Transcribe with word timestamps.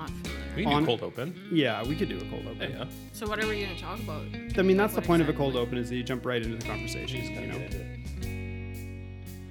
not 0.00 0.10
feel 0.10 0.32
We 0.56 0.64
can 0.64 0.72
On- 0.72 0.82
do 0.82 0.86
cold 0.86 1.02
open. 1.02 1.34
Yeah, 1.52 1.84
we 1.86 1.94
could 1.94 2.08
do 2.08 2.18
a 2.18 2.24
cold 2.30 2.46
open. 2.50 2.70
yeah. 2.72 2.84
So 3.12 3.26
what 3.26 3.42
are 3.42 3.46
we 3.48 3.62
gonna 3.62 3.78
talk 3.78 3.98
about? 4.00 4.22
I 4.58 4.62
mean, 4.62 4.76
that's 4.76 4.94
the 4.94 5.00
What 5.00 5.06
point 5.06 5.22
of 5.22 5.28
a 5.28 5.32
cold 5.32 5.56
open 5.56 5.78
is 5.78 5.88
that 5.90 5.96
you 5.96 6.02
jump 6.02 6.24
right 6.26 6.42
into 6.42 6.56
the 6.56 6.64
conversation. 6.66 7.22
You 7.24 7.46
know? 7.46 7.58
Get 7.58 7.74
into 7.74 7.80
it. 7.80 7.96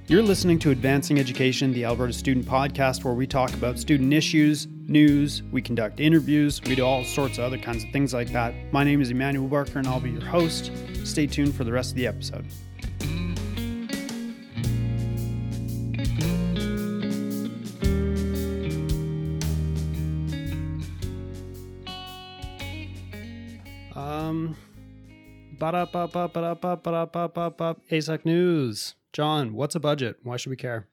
You're 0.08 0.24
listening 0.24 0.58
to 0.60 0.72
Advancing 0.72 1.20
Education, 1.20 1.72
the 1.72 1.86
Alberta 1.86 2.14
Student 2.14 2.48
Podcast, 2.48 3.04
where 3.04 3.14
we 3.14 3.28
talk 3.28 3.54
about 3.54 3.78
student 3.78 4.12
issues, 4.12 4.68
news, 4.88 5.44
we 5.52 5.62
conduct 5.62 6.00
interviews, 6.00 6.60
we 6.66 6.74
do 6.74 6.84
all 6.84 7.04
sorts 7.04 7.38
of 7.38 7.44
other 7.44 7.60
kinds 7.60 7.84
of 7.84 7.92
things 7.92 8.12
like 8.12 8.32
that. 8.34 8.56
My 8.74 8.84
name 8.84 9.02
is 9.02 9.12
Emmanuel 9.12 9.48
Barker, 9.48 9.78
and 9.78 9.88
I'll 9.88 10.00
be 10.00 10.10
your 10.10 10.26
host. 10.26 10.72
Stay 11.04 11.28
tuned 11.28 11.54
for 11.54 11.64
the 11.64 11.72
rest 11.72 11.92
of 11.92 11.96
the 11.96 12.08
episode. 12.08 12.44
ASEC 27.92 28.24
News. 28.24 28.96
John, 29.12 29.54
what's 29.54 29.76
a 29.76 29.80
budget? 29.80 30.18
Why 30.24 30.38
should 30.38 30.52
we 30.52 30.56
care? 30.56 30.88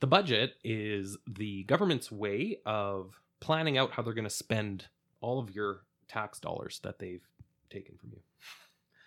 The 0.00 0.06
budget 0.06 0.56
is 0.62 1.16
the 1.26 1.62
government's 1.64 2.12
way 2.12 2.58
of 2.66 3.20
planning 3.40 3.78
out 3.78 3.92
how 3.92 4.02
they're 4.02 4.12
going 4.12 4.24
to 4.24 4.30
spend 4.30 4.88
all 5.22 5.38
of 5.38 5.54
your 5.54 5.84
tax 6.08 6.38
dollars 6.38 6.80
that 6.82 6.98
they've 6.98 7.26
taken 7.70 7.96
from 7.96 8.10
you. 8.12 8.20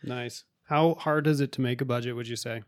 Nice. 0.03 0.43
How 0.63 0.95
hard 0.95 1.27
is 1.27 1.39
it 1.39 1.51
to 1.51 1.61
make 1.61 1.81
a 1.81 1.85
budget, 1.85 2.15
would 2.15 2.27
you 2.27 2.35
say? 2.35 2.63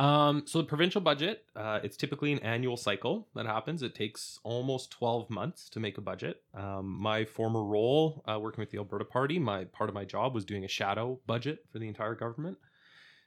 Um, 0.00 0.44
so 0.46 0.62
the 0.62 0.64
provincial 0.64 1.02
budget, 1.02 1.44
uh, 1.54 1.80
it's 1.82 1.98
typically 1.98 2.32
an 2.32 2.38
annual 2.38 2.78
cycle 2.78 3.28
that 3.34 3.44
happens. 3.44 3.82
It 3.82 3.94
takes 3.94 4.40
almost 4.44 4.90
12 4.92 5.28
months 5.28 5.68
to 5.70 5.80
make 5.80 5.98
a 5.98 6.00
budget. 6.00 6.42
Um, 6.54 6.96
my 6.98 7.26
former 7.26 7.62
role 7.62 8.24
uh, 8.26 8.40
working 8.40 8.62
with 8.62 8.70
the 8.70 8.78
Alberta 8.78 9.04
Party, 9.04 9.38
my 9.38 9.64
part 9.64 9.90
of 9.90 9.94
my 9.94 10.06
job 10.06 10.34
was 10.34 10.46
doing 10.46 10.64
a 10.64 10.68
shadow 10.68 11.20
budget 11.26 11.66
for 11.70 11.78
the 11.78 11.86
entire 11.86 12.14
government. 12.14 12.56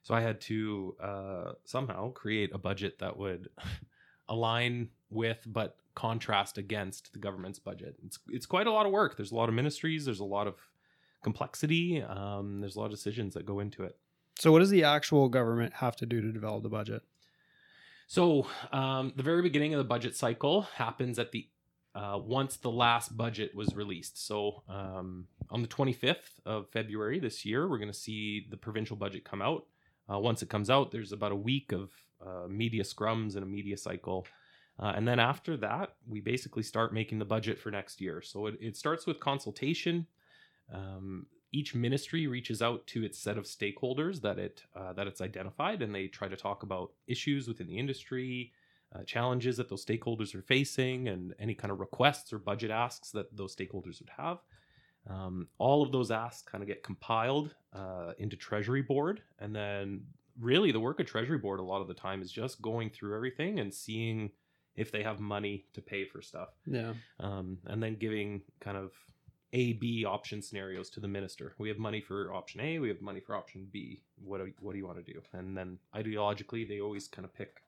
So 0.02 0.16
I 0.16 0.22
had 0.22 0.42
to 0.42 0.96
uh, 1.00 1.52
somehow 1.64 2.12
create 2.12 2.50
a 2.56 2.58
budget 2.58 2.98
that 2.98 3.18
would 3.18 3.50
align 4.28 4.90
with 5.12 5.46
but 5.46 5.78
contrast 5.94 6.58
against 6.58 7.14
the 7.14 7.20
government's 7.20 7.60
budget. 7.60 7.98
It's 8.04 8.18
it's 8.30 8.48
quite 8.48 8.66
a 8.66 8.72
lot 8.72 8.88
of 8.88 8.92
work. 8.92 9.16
There's 9.16 9.32
a 9.32 9.36
lot 9.36 9.48
of 9.48 9.54
ministries. 9.54 10.06
There's 10.06 10.22
a 10.22 10.26
lot 10.26 10.48
of 10.48 10.56
complexity. 11.24 12.02
Um, 12.02 12.62
there's 12.62 12.76
a 12.76 12.80
lot 12.80 12.86
of 12.86 12.92
decisions 12.92 13.36
that 13.36 13.46
go 13.46 13.60
into 13.60 13.84
it. 13.84 13.96
So, 14.40 14.52
what 14.52 14.60
does 14.60 14.70
the 14.70 14.84
actual 14.84 15.30
government 15.30 15.74
have 15.76 15.96
to 15.98 16.06
do 16.06 16.22
to 16.22 16.32
develop 16.32 16.64
the 16.64 16.70
budget? 16.70 17.04
So, 18.08 18.48
um, 18.72 19.14
the 19.16 19.24
very 19.24 19.42
beginning 19.42 19.74
of 19.74 19.78
the 19.78 19.84
budget 19.84 20.16
cycle 20.16 20.64
happens 20.76 21.20
at 21.20 21.32
the 21.32 21.48
uh, 21.96 22.20
once 22.24 22.58
the 22.58 22.72
last 22.72 23.16
budget 23.16 23.54
was 23.54 23.76
released. 23.76 24.26
So, 24.26 24.64
um, 24.68 25.28
on 25.52 25.62
the 25.62 25.68
25th 25.68 26.40
of 26.46 26.68
February 26.70 27.20
this 27.20 27.46
year, 27.46 27.68
we're 27.68 27.78
going 27.78 27.92
to 27.92 27.98
see 27.98 28.48
the 28.50 28.58
provincial 28.58 28.96
budget 28.96 29.24
come 29.24 29.42
out. 29.42 29.66
Uh, 30.12 30.18
once 30.20 30.42
it 30.42 30.50
comes 30.50 30.70
out, 30.70 30.92
there's 30.92 31.12
about 31.12 31.32
a 31.32 31.36
week 31.36 31.72
of 31.72 31.92
uh, 32.26 32.48
media 32.48 32.84
scrums 32.84 33.36
and 33.36 33.44
a 33.44 33.48
media 33.48 33.78
cycle. 33.78 34.26
Uh, 34.80 34.94
and 34.96 35.08
then 35.08 35.20
after 35.20 35.56
that, 35.58 35.94
we 36.08 36.20
basically 36.20 36.64
start 36.64 36.94
making 36.94 37.20
the 37.20 37.26
budget 37.26 37.60
for 37.60 37.70
next 37.70 38.02
year. 38.02 38.22
So, 38.24 38.48
it, 38.48 38.58
it 38.60 38.76
starts 38.76 39.06
with 39.06 39.20
consultation. 39.20 40.08
Um, 40.74 41.28
each 41.54 41.74
ministry 41.76 42.28
reaches 42.28 42.62
out 42.62 42.86
to 42.88 43.04
its 43.06 43.18
set 43.18 43.38
of 43.38 43.46
stakeholders 43.46 44.22
that 44.22 44.38
it 44.40 44.64
uh, 44.76 44.92
that 44.94 45.08
it's 45.08 45.22
identified, 45.22 45.82
and 45.82 45.94
they 45.96 46.08
try 46.08 46.28
to 46.28 46.36
talk 46.36 46.64
about 46.64 46.92
issues 47.08 47.48
within 47.48 47.68
the 47.68 47.78
industry, 47.78 48.52
uh, 48.94 49.04
challenges 49.04 49.56
that 49.58 49.70
those 49.70 49.86
stakeholders 49.86 50.36
are 50.36 50.42
facing, 50.42 51.08
and 51.08 51.34
any 51.40 51.54
kind 51.56 51.72
of 51.72 51.80
requests 51.80 52.34
or 52.34 52.40
budget 52.40 52.72
asks 52.72 53.12
that 53.12 53.36
those 53.38 53.56
stakeholders 53.56 54.00
would 54.02 54.12
have. 54.18 54.40
Um, 55.08 55.48
all 55.58 55.84
of 55.84 55.92
those 55.92 56.12
asks 56.12 56.42
kind 56.42 56.62
of 56.64 56.68
get 56.68 56.82
compiled 56.84 57.54
uh, 57.74 58.14
into 58.18 58.36
Treasury 58.36 58.82
Board, 58.82 59.22
and 59.40 59.56
then 59.56 60.02
really 60.40 60.72
the 60.72 60.80
work 60.80 61.00
of 61.00 61.06
Treasury 61.06 61.38
Board 61.38 61.60
a 61.60 61.64
lot 61.64 61.82
of 61.82 61.88
the 61.88 61.94
time 61.94 62.22
is 62.22 62.32
just 62.32 62.62
going 62.62 62.90
through 62.90 63.16
everything 63.16 63.60
and 63.60 63.72
seeing 63.74 64.32
if 64.76 64.92
they 64.92 65.04
have 65.04 65.20
money 65.20 65.66
to 65.74 65.82
pay 65.82 66.04
for 66.06 66.20
stuff 66.24 66.50
Yeah. 66.66 66.94
um, 67.20 67.60
and 67.68 67.84
then 67.84 67.94
giving 67.96 68.42
kind 68.60 68.76
of 68.76 68.92
A, 69.54 69.74
B 69.74 70.04
option 70.06 70.42
scenarios 70.42 70.90
to 70.92 71.00
the 71.00 71.08
minister. 71.08 71.54
We 71.58 71.70
have 71.70 71.78
money 71.78 72.02
for 72.02 72.34
option 72.34 72.60
A, 72.62 72.80
we 72.80 72.88
have 72.90 73.02
money 73.02 73.20
for 73.20 73.36
option 73.36 73.68
B. 73.72 74.02
What 74.24 74.40
do, 74.40 74.52
what 74.60 74.72
do 74.74 74.78
you 74.80 74.86
want 74.88 75.04
to 75.06 75.14
do? 75.14 75.22
And 75.34 75.56
then 75.56 75.78
ideologically, 75.96 76.68
they 76.68 76.80
always 76.82 77.08
kind 77.08 77.24
of 77.26 77.34
pick 77.34 77.62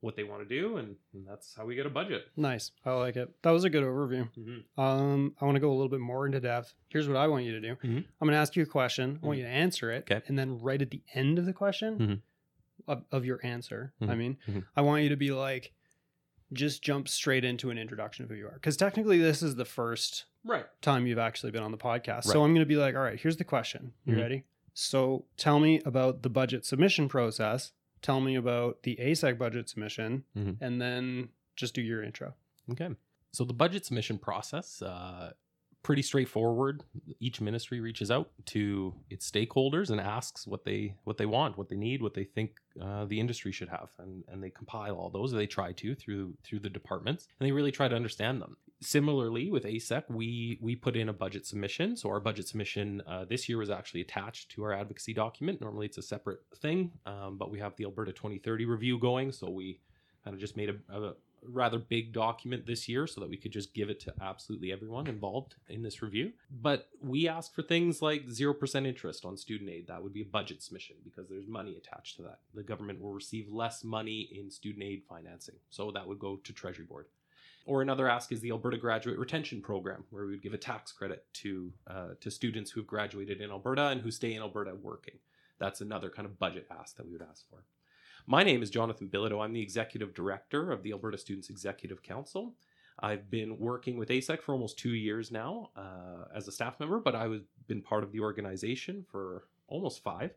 what 0.00 0.14
they 0.14 0.22
want 0.22 0.40
to 0.40 0.48
do, 0.48 0.76
and, 0.76 0.94
and 1.12 1.26
that's 1.26 1.54
how 1.56 1.64
we 1.66 1.74
get 1.74 1.84
a 1.84 1.90
budget. 1.90 2.28
Nice. 2.36 2.70
I 2.86 2.92
like 2.92 3.16
it. 3.16 3.28
That 3.42 3.50
was 3.50 3.64
a 3.64 3.70
good 3.70 3.82
overview. 3.82 4.28
Mm-hmm. 4.38 4.80
Um, 4.80 5.34
I 5.40 5.44
want 5.44 5.56
to 5.56 5.60
go 5.60 5.70
a 5.70 5.74
little 5.74 5.88
bit 5.88 5.98
more 5.98 6.24
into 6.24 6.38
depth. 6.38 6.72
Here's 6.88 7.08
what 7.08 7.16
I 7.16 7.26
want 7.26 7.44
you 7.44 7.52
to 7.52 7.60
do. 7.60 7.74
Mhm. 7.84 7.96
I'm 8.20 8.26
going 8.28 8.30
to 8.32 8.36
ask 8.36 8.54
you 8.54 8.62
a 8.62 8.66
question. 8.66 9.18
I 9.22 9.26
want 9.26 9.38
you 9.38 9.44
to 9.44 9.50
answer 9.50 9.90
it. 9.90 10.08
Okay. 10.10 10.22
And 10.28 10.38
then 10.38 10.60
right 10.60 10.80
at 10.80 10.90
the 10.90 11.02
end 11.14 11.38
of 11.40 11.46
the 11.46 11.52
question 11.52 11.98
Mhm. 11.98 12.20
of, 12.86 13.02
of 13.10 13.24
your 13.24 13.40
answer, 13.42 13.92
I 14.00 14.04
Mhm. 14.06 14.18
mean. 14.18 14.64
I 14.76 14.82
want 14.82 15.02
you 15.02 15.08
to 15.08 15.16
be 15.16 15.32
like, 15.32 15.72
just 16.52 16.82
jump 16.82 17.08
straight 17.08 17.44
into 17.44 17.70
an 17.70 17.78
introduction 17.78 18.24
of 18.24 18.30
who 18.30 18.36
you 18.36 18.46
are. 18.46 18.52
Because 18.54 18.76
technically, 18.76 19.18
this 19.18 19.42
is 19.42 19.56
the 19.56 19.64
first 19.64 20.24
Right. 20.44 20.66
time 20.80 21.06
you've 21.06 21.18
actually 21.18 21.50
been 21.52 21.62
on 21.62 21.72
the 21.72 21.78
podcast. 21.78 22.24
So 22.24 22.42
I'm 22.44 22.50
going 22.54 22.64
to 22.64 22.66
be 22.66 22.76
like, 22.76 22.94
all 22.94 23.02
right, 23.02 23.20
here's 23.20 23.36
the 23.36 23.44
question. 23.44 23.92
You 24.04 24.14
Mhm. 24.16 24.20
ready? 24.20 24.44
So 24.74 25.24
tell 25.36 25.58
me 25.60 25.80
about 25.84 26.22
the 26.22 26.30
budget 26.30 26.64
submission 26.64 27.08
process. 27.08 27.72
Tell 28.00 28.20
me 28.20 28.36
about 28.36 28.82
the 28.84 28.96
ASEC 29.00 29.36
budget 29.38 29.68
submission, 29.68 30.24
Mhm. 30.36 30.56
and 30.60 30.80
then 30.80 31.30
just 31.56 31.74
do 31.74 31.82
your 31.82 32.02
intro. 32.02 32.34
Okay. 32.70 32.90
So 33.32 33.44
the 33.44 33.52
budget 33.54 33.84
submission 33.84 34.18
process, 34.18 34.80
uh, 34.80 35.32
pretty 35.88 36.02
straightforward. 36.02 36.84
Each 37.18 37.40
ministry 37.40 37.80
reaches 37.80 38.10
out 38.10 38.28
to 38.44 38.94
its 39.08 39.30
stakeholders 39.30 39.88
and 39.88 39.98
asks 39.98 40.46
what 40.46 40.66
they 40.66 40.92
what 41.04 41.16
they 41.16 41.24
want, 41.24 41.56
what 41.56 41.70
they 41.70 41.76
need, 41.76 42.02
what 42.02 42.12
they 42.12 42.24
think 42.24 42.58
uh, 42.78 43.06
the 43.06 43.18
industry 43.18 43.52
should 43.52 43.70
have, 43.70 43.88
and 43.98 44.22
and 44.28 44.42
they 44.42 44.50
compile 44.50 44.96
all 44.96 45.08
those. 45.08 45.32
They 45.32 45.46
try 45.46 45.72
to 45.72 45.94
through 45.94 46.34
through 46.44 46.58
the 46.58 46.68
departments, 46.68 47.26
and 47.40 47.48
they 47.48 47.52
really 47.52 47.72
try 47.72 47.88
to 47.88 47.96
understand 47.96 48.42
them. 48.42 48.58
Similarly, 48.82 49.48
with 49.48 49.64
ASEC, 49.64 50.02
we 50.10 50.58
we 50.60 50.76
put 50.76 50.94
in 50.94 51.08
a 51.08 51.14
budget 51.14 51.46
submission. 51.46 51.96
So 51.96 52.10
our 52.10 52.20
budget 52.20 52.46
submission 52.46 53.02
uh, 53.06 53.24
this 53.24 53.48
year 53.48 53.56
was 53.56 53.70
actually 53.70 54.02
attached 54.02 54.50
to 54.50 54.64
our 54.64 54.74
advocacy 54.74 55.14
document. 55.14 55.62
Normally, 55.62 55.86
it's 55.86 55.96
a 55.96 56.02
separate 56.02 56.40
thing, 56.56 56.92
um, 57.06 57.38
but 57.38 57.50
we 57.50 57.60
have 57.60 57.74
the 57.76 57.84
Alberta 57.84 58.12
2030 58.12 58.66
review 58.66 58.98
going, 58.98 59.32
so 59.32 59.48
we 59.48 59.80
kind 60.22 60.34
of 60.34 60.40
just 60.40 60.54
made 60.54 60.68
a, 60.68 60.76
a 60.94 61.14
rather 61.52 61.78
big 61.78 62.12
document 62.12 62.66
this 62.66 62.88
year 62.88 63.06
so 63.06 63.20
that 63.20 63.30
we 63.30 63.36
could 63.36 63.52
just 63.52 63.74
give 63.74 63.90
it 63.90 64.00
to 64.00 64.14
absolutely 64.20 64.72
everyone 64.72 65.06
involved 65.06 65.54
in 65.68 65.82
this 65.82 66.02
review. 66.02 66.32
But 66.50 66.88
we 67.02 67.28
asked 67.28 67.54
for 67.54 67.62
things 67.62 68.02
like 68.02 68.26
0% 68.26 68.86
interest 68.86 69.24
on 69.24 69.36
student 69.36 69.70
aid. 69.70 69.86
That 69.88 70.02
would 70.02 70.12
be 70.12 70.22
a 70.22 70.26
budget 70.26 70.62
submission 70.62 70.96
because 71.04 71.28
there's 71.28 71.46
money 71.46 71.76
attached 71.76 72.16
to 72.16 72.22
that. 72.22 72.40
The 72.54 72.62
government 72.62 73.00
will 73.00 73.12
receive 73.12 73.48
less 73.50 73.84
money 73.84 74.28
in 74.32 74.50
student 74.50 74.84
aid 74.84 75.02
financing. 75.08 75.56
So 75.70 75.90
that 75.92 76.06
would 76.06 76.18
go 76.18 76.36
to 76.36 76.52
Treasury 76.52 76.84
Board. 76.84 77.06
Or 77.66 77.82
another 77.82 78.08
ask 78.08 78.32
is 78.32 78.40
the 78.40 78.50
Alberta 78.50 78.78
Graduate 78.78 79.18
Retention 79.18 79.60
Program, 79.60 80.04
where 80.08 80.24
we 80.24 80.30
would 80.30 80.42
give 80.42 80.54
a 80.54 80.58
tax 80.58 80.90
credit 80.90 81.26
to 81.34 81.70
uh, 81.86 82.08
to 82.22 82.30
students 82.30 82.70
who 82.70 82.80
have 82.80 82.86
graduated 82.86 83.42
in 83.42 83.50
Alberta 83.50 83.88
and 83.88 84.00
who 84.00 84.10
stay 84.10 84.32
in 84.32 84.40
Alberta 84.40 84.74
working. 84.74 85.18
That's 85.58 85.82
another 85.82 86.08
kind 86.08 86.24
of 86.24 86.38
budget 86.38 86.66
ask 86.70 86.96
that 86.96 87.04
we 87.04 87.12
would 87.12 87.26
ask 87.28 87.46
for. 87.50 87.64
My 88.30 88.42
name 88.42 88.62
is 88.62 88.68
Jonathan 88.68 89.08
Bilodeau. 89.08 89.42
I'm 89.42 89.54
the 89.54 89.62
executive 89.62 90.12
director 90.12 90.70
of 90.70 90.82
the 90.82 90.92
Alberta 90.92 91.16
Students 91.16 91.48
Executive 91.48 92.02
Council. 92.02 92.52
I've 92.98 93.30
been 93.30 93.58
working 93.58 93.96
with 93.96 94.10
ASEC 94.10 94.42
for 94.42 94.52
almost 94.52 94.78
two 94.78 94.90
years 94.90 95.30
now 95.30 95.70
uh, 95.74 96.26
as 96.36 96.46
a 96.46 96.52
staff 96.52 96.78
member, 96.78 96.98
but 96.98 97.14
I've 97.14 97.40
been 97.68 97.80
part 97.80 98.04
of 98.04 98.12
the 98.12 98.20
organization 98.20 99.02
for 99.10 99.44
almost 99.66 100.02
five 100.02 100.32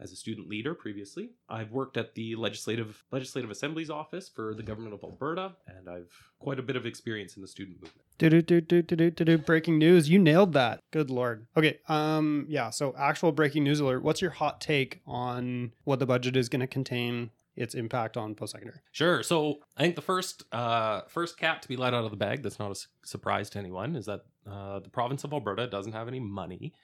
as 0.00 0.12
a 0.12 0.16
student 0.16 0.48
leader 0.48 0.74
previously. 0.74 1.30
I've 1.48 1.70
worked 1.70 1.96
at 1.96 2.14
the 2.14 2.34
Legislative 2.34 3.04
Legislative 3.10 3.50
Assembly's 3.50 3.90
office 3.90 4.28
for 4.28 4.54
the 4.54 4.62
government 4.62 4.94
of 4.94 5.02
Alberta, 5.02 5.52
and 5.66 5.88
I've 5.88 6.12
quite 6.38 6.58
a 6.58 6.62
bit 6.62 6.76
of 6.76 6.86
experience 6.86 7.36
in 7.36 7.42
the 7.42 7.48
student 7.48 7.76
movement. 7.80 8.02
Do 8.18 8.28
do 8.30 8.42
do 8.42 8.60
do 8.60 8.82
do 8.82 8.96
do 8.96 9.10
do 9.10 9.24
do. 9.24 9.38
Breaking 9.38 9.78
news! 9.78 10.08
You 10.08 10.18
nailed 10.18 10.52
that. 10.54 10.80
Good 10.92 11.10
lord. 11.10 11.46
Okay. 11.56 11.78
Um. 11.88 12.46
Yeah. 12.48 12.70
So 12.70 12.94
actual 12.98 13.32
breaking 13.32 13.64
news 13.64 13.80
alert. 13.80 14.02
What's 14.02 14.20
your 14.20 14.32
hot 14.32 14.60
take 14.60 15.00
on 15.06 15.72
what 15.84 15.98
the 15.98 16.06
budget 16.06 16.36
is 16.36 16.48
going 16.48 16.60
to 16.60 16.66
contain? 16.66 17.30
Its 17.56 17.76
impact 17.76 18.16
on 18.16 18.34
post 18.34 18.50
secondary. 18.50 18.80
Sure. 18.90 19.22
So 19.22 19.60
I 19.76 19.82
think 19.82 19.94
the 19.94 20.02
first 20.02 20.42
uh, 20.50 21.02
first 21.06 21.38
cat 21.38 21.62
to 21.62 21.68
be 21.68 21.76
let 21.76 21.94
out 21.94 22.04
of 22.04 22.10
the 22.10 22.16
bag 22.16 22.42
that's 22.42 22.58
not 22.58 22.72
a 22.72 22.74
su- 22.74 22.88
surprise 23.04 23.48
to 23.50 23.60
anyone 23.60 23.94
is 23.94 24.06
that 24.06 24.22
uh, 24.44 24.80
the 24.80 24.90
province 24.90 25.22
of 25.22 25.32
Alberta 25.32 25.68
doesn't 25.68 25.92
have 25.92 26.08
any 26.08 26.18
money. 26.18 26.74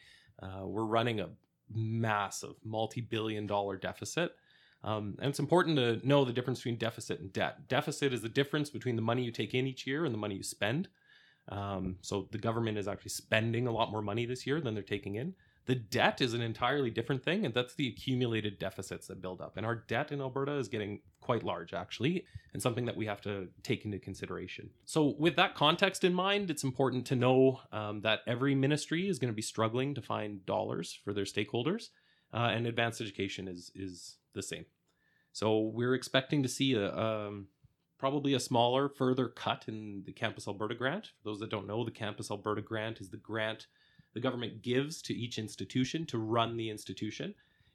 Uh, 0.41 0.65
we're 0.65 0.85
running 0.85 1.19
a 1.19 1.29
massive 1.75 2.55
multi-billion 2.65 3.47
dollar 3.47 3.77
deficit. 3.77 4.33
Um, 4.83 5.17
and 5.21 5.29
it's 5.29 5.39
important 5.39 5.77
to 5.77 6.07
know 6.07 6.25
the 6.25 6.33
difference 6.33 6.61
between 6.61 6.77
deficit 6.77 7.21
and 7.21 7.33
debt. 7.33 7.69
Deficit 7.69 8.13
is 8.13 8.23
the 8.23 8.29
difference 8.29 8.71
between 8.71 8.97
the 8.97 9.03
money 9.03 9.23
you 9.23 9.31
take 9.31 9.55
in 9.55 9.67
each 9.67 9.87
year 9.87 10.05
and 10.05 10.15
the 10.15 10.19
money 10.19 10.37
you 10.37 10.43
spend. 10.43 10.89
Um, 11.51 11.97
so 12.01 12.29
the 12.31 12.39
government 12.39 12.79
is 12.79 12.89
actually 12.89 13.11
spending 13.11 13.67
a 13.67 13.73
lot 13.73 13.91
more 13.91 14.03
money 14.03 14.25
this 14.25 14.47
year 14.47 14.61
than 14.61 14.75
they're 14.75 14.83
taking 14.83 15.17
in. 15.17 15.35
The 15.67 15.75
debt 15.75 16.21
is 16.21 16.35
an 16.35 16.41
entirely 16.41 16.91
different 16.91 17.23
thing, 17.23 17.45
and 17.45 17.55
that's 17.55 17.75
the 17.75 17.87
accumulated 17.87 18.59
deficits 18.59 19.07
that 19.07 19.21
build 19.21 19.41
up. 19.41 19.57
And 19.57 19.67
our 19.67 19.77
debt 19.77 20.11
in 20.11 20.21
Alberta 20.21 20.57
is 20.57 20.69
getting 20.69 21.01
quite 21.21 21.45
large, 21.45 21.75
actually, 21.75 22.25
and 22.53 22.63
something 22.63 22.87
that 22.87 22.97
we 22.97 23.07
have 23.07 23.21
to 23.23 23.49
take 23.63 23.85
into 23.85 23.99
consideration. 23.99 24.71
So, 24.85 25.15
with 25.19 25.37
that 25.37 25.55
context 25.55 26.03
in 26.03 26.15
mind, 26.15 26.51
it's 26.51 26.65
important 26.65 27.07
to 27.07 27.17
know 27.17 27.61
um, 27.73 28.01
that 28.01 28.21
every 28.27 28.55
ministry 28.55 29.09
is 29.09 29.19
going 29.19 29.33
to 29.33 29.37
be 29.37 29.43
struggling 29.43 29.95
to 29.95 30.03
find 30.03 30.45
dollars 30.47 30.99
for 31.05 31.13
their 31.13 31.25
stakeholders, 31.25 31.91
uh, 32.33 32.51
and 32.53 32.67
advanced 32.67 33.01
education 33.01 33.47
is 33.47 33.71
is 33.75 34.17
the 34.35 34.43
same. 34.43 34.65
So, 35.33 35.61
we're 35.61 35.95
expecting 35.95 36.43
to 36.43 36.49
see 36.49 36.75
a 36.75 36.93
um, 36.97 37.49
probably 38.01 38.33
a 38.33 38.41
smaller, 38.41 38.89
further 38.89 39.29
cut 39.29 39.67
in 39.69 40.03
the 40.07 40.13
Campus 40.13 40.49
Alberta 40.49 40.75
grant. 40.75 41.09
For 41.23 41.29
those 41.29 41.39
that 41.41 41.51
don't 41.51 41.67
know, 41.67 41.85
the 41.85 41.91
Campus 41.91 42.31
Alberta 42.31 42.63
grant 42.63 42.99
is 42.99 43.11
the 43.11 43.19
grant 43.19 43.67
the 44.15 44.21
government 44.21 44.63
gives 44.63 45.03
to 45.03 45.15
each 45.15 45.39
institution 45.39 46.07
to 46.07 46.19
run 46.19 46.57
the 46.57 46.71
institution. 46.71 47.35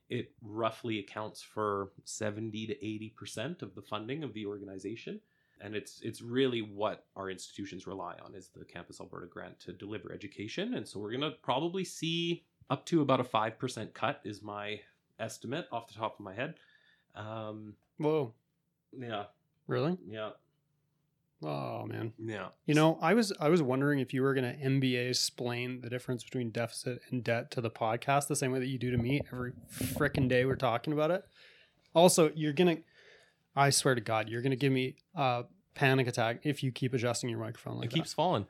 It 0.09 0.31
roughly 0.41 0.99
accounts 0.99 1.41
for 1.41 1.91
70 2.03 2.67
to 2.67 2.75
80% 2.75 3.61
of 3.61 3.73
the 3.73 3.81
funding 3.81 4.23
of 4.23 4.33
the 4.33 4.45
organization. 4.45 5.19
And 5.61 5.75
it's 5.75 6.01
it's 6.03 6.21
really 6.21 6.61
what 6.61 7.05
our 7.15 7.29
institutions 7.29 7.87
rely 7.87 8.15
on 8.23 8.35
is 8.35 8.49
the 8.49 8.65
Campus 8.65 8.99
Alberta 8.99 9.25
grant 9.27 9.57
to 9.61 9.71
deliver 9.71 10.11
education. 10.11 10.73
And 10.73 10.85
so 10.87 10.99
we're 10.99 11.13
gonna 11.13 11.31
probably 11.41 11.85
see 11.85 12.43
up 12.69 12.85
to 12.87 13.01
about 13.01 13.21
a 13.21 13.23
five 13.23 13.57
percent 13.57 13.93
cut 13.93 14.19
is 14.25 14.41
my 14.41 14.81
estimate 15.17 15.67
off 15.71 15.87
the 15.87 15.93
top 15.93 16.19
of 16.19 16.25
my 16.25 16.33
head. 16.33 16.55
Um, 17.15 17.75
Whoa, 17.97 18.33
yeah, 18.97 19.25
really? 19.67 19.97
yeah, 20.05 20.31
Oh 21.43 21.85
man. 21.85 22.13
yeah. 22.17 22.47
You 22.65 22.73
know, 22.73 22.97
I 23.01 23.13
was 23.13 23.33
I 23.39 23.49
was 23.49 23.61
wondering 23.61 23.99
if 23.99 24.13
you 24.13 24.21
were 24.21 24.33
going 24.33 24.51
to 24.51 24.57
MBA 24.57 25.09
explain 25.09 25.81
the 25.81 25.89
difference 25.89 26.23
between 26.23 26.49
deficit 26.49 27.01
and 27.11 27.23
debt 27.23 27.51
to 27.51 27.61
the 27.61 27.69
podcast 27.69 28.27
the 28.27 28.35
same 28.35 28.51
way 28.51 28.59
that 28.59 28.67
you 28.67 28.79
do 28.79 28.91
to 28.91 28.97
me 28.97 29.21
every 29.31 29.51
frickin' 29.71 30.27
day 30.29 30.45
we're 30.45 30.55
talking 30.55 30.93
about 30.93 31.11
it. 31.11 31.23
Also, 31.93 32.31
you're 32.35 32.53
going 32.53 32.77
to 32.77 32.83
I 33.55 33.69
swear 33.69 33.95
to 33.95 34.01
god, 34.01 34.29
you're 34.29 34.41
going 34.41 34.51
to 34.51 34.57
give 34.57 34.71
me 34.71 34.95
a 35.13 35.43
panic 35.75 36.07
attack 36.07 36.41
if 36.43 36.63
you 36.63 36.71
keep 36.71 36.93
adjusting 36.93 37.29
your 37.29 37.39
microphone 37.39 37.77
like 37.77 37.87
it 37.87 37.93
keeps 37.93 38.13
falling. 38.13 38.47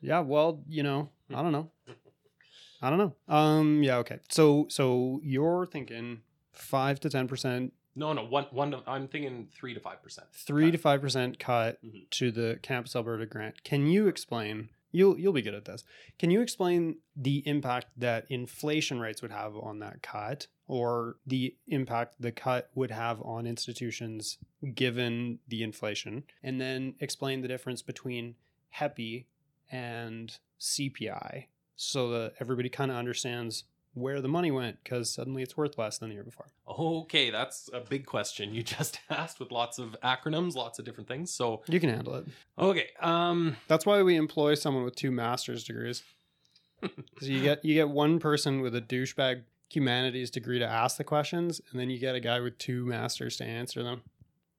Yeah, 0.00 0.20
well, 0.20 0.62
you 0.68 0.82
know, 0.82 1.10
I 1.34 1.42
don't 1.42 1.52
know. 1.52 1.70
I 2.82 2.90
don't 2.90 2.98
know. 2.98 3.34
Um 3.34 3.82
yeah, 3.82 3.96
okay. 3.98 4.18
So 4.30 4.66
so 4.68 5.20
you're 5.22 5.66
thinking 5.66 6.20
5 6.52 7.00
to 7.00 7.08
10% 7.10 7.70
No, 7.98 8.12
no, 8.12 8.24
one, 8.24 8.44
one. 8.50 8.70
to- 8.72 8.82
I'm 8.86 9.08
thinking 9.08 9.48
three 9.52 9.72
to 9.74 9.80
five 9.80 10.02
percent. 10.02 10.28
three 10.32 10.70
to 10.70 10.78
five 10.78 11.00
percent 11.00 11.38
cut 11.38 11.82
Mhm. 11.82 12.08
to 12.10 12.30
the 12.30 12.58
Campus 12.62 12.94
Alberta 12.94 13.26
grant. 13.26 13.64
Can 13.64 13.86
you 13.86 14.06
explain? 14.06 14.68
You'll 14.92 15.18
you'll 15.18 15.32
be 15.32 15.42
good 15.42 15.54
at 15.54 15.64
this. 15.64 15.82
Can 16.18 16.30
you 16.30 16.40
explain 16.42 16.98
the 17.16 17.38
impact 17.46 17.86
that 17.96 18.26
inflation 18.30 19.00
rates 19.00 19.20
would 19.22 19.30
have 19.32 19.56
on 19.56 19.78
that 19.80 20.02
cut, 20.02 20.46
or 20.68 21.16
the 21.26 21.56
impact 21.66 22.16
the 22.20 22.32
cut 22.32 22.70
would 22.74 22.90
have 22.90 23.20
on 23.22 23.46
institutions 23.46 24.38
given 24.74 25.38
the 25.48 25.62
inflation, 25.62 26.24
and 26.42 26.60
then 26.60 26.94
explain 27.00 27.40
the 27.40 27.48
difference 27.48 27.82
between 27.82 28.36
HEPI 28.76 29.24
and 29.70 30.38
CPI, 30.60 31.46
so 31.74 32.10
that 32.10 32.34
everybody 32.40 32.68
kind 32.68 32.90
of 32.90 32.96
understands 32.96 33.64
where 33.96 34.20
the 34.20 34.28
money 34.28 34.50
went 34.50 34.76
because 34.84 35.10
suddenly 35.12 35.42
it's 35.42 35.56
worth 35.56 35.78
less 35.78 35.98
than 35.98 36.10
the 36.10 36.14
year 36.14 36.24
before. 36.24 36.46
Okay, 36.68 37.30
that's 37.30 37.70
a 37.72 37.80
big 37.80 38.04
question 38.06 38.52
you 38.54 38.62
just 38.76 39.00
asked 39.10 39.40
with 39.40 39.50
lots 39.50 39.78
of 39.78 39.96
acronyms, 40.04 40.54
lots 40.54 40.78
of 40.78 40.84
different 40.84 41.08
things. 41.08 41.32
So, 41.32 41.62
You 41.68 41.80
can 41.80 41.90
handle 41.90 42.14
it. 42.16 42.26
okay, 42.58 42.88
um, 43.00 43.56
That's 43.68 43.86
why 43.86 44.02
we 44.02 44.16
employ 44.16 44.54
someone 44.54 44.84
with 44.84 44.96
two 44.96 45.10
master's 45.10 45.64
degrees. 45.64 46.02
so 46.82 46.88
you 47.20 47.42
get 47.42 47.64
you 47.64 47.74
get 47.74 47.88
one 47.88 48.18
person 48.18 48.60
with 48.60 48.74
a 48.76 48.82
douchebag 48.82 49.42
humanities 49.70 50.30
degree 50.30 50.58
to 50.58 50.66
ask 50.66 50.98
the 50.98 51.04
questions, 51.04 51.60
and 51.70 51.80
then 51.80 51.88
you 51.90 51.98
get 51.98 52.14
a 52.14 52.20
guy 52.20 52.38
with 52.40 52.58
two 52.58 52.84
masters 52.84 53.36
to 53.38 53.44
answer 53.44 53.82
them. 53.82 54.02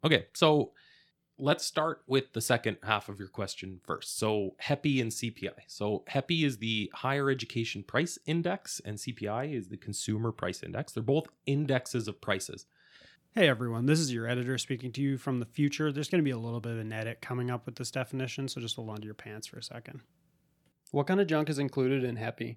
okay, 0.03 0.25
so 0.33 0.71
let's 1.39 1.65
start 1.65 2.01
with 2.07 2.33
the 2.33 2.41
second 2.41 2.77
half 2.83 3.09
of 3.09 3.19
your 3.19 3.27
question 3.27 3.79
first. 3.85 4.17
So, 4.17 4.55
HEPI 4.63 5.01
and 5.01 5.11
CPI. 5.11 5.51
So, 5.67 6.03
HEPI 6.09 6.43
is 6.43 6.57
the 6.57 6.91
Higher 6.93 7.29
Education 7.29 7.83
Price 7.83 8.17
Index, 8.25 8.81
and 8.83 8.97
CPI 8.97 9.53
is 9.53 9.69
the 9.69 9.77
Consumer 9.77 10.31
Price 10.31 10.63
Index. 10.63 10.93
They're 10.93 11.03
both 11.03 11.27
indexes 11.45 12.07
of 12.07 12.19
prices. 12.21 12.65
Hey 13.35 13.47
everyone, 13.49 13.85
this 13.85 13.99
is 13.99 14.11
your 14.11 14.27
editor 14.27 14.57
speaking 14.57 14.91
to 14.93 15.01
you 15.01 15.15
from 15.15 15.39
the 15.39 15.45
future. 15.45 15.91
There's 15.91 16.09
going 16.09 16.23
to 16.23 16.25
be 16.25 16.31
a 16.31 16.39
little 16.39 16.59
bit 16.59 16.71
of 16.71 16.79
an 16.79 16.91
edit 16.91 17.21
coming 17.21 17.51
up 17.51 17.67
with 17.67 17.75
this 17.75 17.91
definition, 17.91 18.47
so 18.47 18.59
just 18.59 18.75
hold 18.75 18.89
on 18.89 18.97
to 18.97 19.05
your 19.05 19.13
pants 19.13 19.45
for 19.45 19.59
a 19.59 19.63
second. 19.63 19.99
What 20.89 21.05
kind 21.05 21.21
of 21.21 21.27
junk 21.27 21.47
is 21.49 21.59
included 21.59 22.03
in 22.03 22.17
HEPI? 22.17 22.55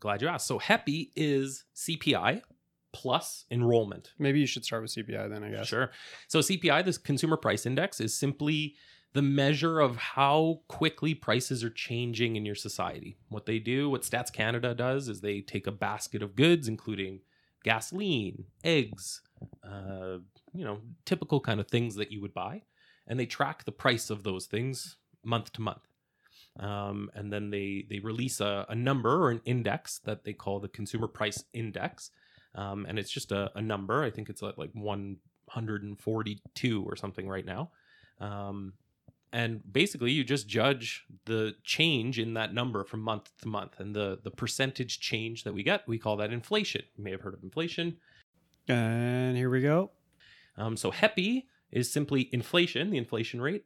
Glad 0.00 0.22
you 0.22 0.28
asked. 0.28 0.48
So, 0.48 0.58
HEPI 0.58 1.10
is 1.14 1.66
CPI 1.76 2.42
plus 2.92 3.44
enrollment. 3.50 4.12
Maybe 4.18 4.40
you 4.40 4.46
should 4.46 4.64
start 4.64 4.82
with 4.82 4.92
CPI 4.92 5.28
then, 5.30 5.44
I 5.44 5.50
guess. 5.50 5.66
Sure. 5.66 5.90
So 6.28 6.40
CPI, 6.40 6.84
this 6.84 6.98
consumer 6.98 7.36
price 7.36 7.66
index, 7.66 8.00
is 8.00 8.14
simply 8.14 8.74
the 9.12 9.22
measure 9.22 9.80
of 9.80 9.96
how 9.96 10.60
quickly 10.68 11.14
prices 11.14 11.64
are 11.64 11.70
changing 11.70 12.36
in 12.36 12.44
your 12.44 12.54
society. 12.54 13.16
What 13.28 13.46
they 13.46 13.58
do, 13.58 13.90
what 13.90 14.02
Stats 14.02 14.32
Canada 14.32 14.74
does, 14.74 15.08
is 15.08 15.20
they 15.20 15.40
take 15.40 15.66
a 15.66 15.72
basket 15.72 16.22
of 16.22 16.36
goods, 16.36 16.68
including 16.68 17.20
gasoline, 17.64 18.44
eggs, 18.62 19.22
uh, 19.64 20.18
you 20.52 20.64
know, 20.64 20.78
typical 21.04 21.40
kind 21.40 21.60
of 21.60 21.68
things 21.68 21.96
that 21.96 22.12
you 22.12 22.20
would 22.20 22.34
buy, 22.34 22.62
and 23.06 23.18
they 23.18 23.26
track 23.26 23.64
the 23.64 23.72
price 23.72 24.10
of 24.10 24.22
those 24.22 24.46
things 24.46 24.96
month 25.24 25.52
to 25.54 25.60
month. 25.60 25.86
Um, 26.58 27.10
and 27.14 27.32
then 27.32 27.50
they 27.50 27.86
they 27.88 28.00
release 28.00 28.40
a, 28.40 28.66
a 28.68 28.74
number 28.74 29.24
or 29.24 29.30
an 29.30 29.40
index 29.44 29.98
that 30.04 30.24
they 30.24 30.32
call 30.32 30.60
the 30.60 30.68
consumer 30.68 31.06
price 31.06 31.44
index, 31.52 32.10
um, 32.54 32.86
and 32.88 32.98
it's 32.98 33.10
just 33.10 33.32
a, 33.32 33.50
a 33.54 33.62
number. 33.62 34.02
I 34.02 34.10
think 34.10 34.28
it's 34.28 34.42
at 34.42 34.58
like 34.58 34.70
142 34.72 36.84
or 36.84 36.96
something 36.96 37.28
right 37.28 37.46
now. 37.46 37.70
Um, 38.20 38.74
and 39.32 39.60
basically, 39.72 40.10
you 40.10 40.24
just 40.24 40.48
judge 40.48 41.04
the 41.24 41.54
change 41.62 42.18
in 42.18 42.34
that 42.34 42.52
number 42.52 42.84
from 42.84 43.00
month 43.00 43.30
to 43.42 43.48
month, 43.48 43.78
and 43.78 43.94
the 43.94 44.18
the 44.24 44.30
percentage 44.30 44.98
change 44.98 45.44
that 45.44 45.54
we 45.54 45.62
get, 45.62 45.86
we 45.86 45.98
call 45.98 46.16
that 46.16 46.32
inflation. 46.32 46.82
You 46.96 47.04
may 47.04 47.12
have 47.12 47.20
heard 47.20 47.34
of 47.34 47.44
inflation. 47.44 47.96
And 48.66 49.36
here 49.36 49.50
we 49.50 49.60
go. 49.60 49.92
Um, 50.56 50.76
so 50.76 50.90
HEPI 50.90 51.44
is 51.70 51.92
simply 51.92 52.28
inflation, 52.32 52.90
the 52.90 52.98
inflation 52.98 53.40
rate, 53.40 53.64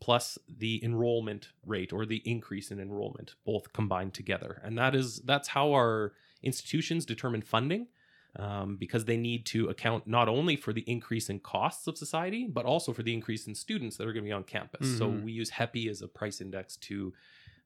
plus 0.00 0.38
the 0.48 0.82
enrollment 0.84 1.48
rate 1.64 1.92
or 1.92 2.06
the 2.06 2.22
increase 2.24 2.70
in 2.70 2.78
enrollment, 2.78 3.34
both 3.44 3.72
combined 3.72 4.14
together. 4.14 4.60
And 4.64 4.76
that 4.78 4.94
is 4.94 5.20
that's 5.24 5.48
how 5.48 5.72
our 5.72 6.12
institutions 6.42 7.04
determine 7.04 7.42
funding. 7.42 7.88
Um, 8.38 8.76
because 8.76 9.06
they 9.06 9.16
need 9.16 9.46
to 9.46 9.68
account 9.68 10.06
not 10.06 10.28
only 10.28 10.56
for 10.56 10.72
the 10.74 10.82
increase 10.82 11.30
in 11.30 11.38
costs 11.40 11.86
of 11.86 11.96
society, 11.96 12.46
but 12.46 12.66
also 12.66 12.92
for 12.92 13.02
the 13.02 13.14
increase 13.14 13.46
in 13.46 13.54
students 13.54 13.96
that 13.96 14.06
are 14.06 14.12
going 14.12 14.24
to 14.24 14.28
be 14.28 14.32
on 14.32 14.44
campus. 14.44 14.98
So 14.98 15.08
Mhm. 15.10 15.22
we 15.22 15.32
use 15.32 15.50
HEPI 15.52 15.88
as 15.88 16.02
a 16.02 16.08
price 16.08 16.40
index 16.42 16.76
to 16.88 17.14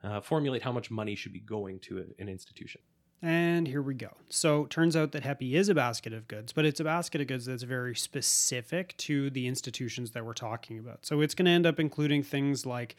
uh, 0.02 0.20
formulate 0.20 0.62
how 0.62 0.72
much 0.72 0.90
money 0.90 1.14
should 1.16 1.32
be 1.32 1.40
going 1.40 1.78
to 1.80 1.98
a- 1.98 2.22
an 2.22 2.28
institution. 2.28 2.80
And 3.20 3.66
here 3.66 3.82
we 3.82 3.94
go. 3.94 4.16
So 4.28 4.64
turns 4.66 4.94
out 4.96 5.10
that 5.12 5.24
HEPI 5.24 5.54
is 5.54 5.68
a 5.68 5.74
basket 5.74 6.12
of 6.14 6.26
goods, 6.28 6.52
but 6.52 6.64
it's 6.64 6.80
a 6.80 6.84
basket 6.84 7.20
of 7.20 7.26
goods 7.26 7.44
that's 7.46 7.64
very 7.64 7.94
specific 7.96 8.96
to 8.98 9.28
the 9.30 9.46
institutions 9.46 10.12
that 10.12 10.24
we're 10.24 10.32
talking 10.34 10.78
about. 10.78 11.04
So 11.04 11.20
it's 11.20 11.34
going 11.34 11.46
to 11.46 11.50
end 11.52 11.66
up 11.66 11.78
including 11.80 12.22
things 12.22 12.64
like 12.64 12.94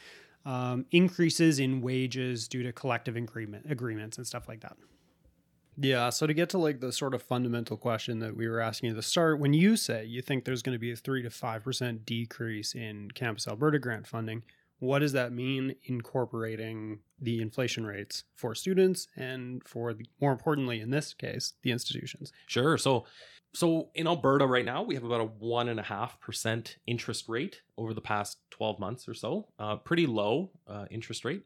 um, 0.45 0.85
increases 0.91 1.57
in 1.59 1.81
wages 1.81 2.47
due 2.47 2.63
to 2.63 2.71
collective 2.73 3.15
agreement 3.15 3.65
agreements 3.71 4.17
and 4.17 4.27
stuff 4.27 4.47
like 4.47 4.59
that. 4.61 4.75
Yeah. 5.77 6.09
So 6.09 6.27
to 6.27 6.33
get 6.33 6.49
to 6.49 6.57
like 6.57 6.79
the 6.79 6.91
sort 6.91 7.13
of 7.13 7.21
fundamental 7.21 7.77
question 7.77 8.19
that 8.19 8.35
we 8.35 8.47
were 8.47 8.59
asking 8.59 8.89
at 8.89 8.95
the 8.95 9.01
start, 9.01 9.39
when 9.39 9.53
you 9.53 9.75
say 9.75 10.05
you 10.05 10.21
think 10.21 10.45
there's 10.45 10.61
going 10.61 10.75
to 10.75 10.79
be 10.79 10.91
a 10.91 10.95
three 10.95 11.23
to 11.23 11.29
five 11.29 11.63
percent 11.63 12.05
decrease 12.05 12.75
in 12.75 13.11
Campus 13.11 13.47
Alberta 13.47 13.79
grant 13.79 14.05
funding, 14.05 14.43
what 14.79 14.99
does 14.99 15.13
that 15.13 15.31
mean 15.31 15.75
incorporating 15.83 16.99
the 17.19 17.41
inflation 17.41 17.85
rates 17.85 18.23
for 18.35 18.55
students 18.55 19.07
and 19.15 19.63
for 19.63 19.93
the, 19.93 20.05
more 20.19 20.31
importantly 20.31 20.81
in 20.81 20.89
this 20.89 21.13
case 21.13 21.53
the 21.61 21.71
institutions 21.71 22.33
Sure. 22.47 22.77
So, 22.77 23.05
so 23.53 23.89
in 23.93 24.07
Alberta 24.07 24.47
right 24.47 24.65
now, 24.65 24.81
we 24.81 24.95
have 24.95 25.03
about 25.03 25.21
a 25.21 25.25
one 25.25 25.69
and 25.69 25.79
a 25.79 25.83
half 25.83 26.19
percent 26.19 26.77
interest 26.87 27.27
rate 27.29 27.61
over 27.77 27.93
the 27.93 28.01
past 28.01 28.37
twelve 28.49 28.79
months 28.79 29.07
or 29.07 29.13
so. 29.13 29.47
Uh, 29.59 29.75
pretty 29.75 30.07
low 30.07 30.51
uh, 30.67 30.85
interest 30.89 31.25
rate. 31.25 31.43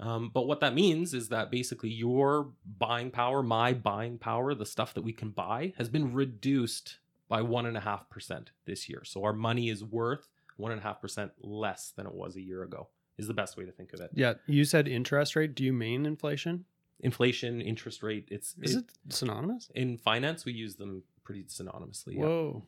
Um, 0.00 0.30
but 0.32 0.46
what 0.46 0.60
that 0.60 0.74
means 0.74 1.14
is 1.14 1.28
that 1.28 1.50
basically 1.50 1.90
your 1.90 2.50
buying 2.78 3.10
power, 3.10 3.42
my 3.42 3.72
buying 3.74 4.18
power, 4.18 4.54
the 4.54 4.66
stuff 4.66 4.94
that 4.94 5.02
we 5.02 5.12
can 5.12 5.30
buy, 5.30 5.74
has 5.76 5.88
been 5.88 6.12
reduced 6.14 6.98
by 7.28 7.42
one 7.42 7.66
and 7.66 7.76
a 7.76 7.80
half 7.80 8.08
percent 8.10 8.50
this 8.64 8.88
year. 8.88 9.02
So 9.04 9.24
our 9.24 9.32
money 9.32 9.68
is 9.68 9.84
worth 9.84 10.28
one 10.56 10.72
and 10.72 10.80
a 10.80 10.82
half 10.82 11.00
percent 11.00 11.32
less 11.40 11.92
than 11.96 12.06
it 12.06 12.14
was 12.14 12.36
a 12.36 12.40
year 12.40 12.62
ago. 12.62 12.88
Is 13.18 13.26
the 13.26 13.34
best 13.34 13.58
way 13.58 13.66
to 13.66 13.72
think 13.72 13.92
of 13.92 14.00
it. 14.00 14.10
yeah 14.14 14.34
you 14.46 14.64
said 14.64 14.88
interest 14.88 15.36
rate 15.36 15.54
do 15.54 15.62
you 15.62 15.74
mean 15.74 16.06
inflation 16.06 16.64
Inflation, 17.02 17.60
interest 17.62 18.02
rate. 18.02 18.28
It's 18.30 18.54
is 18.62 18.76
it 18.76 18.84
synonymous 19.10 19.70
in 19.74 19.96
finance 19.98 20.44
we 20.44 20.52
use 20.52 20.76
them 20.76 21.02
pretty 21.24 21.44
synonymously. 21.44 22.14
yeah. 22.14 22.24
whoa 22.24 22.62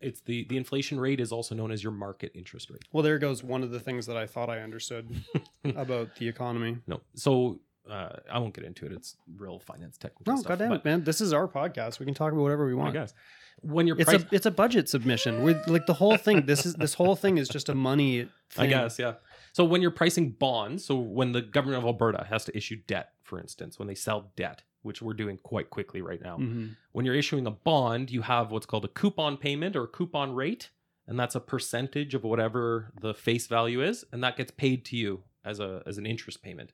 it's 0.00 0.20
the 0.22 0.44
the 0.48 0.56
inflation 0.56 0.98
rate 1.00 1.20
is 1.20 1.32
also 1.32 1.54
known 1.54 1.70
as 1.70 1.82
your 1.82 1.92
market 1.92 2.30
interest 2.34 2.70
rate 2.70 2.82
well 2.92 3.02
there 3.02 3.18
goes 3.18 3.42
one 3.42 3.62
of 3.62 3.70
the 3.70 3.80
things 3.80 4.06
that 4.06 4.16
i 4.16 4.26
thought 4.26 4.48
i 4.48 4.60
understood 4.60 5.08
about 5.76 6.14
the 6.16 6.28
economy 6.28 6.76
no 6.86 7.00
so 7.14 7.60
uh, 7.90 8.18
I 8.30 8.38
won't 8.38 8.52
get 8.52 8.64
into 8.64 8.84
it. 8.84 8.92
It's 8.92 9.16
real 9.38 9.58
finance 9.58 9.96
technical 9.96 10.30
No, 10.34 10.38
stuff. 10.38 10.58
goddamn 10.58 10.72
it, 10.74 10.84
man. 10.84 11.04
This 11.04 11.22
is 11.22 11.32
our 11.32 11.48
podcast. 11.48 11.98
We 11.98 12.04
can 12.04 12.14
talk 12.14 12.32
about 12.34 12.42
whatever 12.42 12.66
we 12.66 12.74
want. 12.74 12.90
I 12.90 12.92
guess 13.00 13.14
when 13.62 13.86
you're 13.86 13.96
It's 13.98 14.10
price- 14.10 14.24
a 14.24 14.28
it's 14.30 14.44
a 14.44 14.50
budget 14.50 14.90
submission. 14.90 15.42
With 15.42 15.66
like 15.68 15.86
the 15.86 15.94
whole 15.94 16.18
thing. 16.18 16.44
This 16.44 16.66
is 16.66 16.74
this 16.74 16.92
whole 16.92 17.16
thing 17.16 17.38
is 17.38 17.48
just 17.48 17.70
a 17.70 17.74
money 17.74 18.28
thing. 18.50 18.64
I 18.66 18.66
guess, 18.66 18.98
yeah. 18.98 19.14
So 19.54 19.64
when 19.64 19.80
you're 19.80 19.90
pricing 19.90 20.32
bonds, 20.32 20.84
so 20.84 20.98
when 20.98 21.32
the 21.32 21.40
government 21.40 21.82
of 21.82 21.86
Alberta 21.86 22.26
has 22.28 22.44
to 22.44 22.54
issue 22.54 22.76
debt, 22.86 23.12
for 23.22 23.40
instance, 23.40 23.78
when 23.78 23.88
they 23.88 23.94
sell 23.94 24.32
debt, 24.36 24.64
which 24.82 25.02
we're 25.02 25.14
doing 25.14 25.38
quite 25.42 25.70
quickly 25.70 26.00
right 26.00 26.20
now, 26.22 26.38
Mhm. 26.38 26.76
when 26.92 27.04
you're 27.04 27.14
issuing 27.14 27.46
a 27.46 27.50
bond, 27.50 28.10
you 28.10 28.22
have 28.22 28.50
what's 28.50 28.66
called 28.66 28.84
a 28.84 28.88
coupon 28.88 29.36
payment 29.36 29.74
or 29.76 29.84
a 29.84 29.88
coupon 29.88 30.34
rate, 30.34 30.70
and 31.06 31.18
that's 31.18 31.34
a 31.34 31.40
percentage 31.40 32.14
of 32.14 32.22
whatever 32.24 32.92
the 33.00 33.14
face 33.14 33.46
value 33.46 33.82
is, 33.82 34.04
and 34.12 34.22
that 34.22 34.36
gets 34.36 34.50
paid 34.52 34.84
to 34.86 34.96
you 34.96 35.24
as 35.44 35.58
a 35.60 35.82
as 35.86 35.98
an 35.98 36.06
interest 36.06 36.42
payment. 36.42 36.72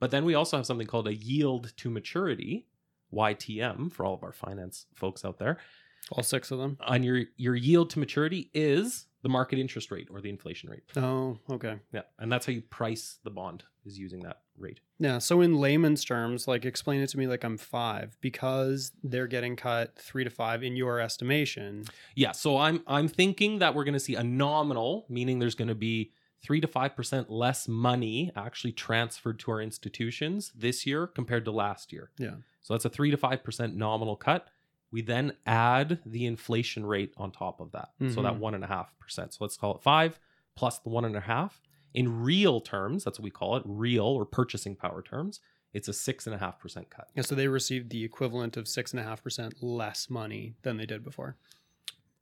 But 0.00 0.10
then 0.10 0.24
we 0.24 0.34
also 0.34 0.56
have 0.56 0.66
something 0.66 0.86
called 0.86 1.06
a 1.08 1.14
yield 1.14 1.72
to 1.78 1.90
maturity, 1.90 2.66
YTM, 3.12 3.90
for 3.90 4.04
all 4.04 4.14
of 4.14 4.22
our 4.22 4.32
finance 4.32 4.86
folks 4.94 5.24
out 5.24 5.38
there. 5.38 5.58
All 6.10 6.22
six 6.22 6.50
of 6.50 6.58
them. 6.58 6.76
On 6.80 7.02
your 7.02 7.24
your 7.36 7.54
yield 7.56 7.90
to 7.90 7.98
maturity 7.98 8.50
is 8.52 9.06
the 9.22 9.28
market 9.28 9.58
interest 9.58 9.90
rate 9.90 10.08
or 10.10 10.20
the 10.20 10.28
inflation 10.28 10.68
rate. 10.68 10.82
Oh, 10.96 11.38
okay. 11.48 11.80
Yeah, 11.92 12.02
and 12.18 12.30
that's 12.30 12.44
how 12.46 12.52
you 12.52 12.60
price 12.62 13.18
the 13.24 13.30
bond 13.30 13.64
is 13.84 13.98
using 13.98 14.20
that 14.20 14.40
rate. 14.58 14.80
Yeah. 14.98 15.18
So 15.18 15.40
in 15.40 15.56
layman's 15.56 16.04
terms, 16.04 16.46
like 16.48 16.64
explain 16.64 17.00
it 17.00 17.08
to 17.10 17.18
me 17.18 17.26
like 17.26 17.44
I'm 17.44 17.56
five 17.58 18.16
because 18.20 18.92
they're 19.02 19.26
getting 19.26 19.56
cut 19.56 19.96
three 19.98 20.24
to 20.24 20.30
five 20.30 20.62
in 20.62 20.76
your 20.76 21.00
estimation. 21.00 21.84
Yeah, 22.14 22.32
so 22.32 22.58
I'm 22.58 22.82
I'm 22.86 23.08
thinking 23.08 23.58
that 23.58 23.74
we're 23.74 23.84
going 23.84 23.94
to 23.94 24.00
see 24.00 24.14
a 24.14 24.22
nominal, 24.24 25.06
meaning 25.08 25.38
there's 25.38 25.54
going 25.54 25.68
to 25.68 25.74
be 25.74 26.12
three 26.42 26.60
to 26.60 26.66
five 26.68 26.94
percent 26.94 27.30
less 27.30 27.66
money 27.68 28.30
actually 28.36 28.72
transferred 28.72 29.38
to 29.40 29.50
our 29.50 29.60
institutions 29.60 30.52
this 30.54 30.86
year 30.86 31.06
compared 31.06 31.44
to 31.46 31.50
last 31.50 31.92
year. 31.92 32.10
Yeah. 32.18 32.34
So 32.62 32.74
that's 32.74 32.84
a 32.84 32.90
three 32.90 33.10
to 33.10 33.16
five 33.16 33.42
percent 33.44 33.76
nominal 33.76 34.16
cut. 34.16 34.48
We 34.90 35.02
then 35.02 35.32
add 35.44 35.98
the 36.06 36.24
inflation 36.24 36.86
rate 36.86 37.12
on 37.16 37.32
top 37.32 37.60
of 37.60 37.72
that, 37.72 37.88
so 38.12 38.22
that 38.22 38.34
Mhm. 38.34 38.38
one 38.38 38.54
and 38.54 38.62
a 38.62 38.68
half 38.68 38.96
percent. 39.00 39.34
So 39.34 39.38
let's 39.44 39.56
call 39.56 39.74
it 39.74 39.82
five 39.82 40.20
plus 40.54 40.78
the 40.78 40.88
one 40.88 41.04
and 41.04 41.16
a 41.16 41.20
half. 41.20 41.60
In 41.94 42.22
real 42.22 42.60
terms, 42.60 43.04
that's 43.04 43.18
what 43.18 43.24
we 43.24 43.30
call 43.30 43.56
it, 43.56 43.62
real 43.64 44.04
or 44.04 44.26
purchasing 44.26 44.74
power 44.76 45.00
terms. 45.00 45.40
It's 45.72 45.88
a 45.88 45.92
six 45.92 46.26
and 46.26 46.34
a 46.34 46.38
half 46.38 46.58
percent 46.58 46.90
cut. 46.90 47.08
Yeah, 47.14 47.22
so 47.22 47.34
they 47.34 47.48
received 47.48 47.90
the 47.90 48.04
equivalent 48.04 48.56
of 48.56 48.68
six 48.68 48.92
and 48.92 49.00
a 49.00 49.04
half 49.04 49.22
percent 49.22 49.62
less 49.62 50.10
money 50.10 50.54
than 50.62 50.76
they 50.76 50.86
did 50.86 51.02
before. 51.02 51.36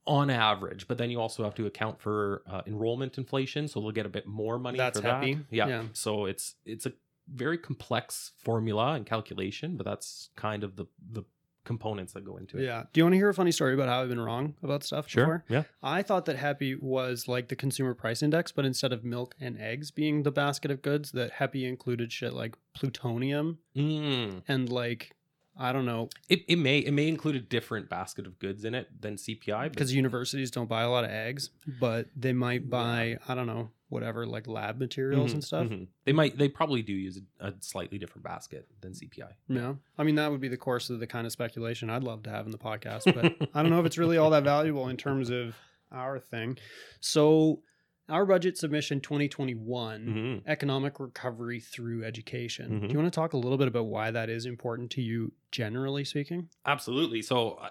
on 0.07 0.31
average, 0.31 0.89
but 0.89 0.99
then 0.99 1.11
you 1.11 1.21
also 1.21 1.45
have 1.45 1.55
to 1.55 1.67
account 1.67 2.01
for 2.01 2.43
uh, 2.51 2.63
enrollment 2.67 3.19
inflation, 3.19 3.69
so 3.69 3.81
they'll 3.81 3.93
get 3.93 4.07
a 4.07 4.11
bit 4.11 4.27
more 4.27 4.59
money 4.59 4.79
That's 4.79 4.99
for 4.99 5.07
that. 5.07 5.25
Yeah. 5.51 5.69
Yeah. 5.69 5.83
So 5.93 6.27
it's 6.27 6.55
it's 6.65 6.87
a 6.87 6.93
very 7.33 7.57
complex 7.59 8.33
formula 8.37 8.95
and 8.95 9.07
calculation, 9.07 9.77
but 9.77 9.87
that's 9.87 10.31
kind 10.37 10.65
of 10.65 10.77
the 10.77 10.87
the 11.11 11.23
components 11.65 12.13
that 12.15 12.25
go 12.25 12.37
into 12.37 12.59
it. 12.59 12.65
Yeah. 12.65 12.85
Do 12.93 13.01
you 13.01 13.05
want 13.05 13.13
to 13.15 13.19
hear 13.19 13.29
a 13.29 13.35
funny 13.35 13.53
story 13.53 13.75
about 13.75 13.89
how 13.89 14.03
I've 14.03 14.09
been 14.09 14.21
wrong 14.21 14.55
about 14.63 14.83
stuff 14.83 15.07
before? 15.07 15.45
Yeah. 15.49 15.63
I 15.83 16.03
thought 16.03 16.25
that 16.27 16.37
HEPI 16.39 16.83
was 16.83 17.29
like 17.29 17.49
the 17.49 17.57
consumer 17.57 17.95
price 17.95 18.23
index, 18.23 18.51
but 18.53 18.65
instead 18.65 18.93
of 18.93 19.05
milk 19.05 19.35
and 19.41 19.59
eggs 19.61 19.91
being 19.91 20.23
the 20.25 20.33
basket 20.33 20.71
of 20.71 20.83
goods, 20.83 21.13
that 21.13 21.35
HEPI 21.35 21.69
included 21.69 22.13
shit 22.13 22.33
like 22.33 22.57
plutonium 22.75 23.59
Mm. 23.77 24.43
and 24.49 24.69
like 24.69 25.13
I 25.59 25.73
don't 25.73 25.85
know 25.85 26.09
It, 26.29 26.43
it 26.49 26.57
may 26.57 26.79
it 26.79 26.93
may 26.93 27.09
include 27.09 27.37
a 27.37 27.41
different 27.41 27.89
basket 27.89 28.27
of 28.27 28.39
goods 28.39 28.65
in 28.65 28.75
it 28.75 28.89
than 29.01 29.17
CPI, 29.17 29.71
because 29.71 29.95
universities 29.95 30.51
don't 30.51 30.69
buy 30.69 30.83
a 30.83 30.91
lot 30.91 31.05
of 31.05 31.11
eggs, 31.11 31.51
but 31.81 32.07
they 32.17 32.33
might 32.33 32.71
buy 32.71 33.19
I 33.29 33.35
don't 33.35 33.47
know 33.47 33.71
whatever 33.91 34.25
like 34.27 34.47
lab 34.47 34.79
materials 34.79 35.33
Mhm, 35.33 35.35
and 35.35 35.45
stuff. 35.45 35.67
mhm. 35.69 35.87
They 36.07 36.13
might 36.13 36.39
they 36.39 36.49
probably 36.49 36.81
do 36.81 36.95
use 36.95 37.21
a, 37.41 37.49
a 37.49 37.55
slightly 37.61 37.99
different 37.99 38.25
basket 38.25 38.67
than 38.81 38.93
CPI. 38.93 39.33
Yeah. 39.49 39.75
I 39.99 40.03
mean, 40.05 40.15
that 40.15 40.31
would 40.31 40.41
be 40.41 40.49
the 40.49 40.57
course 40.57 40.89
of 40.89 40.99
the 41.01 41.07
kind 41.07 41.27
of 41.27 41.33
speculation 41.33 41.91
I'd 41.91 42.03
love 42.03 42.23
to 42.23 42.31
have 42.31 42.47
in 42.47 42.53
the 42.53 42.59
podcast, 42.59 43.13
but 43.15 43.51
I 43.55 43.63
don't 43.63 43.71
know 43.71 43.81
if 43.81 43.85
it's 43.87 43.99
really 43.99 44.17
all 44.17 44.31
that 44.31 44.45
valuable 44.45 44.89
in 44.89 44.97
terms 44.97 45.29
of 45.29 45.55
our 45.91 46.19
thing. 46.19 46.57
So, 47.01 47.61
our 48.09 48.27
budget 48.27 48.59
submission 48.59 49.01
2021 49.01 50.07
Mhm. 50.07 50.43
economic 50.47 50.99
recovery 51.01 51.61
through 51.61 52.05
education. 52.05 52.81
Mhm. 52.81 52.89
Do 52.89 52.93
you 52.93 52.99
want 52.99 53.13
to 53.13 53.15
talk 53.15 53.33
a 53.33 53.37
little 53.37 53.59
bit 53.59 53.69
about 53.69 53.85
why 53.87 54.11
that 54.11 54.29
is 54.29 54.45
important 54.47 54.91
to 54.93 55.03
you, 55.03 55.33
generally 55.51 56.05
speaking? 56.05 56.49
Absolutely. 56.67 57.23
So, 57.23 57.59
I- 57.59 57.71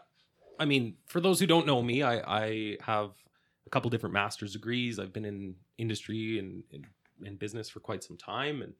I 0.59 0.65
mean, 0.65 0.97
for 1.07 1.19
those 1.19 1.39
who 1.39 1.47
don't 1.47 1.65
know 1.65 1.81
me, 1.81 2.03
I, 2.03 2.41
I 2.41 2.77
have 2.81 3.11
a 3.65 3.69
couple 3.69 3.89
different 3.89 4.13
master's 4.13 4.53
degrees. 4.53 4.99
I've 4.99 5.11
been 5.13 5.25
in 5.25 5.55
industry 5.77 6.37
and 6.39 6.63
in, 6.71 6.85
in 7.23 7.35
business 7.35 7.67
for 7.69 7.79
quite 7.79 8.03
some 8.03 8.15
time. 8.17 8.61
And 8.61 8.73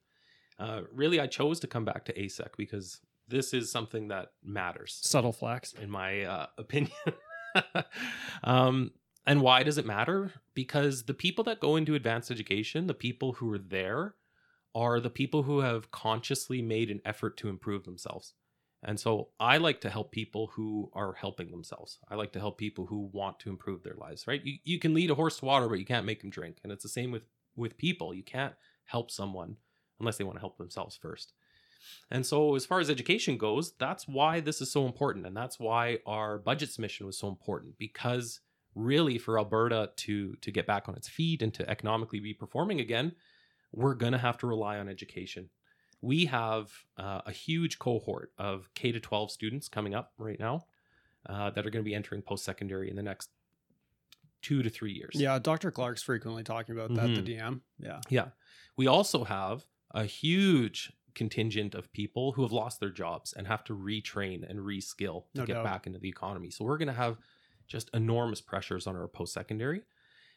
uh, 0.58 0.82
really, 0.92 1.18
I 1.18 1.26
chose 1.26 1.58
to 1.60 1.66
come 1.66 1.84
back 1.84 2.04
to 2.04 2.12
ASEC 2.12 2.56
because 2.56 3.00
this 3.28 3.52
is 3.52 3.70
something 3.70 4.08
that 4.08 4.32
matters, 4.44 4.92
Subtle 5.02 5.32
flex. 5.32 5.72
in 5.72 5.90
my 5.90 6.22
uh, 6.22 6.46
opinion. 6.56 6.92
um, 8.44 8.92
and 9.26 9.40
why 9.40 9.62
does 9.62 9.78
it 9.78 9.86
matter? 9.86 10.32
Because 10.54 11.04
the 11.04 11.14
people 11.14 11.44
that 11.44 11.60
go 11.60 11.76
into 11.76 11.94
advanced 11.94 12.30
education, 12.30 12.86
the 12.86 12.94
people 12.94 13.34
who 13.34 13.52
are 13.52 13.58
there, 13.58 14.14
are 14.74 15.00
the 15.00 15.10
people 15.10 15.44
who 15.44 15.60
have 15.60 15.90
consciously 15.90 16.62
made 16.62 16.90
an 16.90 17.00
effort 17.04 17.36
to 17.36 17.48
improve 17.48 17.84
themselves. 17.84 18.34
And 18.82 18.98
so 18.98 19.28
I 19.38 19.58
like 19.58 19.80
to 19.82 19.90
help 19.90 20.10
people 20.10 20.48
who 20.54 20.90
are 20.92 21.12
helping 21.12 21.50
themselves. 21.50 21.98
I 22.08 22.16
like 22.16 22.32
to 22.32 22.40
help 22.40 22.58
people 22.58 22.86
who 22.86 23.10
want 23.12 23.38
to 23.40 23.50
improve 23.50 23.82
their 23.82 23.94
lives, 23.94 24.26
right? 24.26 24.44
You, 24.44 24.58
you 24.64 24.78
can 24.80 24.92
lead 24.92 25.10
a 25.10 25.14
horse 25.14 25.38
to 25.38 25.44
water, 25.44 25.68
but 25.68 25.78
you 25.78 25.84
can't 25.84 26.06
make 26.06 26.24
him 26.24 26.30
drink. 26.30 26.56
And 26.64 26.72
it's 26.72 26.82
the 26.82 26.88
same 26.88 27.12
with, 27.12 27.22
with 27.54 27.78
people. 27.78 28.12
You 28.12 28.24
can't 28.24 28.54
help 28.86 29.10
someone 29.10 29.56
unless 30.00 30.16
they 30.16 30.24
want 30.24 30.36
to 30.36 30.40
help 30.40 30.58
themselves 30.58 30.96
first. 30.96 31.32
And 32.10 32.24
so, 32.26 32.54
as 32.54 32.64
far 32.64 32.80
as 32.80 32.90
education 32.90 33.36
goes, 33.36 33.72
that's 33.78 34.06
why 34.06 34.40
this 34.40 34.60
is 34.60 34.70
so 34.70 34.86
important. 34.86 35.26
And 35.26 35.36
that's 35.36 35.58
why 35.58 35.98
our 36.06 36.38
budget 36.38 36.70
submission 36.70 37.06
was 37.06 37.18
so 37.18 37.28
important 37.28 37.76
because 37.78 38.40
really 38.74 39.18
for 39.18 39.38
Alberta 39.38 39.90
to, 39.96 40.34
to 40.36 40.50
get 40.50 40.66
back 40.66 40.88
on 40.88 40.94
its 40.94 41.08
feet 41.08 41.42
and 41.42 41.52
to 41.54 41.68
economically 41.68 42.20
be 42.20 42.32
performing 42.34 42.80
again, 42.80 43.12
we're 43.72 43.94
going 43.94 44.12
to 44.12 44.18
have 44.18 44.38
to 44.38 44.46
rely 44.46 44.78
on 44.78 44.88
education 44.88 45.48
we 46.02 46.26
have 46.26 46.70
uh, 46.98 47.20
a 47.26 47.30
huge 47.30 47.78
cohort 47.78 48.32
of 48.36 48.68
K 48.74 48.90
to 48.92 48.98
12 49.00 49.30
students 49.30 49.68
coming 49.68 49.94
up 49.94 50.12
right 50.18 50.38
now 50.38 50.66
uh, 51.26 51.50
that 51.50 51.64
are 51.64 51.70
going 51.70 51.84
to 51.84 51.88
be 51.88 51.94
entering 51.94 52.22
post 52.22 52.44
secondary 52.44 52.90
in 52.90 52.96
the 52.96 53.04
next 53.04 53.30
two 54.42 54.62
to 54.64 54.68
three 54.68 54.92
years. 54.92 55.12
Yeah, 55.14 55.38
Dr. 55.38 55.70
Clark's 55.70 56.02
frequently 56.02 56.42
talking 56.42 56.76
about 56.76 56.92
that, 56.96 57.14
the 57.14 57.22
DM. 57.22 57.60
Yeah. 57.78 58.00
Yeah. 58.08 58.26
We 58.76 58.88
also 58.88 59.22
have 59.22 59.64
a 59.94 60.04
huge 60.04 60.92
contingent 61.14 61.76
of 61.76 61.92
people 61.92 62.32
who 62.32 62.42
have 62.42 62.50
lost 62.50 62.80
their 62.80 62.90
jobs 62.90 63.32
and 63.32 63.46
have 63.46 63.62
to 63.64 63.72
retrain 63.76 64.48
and 64.48 64.58
reskill 64.58 65.26
to 65.34 65.40
No 65.42 65.46
get 65.46 65.54
doubt. 65.54 65.64
back 65.64 65.86
into 65.86 66.00
the 66.00 66.08
economy. 66.08 66.50
So 66.50 66.64
we're 66.64 66.78
going 66.78 66.88
to 66.88 66.94
have 66.94 67.16
just 67.66 67.90
enormous 67.94 68.40
pressures 68.40 68.86
on 68.86 68.96
our 68.96 69.08
post 69.08 69.32
secondary. 69.32 69.82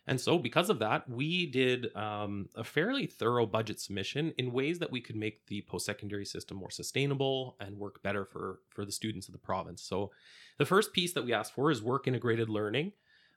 And 0.07 0.21
so, 0.21 0.37
because 0.37 0.69
of 0.69 0.79
that, 0.79 1.09
we 1.09 1.47
did 1.47 1.95
um, 1.95 2.47
a 2.55 2.63
fairly 2.63 3.07
thorough 3.07 3.47
budget 3.47 3.79
submission 3.79 4.33
in 4.37 4.51
ways 4.51 4.77
that 4.79 4.91
we 4.91 5.01
could 5.01 5.15
make 5.15 5.47
the 5.47 5.61
post 5.61 5.85
secondary 5.85 6.25
system 6.25 6.57
more 6.57 6.69
sustainable 6.69 7.55
and 7.59 7.77
work 7.77 8.03
better 8.03 8.23
for, 8.23 8.59
for 8.69 8.85
the 8.85 8.91
students 8.91 9.27
of 9.27 9.31
the 9.31 9.39
province. 9.39 9.81
So, 9.81 10.11
the 10.59 10.65
first 10.65 10.93
piece 10.93 11.13
that 11.13 11.25
we 11.25 11.33
asked 11.33 11.53
for 11.53 11.71
is 11.71 11.81
work 11.81 12.07
integrated 12.07 12.49
learning. 12.49 12.91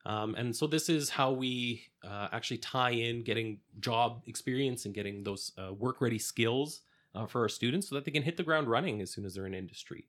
Um, 0.04 0.34
and 0.34 0.54
so, 0.54 0.66
this 0.66 0.90
is 0.90 1.08
how 1.08 1.32
we 1.32 1.84
uh, 2.04 2.28
actually 2.32 2.58
tie 2.58 2.90
in 2.90 3.22
getting 3.22 3.60
job 3.80 4.22
experience 4.26 4.84
and 4.84 4.94
getting 4.94 5.24
those 5.24 5.52
uh, 5.56 5.72
work 5.72 6.02
ready 6.02 6.18
skills 6.18 6.82
uh, 7.14 7.24
for 7.24 7.40
our 7.40 7.48
students 7.48 7.88
so 7.88 7.94
that 7.94 8.04
they 8.04 8.10
can 8.10 8.22
hit 8.22 8.36
the 8.36 8.42
ground 8.42 8.68
running 8.68 9.00
as 9.00 9.10
soon 9.10 9.24
as 9.24 9.34
they're 9.34 9.46
in 9.46 9.54
industry. 9.54 10.04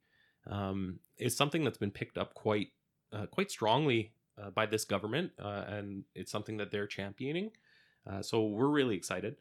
Um, 0.45 0.99
it's 1.17 1.35
something 1.35 1.63
that's 1.63 1.77
been 1.77 1.91
picked 1.91 2.17
up 2.17 2.33
quite 2.33 2.69
uh, 3.13 3.25
quite 3.27 3.51
strongly 3.51 4.11
uh, 4.41 4.49
by 4.49 4.65
this 4.65 4.85
government, 4.85 5.31
uh, 5.43 5.65
and 5.67 6.03
it's 6.15 6.31
something 6.31 6.57
that 6.57 6.71
they're 6.71 6.87
championing. 6.87 7.51
Uh, 8.09 8.21
so 8.21 8.45
we're 8.45 8.67
really 8.67 8.95
excited. 8.95 9.35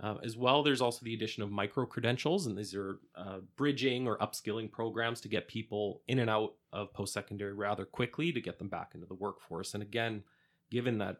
Uh, 0.00 0.16
as 0.24 0.36
well, 0.36 0.62
there's 0.62 0.80
also 0.80 1.04
the 1.04 1.14
addition 1.14 1.42
of 1.42 1.50
micro 1.50 1.86
credentials, 1.86 2.46
and 2.46 2.58
these 2.58 2.74
are 2.74 2.98
bridging 3.56 4.08
or 4.08 4.18
upskilling 4.18 4.70
programs 4.70 5.20
to 5.20 5.28
get 5.28 5.46
people 5.46 6.02
in 6.08 6.18
and 6.18 6.28
out 6.28 6.54
of 6.72 6.92
post 6.92 7.12
secondary 7.12 7.52
rather 7.52 7.84
quickly 7.84 8.32
to 8.32 8.40
get 8.40 8.58
them 8.58 8.68
back 8.68 8.92
into 8.94 9.06
the 9.06 9.14
workforce. 9.14 9.74
And 9.74 9.82
again, 9.82 10.24
given 10.70 10.98
that 10.98 11.18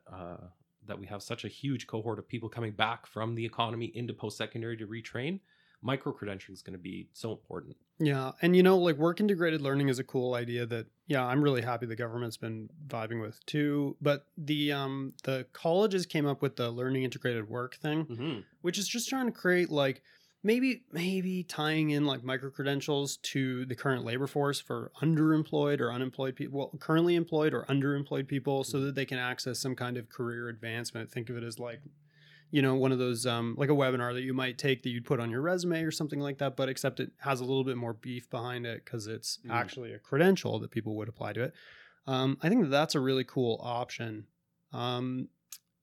that 0.87 0.99
we 0.99 1.07
have 1.07 1.23
such 1.23 1.45
a 1.45 1.49
huge 1.49 1.87
cohort 1.87 2.19
of 2.19 2.27
people 2.27 2.49
coming 2.49 2.73
back 2.73 3.07
from 3.07 3.37
the 3.37 3.45
economy 3.45 3.93
into 3.95 4.13
post 4.13 4.37
secondary 4.37 4.77
to 4.77 4.87
retrain, 4.87 5.39
micro 5.81 6.13
credentialing 6.13 6.55
is 6.55 6.63
going 6.63 6.77
to 6.77 6.83
be 6.83 7.09
so 7.13 7.31
important. 7.31 7.77
Yeah. 8.05 8.33
And 8.43 8.57
you 8.57 8.63
know, 8.63 8.79
like 8.79 8.97
work 8.97 9.21
integrated 9.21 9.61
learning 9.61 9.89
is 9.89 9.99
a 9.99 10.05
cool 10.05 10.35
idea 10.35 10.67
that 10.67 10.87
yeah, 11.07 11.25
I'm 11.25 11.41
really 11.43 11.63
happy 11.63 11.87
the 11.87 11.95
government's 11.97 12.37
been 12.37 12.69
vibing 12.89 13.21
with 13.21 13.45
too. 13.47 13.97
But 14.01 14.27
the 14.37 14.73
um 14.73 15.13
the 15.23 15.47
colleges 15.53 16.05
came 16.07 16.27
up 16.27 16.43
with 16.43 16.57
the 16.57 16.71
learning 16.71 17.05
integrated 17.05 17.49
work 17.49 17.77
thing, 17.77 18.05
Mm-hmm. 18.07 18.41
which 18.63 18.77
is 18.79 18.89
just 18.89 19.09
trying 19.09 19.27
to 19.27 19.33
create 19.33 19.71
like 19.71 20.03
maybe 20.43 20.83
maybe 20.91 21.45
tying 21.45 21.91
in 21.91 22.05
like 22.05 22.25
micro 22.25 22.51
credentials 22.51 23.19
to 23.19 23.65
the 23.67 23.77
current 23.77 24.05
labor 24.05 24.27
force 24.27 24.59
for 24.61 24.91
underemployed 25.01 25.81
or 25.81 25.93
unemployed 25.93 26.35
people 26.35 26.59
well, 26.59 26.73
currently 26.81 27.15
employed 27.15 27.55
or 27.55 27.65
underemployed 27.67 28.27
people 28.27 28.65
so 28.65 28.81
that 28.81 28.97
they 28.97 29.05
can 29.05 29.19
access 29.19 29.61
some 29.61 29.77
kind 29.77 29.97
of 29.97 30.09
career 30.09 30.49
advancement 30.49 31.13
think 31.13 31.31
of 31.31 31.37
it 31.37 31.45
as 31.45 31.61
like 31.61 31.81
you 32.53 32.63
know, 32.63 32.75
one 32.77 32.93
of 32.93 32.99
those 32.99 33.27
um, 33.27 33.55
like 33.59 33.71
a 33.71 33.75
webinar 33.75 34.13
that 34.15 34.23
you 34.23 34.33
might 34.35 34.59
take 34.59 34.83
that 34.85 34.91
you'd 34.91 35.05
put 35.07 35.19
on 35.19 35.31
your 35.31 35.41
resume 35.41 35.83
or 35.83 35.91
something 35.91 36.21
like 36.21 36.39
that, 36.39 36.55
but 36.57 36.69
except 36.69 37.01
it 37.01 37.11
has 37.19 37.41
a 37.41 37.45
little 37.45 37.65
bit 37.65 37.77
more 37.77 37.95
beef 37.95 38.29
behind 38.31 38.67
it 38.67 38.85
because 38.85 39.07
it's 39.07 39.39
Mm. 39.45 39.51
actually 39.51 39.93
a 39.93 39.99
credential 39.99 40.59
that 40.61 40.71
people 40.71 40.95
would 40.97 41.09
apply 41.09 41.33
to 41.33 41.43
it. 41.43 41.55
Um, 42.07 42.37
I 42.43 42.49
think 42.49 42.63
that 42.63 42.69
that's 42.71 42.95
a 42.95 43.01
really 43.01 43.25
cool 43.25 43.59
option. 43.63 44.27
Um, 44.73 45.29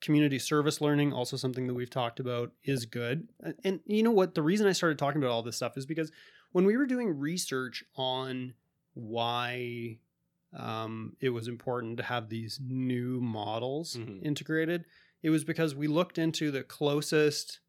community 0.01 0.39
service 0.39 0.79
learning, 0.79 1.11
also 1.11 1.35
something 1.37 1.67
that 1.67 1.73
we've 1.73 1.89
talked 1.89 2.19
about, 2.21 2.53
is 2.63 2.85
good. 2.85 3.27
And, 3.41 3.55
and 3.65 3.79
you 3.85 4.01
know 4.03 4.11
what? 4.11 4.33
The 4.35 4.41
reason 4.41 4.65
I 4.67 4.71
started 4.71 4.97
talking 4.99 5.21
about 5.21 5.31
all 5.31 5.43
this 5.43 5.57
stuff 5.57 5.75
is 5.77 5.85
because 5.85 6.11
when 6.53 6.65
we 6.65 6.77
were 6.77 6.85
doing 6.85 7.09
research 7.17 7.83
on 7.95 8.53
why 8.93 9.97
um, 10.53 11.15
it 11.19 11.29
was 11.29 11.47
important 11.47 11.97
to 11.97 12.03
have 12.03 12.27
these 12.29 12.59
new 12.65 13.19
models 13.21 13.97
Mhm. 13.97 14.23
integrated, 14.23 14.85
it 15.21 15.29
was 15.29 15.43
because 15.43 15.75
we 15.75 15.87
looked 15.87 16.17
into 16.17 16.51
the 16.51 16.63
closest 16.63 17.59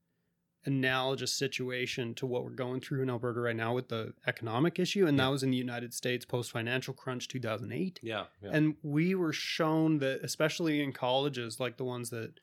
analogous 0.66 1.32
situation 1.32 2.14
to 2.14 2.26
what 2.26 2.44
we're 2.44 2.50
going 2.50 2.80
through 2.80 3.02
in 3.02 3.08
Alberta 3.08 3.40
right 3.40 3.56
now 3.56 3.74
with 3.74 3.88
the 3.88 4.12
economic 4.26 4.78
issue, 4.78 5.06
and 5.06 5.18
that 5.18 5.28
was 5.28 5.42
in 5.42 5.50
the 5.50 5.56
United 5.56 5.94
States 5.94 6.26
post 6.26 6.50
financial 6.52 6.92
crunch 6.92 7.28
2008. 7.28 8.00
Yeah. 8.02 8.24
yeah. 8.42 8.50
And 8.52 8.76
we 8.82 9.14
were 9.14 9.32
shown 9.32 9.98
that, 9.98 10.20
especially 10.22 10.82
in 10.82 10.92
colleges 10.92 11.58
like 11.60 11.78
the 11.78 11.84
ones 11.84 12.10
that 12.10 12.34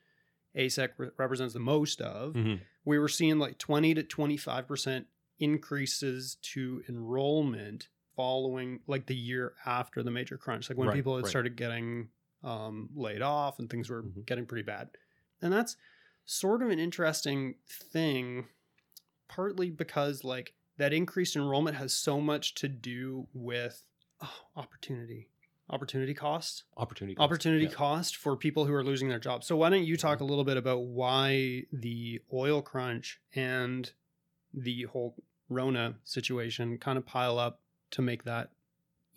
ASEC 0.56 0.90
re- 0.96 1.10
represents 1.16 1.54
the 1.54 1.60
most 1.60 2.00
of, 2.00 2.34
Mhm. 2.34 2.60
we 2.84 2.98
were 2.98 3.08
seeing 3.08 3.38
like 3.38 3.56
20 3.58 3.94
to 3.94 4.02
25% 4.02 5.06
increases 5.38 6.36
to 6.42 6.82
enrollment 6.88 7.88
following 8.16 8.80
like 8.88 9.06
the 9.06 9.14
year 9.14 9.54
after 9.64 10.02
the 10.02 10.10
major 10.10 10.36
crunch. 10.36 10.68
Like 10.68 10.76
when 10.76 10.88
Right, 10.88 10.96
people 10.96 11.14
had 11.14 11.22
right. 11.24 11.30
started 11.30 11.54
getting 11.56 12.08
um, 12.42 12.88
laid 12.94 13.22
off 13.22 13.58
and 13.58 13.68
things 13.70 13.90
were 13.90 14.02
Mhm. 14.04 14.24
getting 14.26 14.46
pretty 14.46 14.62
bad. 14.64 14.90
And 15.42 15.52
that's 15.52 15.76
sort 16.24 16.62
of 16.62 16.70
an 16.70 16.78
interesting 16.78 17.56
thing, 17.68 18.46
partly 19.28 19.70
because 19.70 20.24
like 20.24 20.54
that 20.76 20.92
increased 20.92 21.36
enrollment 21.36 21.76
has 21.76 21.92
so 21.92 22.20
much 22.20 22.54
to 22.54 22.68
do 22.68 23.26
with 23.32 23.84
oh, 24.20 24.34
opportunity, 24.56 25.28
opportunity 25.70 26.14
cost 26.14 26.64
opportunity. 26.76 27.14
cost. 27.14 27.24
opportunity 27.24 27.64
Yeah. 27.64 27.70
cost 27.72 28.16
for 28.16 28.36
people 28.36 28.64
who 28.66 28.74
are 28.74 28.84
losing 28.84 29.08
their 29.08 29.18
jobs. 29.18 29.46
So 29.46 29.56
why 29.56 29.70
don't 29.70 29.84
you 29.84 29.96
talk 29.96 30.18
a 30.18 30.22
Mm-hmm. 30.22 30.30
little 30.30 30.44
bit 30.44 30.56
about 30.56 30.78
why 30.84 31.64
the 31.72 32.20
oil 32.32 32.62
crunch 32.62 33.20
and 33.34 33.90
the 34.54 34.84
whole 34.84 35.16
Rona 35.48 35.98
situation 36.04 36.78
kind 36.78 36.98
of 36.98 37.06
pile 37.06 37.38
up 37.38 37.62
to 37.92 38.02
make 38.02 38.24
that 38.24 38.52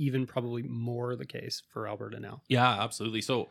even 0.02 0.26
probably 0.26 0.64
more 0.64 1.16
the 1.16 1.26
case 1.26 1.62
for 1.70 1.88
Alberta 1.88 2.20
now? 2.20 2.42
Yeah, 2.48 2.84
absolutely. 2.84 3.22
So 3.22 3.50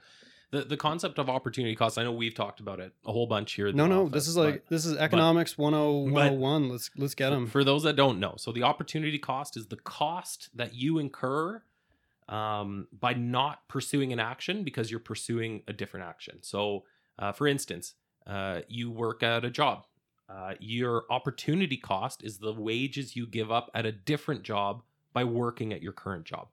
the 0.51 0.63
the 0.63 0.77
concept 0.77 1.19
of 1.19 1.31
opportunity 1.31 1.77
cost, 1.77 1.97
I 1.97 2.03
know 2.03 2.13
we've 2.13 2.35
talked 2.35 2.61
about 2.61 2.81
it 2.81 2.93
a 3.07 3.13
whole 3.13 3.27
bunch 3.27 3.53
here. 3.53 3.73
No, 3.73 3.87
no, 3.87 4.03
office, 4.03 4.13
this 4.13 4.29
is 4.29 4.37
like 4.37 4.65
but 4.65 4.69
this 4.69 4.85
is 4.85 4.97
economics 4.97 5.55
10 5.55 5.63
101. 5.63 6.69
let's 6.69 6.91
let's 6.97 7.15
get 7.15 7.31
them. 7.31 7.47
For 7.47 7.63
those 7.63 7.85
that 7.85 7.95
don't 7.95 8.19
know, 8.19 8.35
so 8.37 8.51
the 8.51 8.65
opportunity 8.65 9.19
cost 9.19 9.57
is 9.57 9.69
the 9.69 9.77
cost 9.77 10.51
that 10.55 10.75
you 10.75 10.99
incur 10.99 11.63
um, 12.29 12.89
by 12.93 13.15
not 13.15 13.69
pursuing 13.69 14.13
an 14.13 14.19
action 14.19 14.65
because 14.65 14.91
you're 14.91 15.01
pursuing 15.01 15.63
a 15.69 15.73
different 15.73 16.07
action. 16.07 16.39
So, 16.43 16.85
uh, 17.19 17.33
for 17.33 17.47
instance, 17.47 17.95
uh, 18.27 18.61
you 18.69 18.91
work 18.91 19.23
at 19.23 19.45
a 19.45 19.51
job. 19.51 19.87
Uh, 20.29 20.55
your 20.61 21.05
opportunity 21.11 21.77
cost 21.77 22.23
is 22.25 22.39
the 22.39 22.53
wages 22.53 23.17
you 23.17 23.27
give 23.27 23.51
up 23.51 23.69
at 23.75 23.85
a 23.85 23.91
different 23.91 24.45
job 24.45 24.83
by 25.13 25.25
working 25.25 25.73
at 25.73 25.83
your 25.83 25.93
current 25.93 26.25
job. 26.25 26.49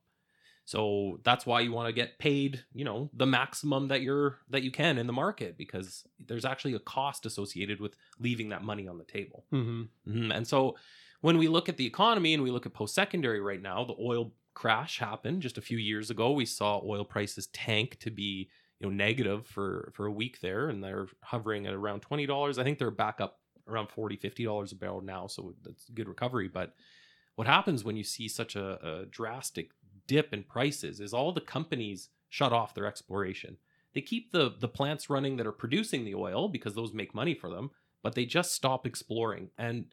So 0.66 1.20
that's 1.24 1.46
why 1.46 1.62
you 1.62 1.72
want 1.72 1.88
to 1.88 1.94
get 1.94 2.20
paid, 2.20 2.66
you 2.74 2.84
know, 2.84 3.10
the 3.14 3.26
maximum 3.26 3.88
that 3.88 4.02
you're 4.02 4.40
that 4.50 4.64
you 4.64 4.72
can 4.72 4.98
in 4.98 5.08
the 5.08 5.14
market 5.14 5.58
because 5.58 6.06
there's 6.20 6.46
actually 6.46 6.74
a 6.74 6.80
cost 6.80 7.26
associated 7.26 7.80
with 7.80 7.96
leaving 8.20 8.50
that 8.50 8.64
money 8.64 8.88
on 8.88 8.98
the 8.98 9.06
table. 9.06 9.46
hmm 9.52 9.84
Mhm. 10.06 10.36
And 10.36 10.48
so 10.48 10.78
when 11.22 11.38
we 11.38 11.48
look 11.48 11.70
at 11.70 11.78
the 11.78 11.86
economy 11.86 12.34
and 12.34 12.44
we 12.44 12.52
look 12.52 12.66
at 12.66 12.74
post 12.74 12.94
secondary 12.96 13.40
right 13.42 13.62
now, 13.62 13.84
the 13.84 13.96
oil 14.00 14.36
crash 14.54 15.00
happened 15.00 15.42
just 15.42 15.58
a 15.58 15.62
few 15.62 15.78
years 15.78 16.10
ago. 16.10 16.32
We 16.32 16.46
saw 16.46 16.82
oil 16.84 17.06
prices 17.06 17.48
tank 17.48 18.00
to 18.00 18.12
be 18.12 18.50
you 18.80 18.88
know 18.88 18.94
negative 18.94 19.48
for 19.48 19.92
for 19.96 20.06
a 20.06 20.12
week 20.12 20.42
there 20.42 20.70
and 20.70 20.84
they're 20.84 21.08
hovering 21.24 21.66
at 21.66 21.74
around 21.74 22.02
$20. 22.02 22.58
I 22.58 22.64
think 22.64 22.78
they're 22.78 22.92
back 22.92 23.22
up 23.22 23.40
around 23.68 23.90
40 23.90 24.16
$50 24.18 24.72
a 24.72 24.76
barrel 24.76 25.02
now, 25.02 25.28
so 25.28 25.56
that's 25.62 25.90
good 25.90 26.08
recovery, 26.08 26.48
but 26.50 26.76
what 27.38 27.47
happens 27.47 27.84
when 27.84 27.95
you 27.95 28.04
see 28.04 28.28
such 28.28 28.56
a, 28.56 28.86
a 28.86 29.06
drastic 29.06 29.69
dip 30.08 30.34
in 30.34 30.43
prices 30.43 31.00
is 31.00 31.13
all 31.13 31.32
the 31.32 31.39
companies 31.39 32.10
shut 32.30 32.52
off 32.52 32.73
their 32.73 32.88
exploration. 32.88 33.58
They 33.93 34.02
keep 34.02 34.32
the 34.32 34.54
the 34.60 34.67
plants 34.67 35.10
running 35.10 35.38
that 35.38 35.47
are 35.47 35.52
producing 35.52 36.04
the 36.04 36.15
oil 36.15 36.50
because 36.50 36.73
those 36.73 36.93
make 36.93 37.13
money 37.15 37.36
for 37.36 37.50
them, 37.50 37.69
but 38.04 38.15
they 38.15 38.26
just 38.26 38.54
stop 38.54 38.86
exploring. 38.88 39.52
And 39.58 39.86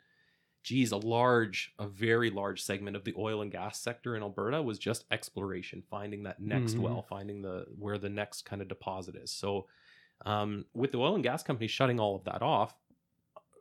geez, 0.62 0.92
a 0.92 0.96
large, 0.96 1.74
a 1.78 1.86
very 1.86 2.30
large 2.30 2.62
segment 2.62 2.96
of 2.96 3.04
the 3.04 3.14
oil 3.18 3.42
and 3.42 3.52
gas 3.52 3.78
sector 3.78 4.16
in 4.16 4.22
Alberta 4.22 4.62
was 4.62 4.78
just 4.78 5.04
exploration, 5.10 5.82
finding 5.90 6.22
that 6.22 6.40
next 6.40 6.76
Mhm. 6.76 6.80
well, 6.80 7.02
finding 7.02 7.42
the 7.42 7.66
where 7.78 7.98
the 7.98 8.08
next 8.08 8.42
kind 8.46 8.62
of 8.62 8.68
deposit 8.68 9.16
is. 9.16 9.30
So 9.30 9.68
um, 10.24 10.64
with 10.72 10.92
the 10.92 10.98
oil 10.98 11.14
and 11.14 11.22
gas 11.22 11.42
companies 11.42 11.70
shutting 11.72 12.00
all 12.00 12.16
of 12.16 12.24
that 12.24 12.40
off, 12.40 12.74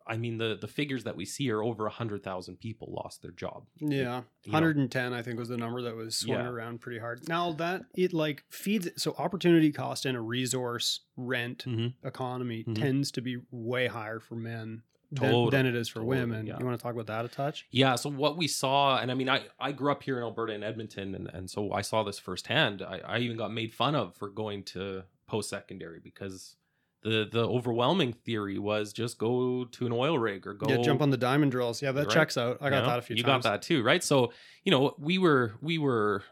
I 0.06 0.18
mean 0.18 0.38
the 0.38 0.58
the 0.60 0.68
figures 0.68 1.04
that 1.06 1.16
we 1.16 1.26
see 1.26 1.50
are 1.52 1.64
over 1.64 1.86
a 1.86 1.90
hundred 1.92 2.24
thousand 2.24 2.58
people 2.60 2.92
lost 3.04 3.22
their 3.22 3.32
job. 3.32 3.66
Yeah. 3.80 4.24
110 4.46 5.14
I 5.14 5.22
think 5.22 5.40
was 5.40 5.50
the 5.50 5.58
number 5.58 5.82
that 5.84 5.96
was 5.96 6.16
swung 6.18 6.40
Yeah. 6.40 6.50
around 6.50 6.82
pretty 6.82 7.00
hard. 7.00 7.28
Now 7.28 7.52
that 7.54 7.84
it 7.96 8.14
like 8.14 8.44
feeds 8.50 8.90
so 9.02 9.16
opportunity 9.18 9.72
cost 9.72 10.06
in 10.06 10.16
a 10.16 10.22
resource 10.22 11.02
rent 11.16 11.66
Mhm. 11.66 11.94
economy 12.04 12.64
Mhm. 12.68 12.76
tends 12.76 13.12
to 13.12 13.22
be 13.22 13.38
way 13.52 13.88
higher 13.88 14.20
for 14.20 14.36
men 14.36 14.84
than, 15.12 15.30
Totally, 15.30 15.50
than 15.52 15.66
it 15.68 15.76
is 15.76 15.88
for 15.90 16.00
totally, 16.00 16.18
women. 16.22 16.48
yeah. 16.48 16.58
You 16.60 16.66
want 16.66 16.78
to 16.78 16.82
talk 16.82 16.94
about 16.94 17.06
that 17.08 17.24
a 17.24 17.28
touch? 17.28 17.68
Yeah. 17.70 17.96
So 17.96 18.10
what 18.10 18.36
we 18.36 18.48
saw, 18.48 18.98
and 18.98 19.12
I 19.12 19.14
mean, 19.14 19.30
I, 19.30 19.46
I 19.60 19.72
grew 19.72 19.92
up 19.92 20.02
here 20.02 20.18
in 20.18 20.24
Alberta 20.24 20.54
in 20.54 20.64
Edmonton, 20.64 21.14
and, 21.14 21.28
and 21.28 21.48
so 21.50 21.72
I 21.72 21.82
saw 21.82 22.02
this 22.04 22.18
firsthand. 22.18 22.82
I, 22.82 22.98
I 23.06 23.20
even 23.20 23.38
got 23.38 23.54
made 23.54 23.74
fun 23.74 23.94
of 23.94 24.16
for 24.16 24.30
going 24.30 24.64
to 24.66 25.04
post 25.28 25.50
secondary 25.52 26.00
because 26.00 26.56
the 27.04 27.28
the 27.32 27.48
overwhelming 27.48 28.14
theory 28.14 28.58
was 28.58 28.94
just 28.94 29.18
go 29.18 29.66
to 29.66 29.86
an 29.86 29.92
oil 29.92 30.18
rig 30.18 30.48
or 30.48 30.54
go 30.54 30.70
Yeah, 30.70 30.78
jump 30.78 31.02
on 31.02 31.10
the 31.10 31.18
diamond 31.18 31.52
drills. 31.52 31.82
Yeah, 31.82 31.92
that 31.92 32.08
Right. 32.08 32.14
checks 32.14 32.38
out. 32.38 32.58
I 32.62 32.70
got 32.70 32.76
you 32.78 32.82
know? 32.82 32.88
that 32.88 33.00
a 33.00 33.02
few 33.02 33.16
times. 33.16 33.20
you 33.20 33.24
times. 33.24 33.44
got 33.44 33.50
that 33.52 33.62
too, 33.62 33.84
right? 33.84 34.04
So 34.04 34.32
you 34.64 34.72
know, 34.72 34.96
we 34.98 35.18
were 35.18 35.54
we 35.62 35.78
were, 35.78 36.24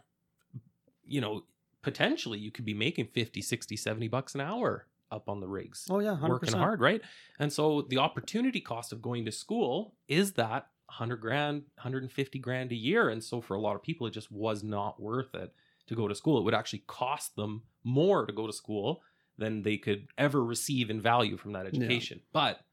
you 1.06 1.22
know, 1.22 1.44
potentially 1.82 2.40
you 2.40 2.52
could 2.52 2.66
be 2.66 2.74
making 2.74 3.08
50, 3.08 3.42
60, 3.42 3.76
70 3.76 4.08
bucks 4.08 4.36
an 4.36 4.42
hour 4.42 4.88
up 5.12 5.28
on 5.28 5.42
the 5.42 5.48
rigs 5.48 5.88
Oh 5.90 6.00
yeah, 6.00 6.12
100%. 6.16 6.30
working 6.30 6.54
hard, 6.54 6.80
right? 6.80 7.02
And 7.40 7.52
so 7.52 7.82
the 7.82 7.98
opportunity 7.98 8.62
cost 8.62 8.94
of 8.94 9.02
going 9.02 9.26
to 9.26 9.32
school 9.32 9.96
is 10.08 10.34
that 10.34 10.68
100 10.88 11.18
grand, 11.18 11.64
150 11.76 12.40
grand 12.40 12.72
a 12.72 12.76
year. 12.76 13.10
And 13.10 13.22
so 13.24 13.42
for 13.42 13.56
a 13.56 13.60
lot 13.60 13.76
of 13.76 13.84
people, 13.84 14.08
it 14.08 14.12
just 14.12 14.32
was 14.32 14.64
not 14.64 15.02
worth 15.02 15.34
it 15.36 15.54
to 15.88 15.96
go 15.96 16.08
to 16.08 16.16
school. 16.16 16.38
It 16.38 16.44
would 16.44 16.54
actually 16.54 16.84
cost 16.88 17.36
them 17.36 17.64
more 17.84 18.26
to 18.26 18.32
go 18.32 18.48
to 18.48 18.54
school 18.54 19.02
than 19.38 19.62
they 19.64 19.78
could 19.78 20.08
ever 20.18 20.44
receive 20.44 20.90
in 20.90 21.02
value 21.02 21.38
from 21.38 21.54
that 21.54 21.64
Yeah. 21.66 21.70
education. 21.84 22.22
But 22.32 22.66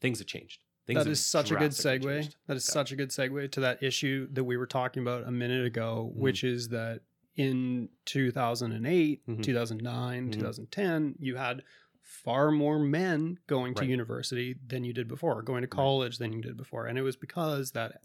things 0.00 0.18
have 0.18 0.26
changed. 0.28 0.64
Things 0.86 1.04
That 1.04 1.10
is 1.10 1.24
such 1.24 1.50
a 1.50 1.56
good 1.56 1.70
segue. 1.70 2.02
changed. 2.02 2.36
That 2.46 2.56
is 2.56 2.66
Yeah. 2.68 2.72
such 2.72 2.92
a 2.92 2.96
good 2.96 3.10
segue 3.10 3.50
to 3.52 3.60
that 3.60 3.82
issue 3.82 4.28
that 4.32 4.44
we 4.44 4.56
were 4.56 4.66
talking 4.66 5.02
about 5.02 5.26
a 5.26 5.30
minute 5.30 5.64
ago, 5.64 6.12
Mhm. 6.12 6.18
which 6.18 6.44
is 6.44 6.68
that 6.68 7.02
in 7.36 7.88
2008, 8.04 9.24
Mhm. 9.26 9.42
2009, 9.42 10.28
Mhm. 10.28 10.32
2010, 10.32 11.14
you 11.18 11.36
had 11.36 11.62
far 12.00 12.50
more 12.50 12.78
men 12.80 13.38
going 13.46 13.74
to 13.74 13.86
university 13.86 14.54
than 14.66 14.84
you 14.84 14.92
did 14.92 15.06
before, 15.08 15.40
going 15.42 15.62
to 15.62 15.68
college 15.68 16.18
than 16.18 16.32
you 16.32 16.42
did 16.42 16.56
before. 16.56 16.86
And 16.86 16.98
it 16.98 17.02
was 17.02 17.16
because 17.16 17.72
that 17.72 18.02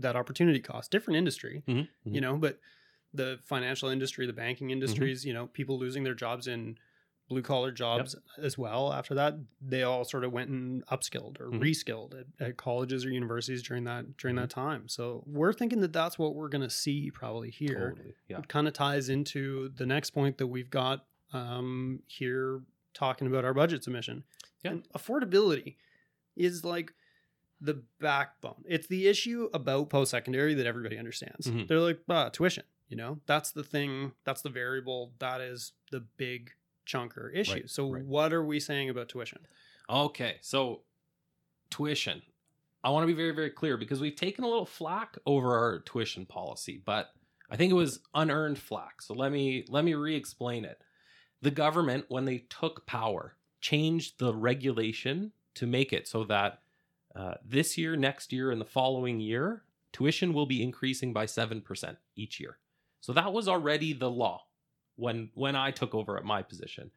that 0.00 0.14
opportunity 0.16 0.60
cost, 0.60 0.90
different 0.90 1.16
industry, 1.18 1.62
Mhm, 1.66 1.88
you 2.04 2.20
know, 2.20 2.36
but 2.38 2.58
the 3.12 3.38
financial 3.44 3.88
industry, 3.88 4.24
the 4.26 4.32
banking 4.32 4.70
industries, 4.70 5.24
you 5.26 5.32
know, 5.34 5.46
people 5.48 5.78
losing 5.78 6.04
their 6.04 6.14
jobs 6.14 6.46
in 6.46 6.78
blue 7.28 7.42
collar 7.42 7.70
jobs 7.70 8.16
as 8.38 8.56
well. 8.56 8.92
After 8.92 9.14
that, 9.14 9.34
they 9.60 9.82
all 9.82 10.04
sort 10.04 10.24
of 10.24 10.32
went 10.32 10.48
and 10.50 10.84
upskilled 10.86 11.38
or 11.40 11.50
Mhm. 11.50 11.60
reskilled 11.60 12.18
at, 12.18 12.26
at 12.40 12.56
colleges 12.56 13.04
or 13.04 13.10
universities 13.10 13.62
during 13.62 13.84
that 13.84 14.16
during 14.16 14.34
Mhm. 14.36 14.40
that 14.40 14.50
time. 14.50 14.88
So 14.88 15.22
we're 15.26 15.52
thinking 15.52 15.80
that 15.80 15.92
that's 15.92 16.18
what 16.18 16.34
we're 16.34 16.48
going 16.48 16.62
to 16.62 16.70
see 16.70 17.10
probably 17.10 17.50
here. 17.50 17.90
Totally. 17.90 18.14
Yeah. 18.28 18.38
It 18.38 18.48
kind 18.48 18.66
of 18.66 18.72
ties 18.72 19.08
into 19.10 19.68
the 19.76 19.84
next 19.86 20.10
point 20.10 20.38
that 20.38 20.46
we've 20.46 20.70
got 20.70 21.06
um, 21.34 22.02
here 22.06 22.62
talking 22.94 23.26
about 23.26 23.44
our 23.44 23.52
budget 23.52 23.84
submission. 23.84 24.24
Yeah. 24.62 24.70
And 24.70 24.88
affordability 24.94 25.76
is 26.36 26.64
like 26.64 26.94
the 27.60 27.82
backbone. 28.00 28.64
It's 28.66 28.86
the 28.86 29.06
issue 29.08 29.50
about 29.52 29.90
post 29.90 30.10
secondary 30.12 30.54
that 30.54 30.64
everybody 30.64 30.96
understands. 30.96 31.48
Mhm. 31.48 31.68
They're 31.68 31.80
like, 31.80 32.00
ah, 32.08 32.30
tuition. 32.30 32.64
You 32.88 32.96
know, 32.96 33.20
that's 33.26 33.52
the 33.52 33.62
thing. 33.62 34.12
That's 34.24 34.40
the 34.40 34.48
variable. 34.48 35.12
That 35.18 35.42
is 35.42 35.72
the 35.90 36.00
big 36.00 36.52
chunker 36.88 37.30
issue. 37.34 37.52
Right, 37.52 37.70
so, 37.70 37.90
right. 37.90 38.04
what 38.04 38.32
are 38.32 38.44
we 38.44 38.58
saying 38.58 38.90
about 38.90 39.08
tuition? 39.08 39.40
Okay, 39.88 40.36
so 40.40 40.80
tuition. 41.70 42.22
I 42.82 42.90
want 42.90 43.02
to 43.02 43.06
be 43.06 43.14
very, 43.14 43.32
very 43.32 43.50
clear 43.50 43.76
because 43.76 44.00
we've 44.00 44.16
taken 44.16 44.44
a 44.44 44.48
little 44.48 44.66
flack 44.66 45.18
over 45.26 45.56
our 45.56 45.80
tuition 45.80 46.26
policy, 46.26 46.80
but 46.84 47.10
I 47.50 47.56
think 47.56 47.70
it 47.70 47.74
was 47.76 48.00
unearned 48.14 48.58
flack. 48.58 49.02
So 49.02 49.14
let 49.14 49.32
me 49.32 49.64
let 49.68 49.84
me 49.84 49.94
re-explain 49.94 50.64
it. 50.64 50.80
The 51.42 51.50
government, 51.50 52.06
when 52.08 52.24
they 52.24 52.38
took 52.50 52.86
power, 52.86 53.36
changed 53.60 54.18
the 54.18 54.34
regulation 54.34 55.32
to 55.54 55.66
make 55.66 55.92
it 55.92 56.06
so 56.08 56.24
that 56.24 56.60
uh, 57.14 57.34
this 57.44 57.76
year, 57.76 57.96
next 57.96 58.32
year, 58.32 58.50
and 58.50 58.60
the 58.60 58.66
following 58.66 59.18
year, 59.18 59.62
tuition 59.92 60.32
will 60.32 60.46
be 60.46 60.62
increasing 60.62 61.12
by 61.12 61.26
7% 61.26 61.96
each 62.16 62.38
year. 62.38 62.58
So 63.00 63.12
that 63.12 63.32
was 63.32 63.48
already 63.48 63.92
the 63.92 64.10
law 64.10 64.44
when 64.98 65.30
when 65.34 65.54
I 65.56 65.70
took 65.70 65.94
over 65.94 66.16
at 66.18 66.24
my 66.24 66.42
position 66.42 66.90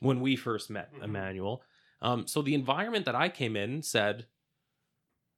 when 0.00 0.20
we 0.20 0.34
first 0.36 0.70
met 0.70 0.92
Mhm. 0.94 1.04
Emmanuel. 1.04 1.62
Um, 2.02 2.26
so 2.26 2.42
the 2.42 2.54
environment 2.54 3.04
that 3.06 3.14
I 3.14 3.28
came 3.28 3.56
in 3.56 3.82
said 3.82 4.26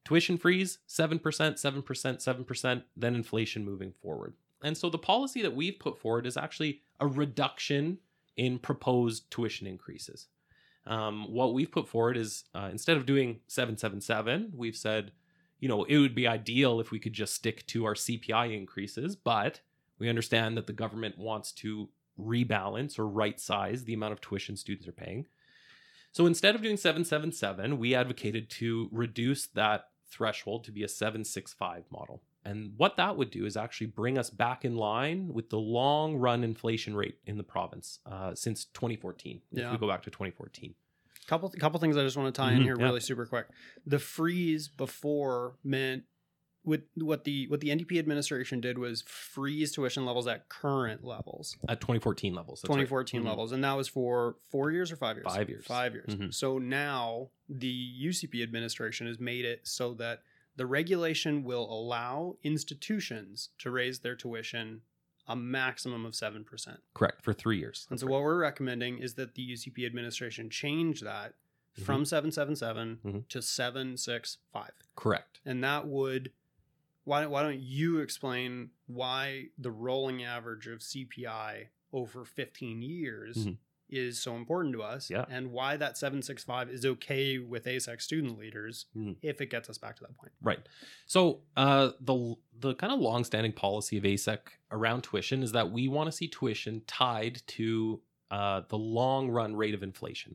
tuition 0.05 0.39
freeze 0.39 0.79
7%, 0.87 1.59
7%, 1.59 2.21
7%, 2.23 2.85
then 2.97 3.15
inflation 3.15 3.65
moving 3.65 3.93
forward. 3.93 4.35
And 4.63 4.77
so 4.77 4.89
the 4.89 4.99
policy 4.99 5.43
that 5.43 5.55
we've 5.55 5.79
put 5.79 5.99
forward 5.99 6.27
is 6.27 6.37
actually 6.37 6.83
a 7.01 7.07
reduction 7.07 7.99
in 8.37 8.59
proposed 8.59 9.31
tuition 9.31 9.67
increases. 9.67 10.29
Um, 10.87 11.31
what 11.33 11.53
we've 11.55 11.71
put 11.71 11.89
forward 11.89 12.17
is 12.17 12.45
uh, 12.55 12.69
instead 12.71 12.97
of 12.97 13.07
doing 13.07 13.41
777, 13.49 14.53
we've 14.55 14.77
said, 14.77 15.13
you 15.59 15.69
know, 15.69 15.85
it 15.85 15.99
would 15.99 16.15
be 16.15 16.27
ideal 16.29 16.81
if 16.81 16.91
we 16.91 16.99
could 17.01 17.13
just 17.13 17.35
stick 17.35 17.67
to 17.67 17.85
our 17.85 17.95
CPI 17.95 18.55
increases, 18.57 19.17
but 19.17 19.61
we 19.99 20.09
understand 20.09 20.57
that 20.57 20.67
the 20.67 20.73
government 20.73 21.19
wants 21.19 21.53
to 21.53 21.89
rebalance 22.19 22.99
or 22.99 23.07
right 23.07 23.39
size 23.41 23.85
the 23.85 23.95
amount 23.95 24.13
of 24.13 24.21
tuition 24.21 24.57
students 24.57 24.89
are 24.89 24.93
paying. 24.93 25.27
So 26.13 26.25
instead 26.27 26.55
of 26.55 26.63
doing 26.63 26.77
777, 26.79 27.79
we 27.79 27.95
advocated 27.95 28.49
to 28.51 28.89
reduce 28.91 29.47
that 29.49 29.89
threshold 30.11 30.65
to 30.65 30.73
be 30.73 30.83
a 30.83 30.89
765 30.89 31.85
model. 31.91 32.23
And 32.45 32.73
what 32.77 32.97
that 32.97 33.17
would 33.17 33.31
do 33.31 33.45
is 33.45 33.57
actually 33.57 33.89
bring 33.89 34.17
us 34.17 34.31
back 34.31 34.65
in 34.65 34.77
line 34.77 35.29
with 35.35 35.51
the 35.51 35.59
long 35.59 36.17
run 36.17 36.45
inflation 36.45 36.95
rate 36.95 37.19
in 37.27 37.37
the 37.37 37.43
province 37.43 37.99
uh, 38.07 38.35
since 38.35 38.67
2014. 38.67 39.43
yeah. 39.51 39.67
If 39.67 39.73
we 39.73 39.79
go 39.79 39.89
back 39.89 40.03
to 40.05 40.11
2014. 40.11 40.75
couple 41.27 41.51
couple 41.59 41.81
things 41.81 41.97
I 41.97 42.03
just 42.03 42.17
want 42.17 42.33
to 42.33 42.41
tie 42.41 42.53
in 42.53 42.61
Mhm, 42.61 42.65
here 42.65 42.77
yeah. 42.79 42.85
really 42.87 43.01
super 43.01 43.27
quick. 43.27 43.49
The 43.85 43.99
freeze 43.99 44.69
before 44.69 45.57
meant 45.65 46.05
with 46.67 46.83
what 46.97 47.25
the 47.25 47.47
what 47.49 47.61
the 47.61 47.69
NDP 47.71 47.99
administration 47.99 48.61
did 48.61 48.77
was 48.77 49.03
freeze 49.03 49.73
tuition 49.73 50.05
levels 50.05 50.27
at 50.27 50.49
current 50.49 51.05
levels, 51.05 51.57
At 51.69 51.81
2014 51.81 52.35
levels. 52.35 52.61
that's 52.61 52.69
right. 52.69 52.75
2014 52.75 53.23
Mhm. 53.23 53.27
levels, 53.27 53.53
and 53.53 53.65
that 53.65 53.75
was 53.75 53.89
for 53.89 54.37
four 54.51 54.71
years 54.73 54.91
or 54.93 54.97
five 54.97 55.17
years. 55.17 55.25
Five 55.27 55.49
years. 55.49 55.65
Five 55.65 55.95
years. 55.95 56.09
Mhm. 56.09 56.35
So 56.35 56.59
now 56.59 57.31
the 57.49 57.69
UCP 57.69 58.43
administration 58.43 59.07
has 59.07 59.19
made 59.21 59.45
it 59.45 59.67
so 59.67 59.95
that 59.95 60.23
the 60.57 60.67
regulation 60.67 61.45
will 61.45 61.71
allow 61.73 62.37
institutions 62.43 63.51
to 63.59 63.71
raise 63.71 64.01
their 64.01 64.17
tuition 64.17 64.83
a 65.29 65.37
maximum 65.37 66.05
of 66.07 66.15
seven 66.15 66.45
percent. 66.45 66.81
Correct. 66.95 67.23
For 67.23 67.33
three 67.33 67.59
years. 67.59 67.87
And 67.91 67.97
That's 67.97 68.03
so 68.03 68.07
right. 68.07 68.13
what 68.15 68.23
we're 68.23 68.39
recommending 68.41 68.99
is 68.99 69.15
that 69.15 69.35
the 69.35 69.43
UCP 69.43 69.87
administration 69.87 70.51
change 70.51 71.01
that 71.03 71.35
Mm-hmm. 71.75 71.85
from 71.85 72.05
777 72.07 73.01
Mhm. 73.05 73.29
to 73.29 73.43
765. 73.43 74.71
Correct. 74.95 75.41
And 75.45 75.63
that 75.63 75.87
would 75.87 76.33
why 77.07 77.21
don't, 77.23 77.31
why 77.31 77.43
don't 77.43 77.61
you 77.61 78.01
explain 78.01 78.71
why 78.87 79.45
the 79.57 79.71
rolling 79.71 80.25
average 80.25 80.67
of 80.67 80.81
CPI 80.81 81.69
over 81.93 82.25
15 82.25 82.83
years 82.83 83.47
Mhm. 83.47 83.59
is 83.89 84.21
so 84.21 84.35
important 84.35 84.75
to 84.75 84.83
us 84.83 85.09
Yeah. 85.09 85.25
and 85.31 85.53
why 85.53 85.77
that 85.77 85.97
765 85.97 86.69
is 86.69 86.85
okay 86.85 87.39
with 87.39 87.65
ASEC 87.67 88.03
student 88.03 88.37
leaders 88.37 88.87
Mhm. 88.97 89.17
if 89.23 89.41
it 89.41 89.51
gets 89.51 89.71
us 89.71 89.79
back 89.79 89.95
to 89.97 90.03
that 90.03 90.17
point. 90.17 90.33
Right. 90.43 90.59
So 91.07 91.43
uh, 91.57 91.93
the 92.01 92.35
the 92.59 92.75
kind 92.75 92.93
of 92.93 92.99
longstanding 92.99 93.53
policy 93.53 93.99
of 93.99 94.05
ASEC 94.05 94.41
around 94.73 95.03
tuition 95.03 95.43
is 95.45 95.53
that 95.53 95.71
we 95.71 95.87
want 95.89 96.09
to 96.09 96.13
see 96.13 96.27
tuition 96.27 96.83
tied 96.87 97.43
to 97.47 98.03
uh, 98.33 98.63
the 98.69 98.77
long 98.79 99.29
run 99.31 99.55
rate 99.55 99.75
of 99.75 99.85
inflation. 99.85 100.35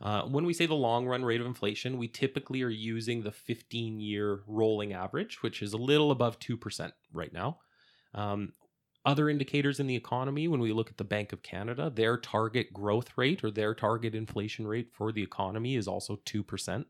Uh, 0.00 0.22
when 0.22 0.44
we 0.44 0.52
say 0.52 0.66
the 0.66 0.74
long 0.74 1.06
run 1.06 1.24
rate 1.24 1.40
of 1.40 1.46
inflation, 1.46 1.96
we 1.98 2.08
typically 2.08 2.62
are 2.62 2.68
using 2.68 3.22
the 3.22 3.32
15 3.32 4.00
year 4.00 4.40
rolling 4.46 4.92
average, 4.92 5.42
which 5.42 5.62
is 5.62 5.72
a 5.72 5.78
little 5.78 6.10
above 6.10 6.38
2% 6.38 6.92
right 7.12 7.32
now. 7.32 7.58
Um, 8.14 8.52
other 9.06 9.30
indicators 9.30 9.78
in 9.78 9.86
the 9.86 9.94
economy, 9.94 10.48
when 10.48 10.60
we 10.60 10.72
look 10.72 10.90
at 10.90 10.96
the 10.96 11.04
Bank 11.04 11.32
of 11.32 11.42
Canada, 11.42 11.90
their 11.94 12.18
target 12.18 12.72
growth 12.72 13.16
rate 13.16 13.44
or 13.44 13.50
their 13.50 13.72
target 13.72 14.14
inflation 14.14 14.66
rate 14.66 14.88
for 14.92 15.12
the 15.12 15.22
economy 15.22 15.76
is 15.76 15.86
also 15.86 16.16
2%. 16.26 16.84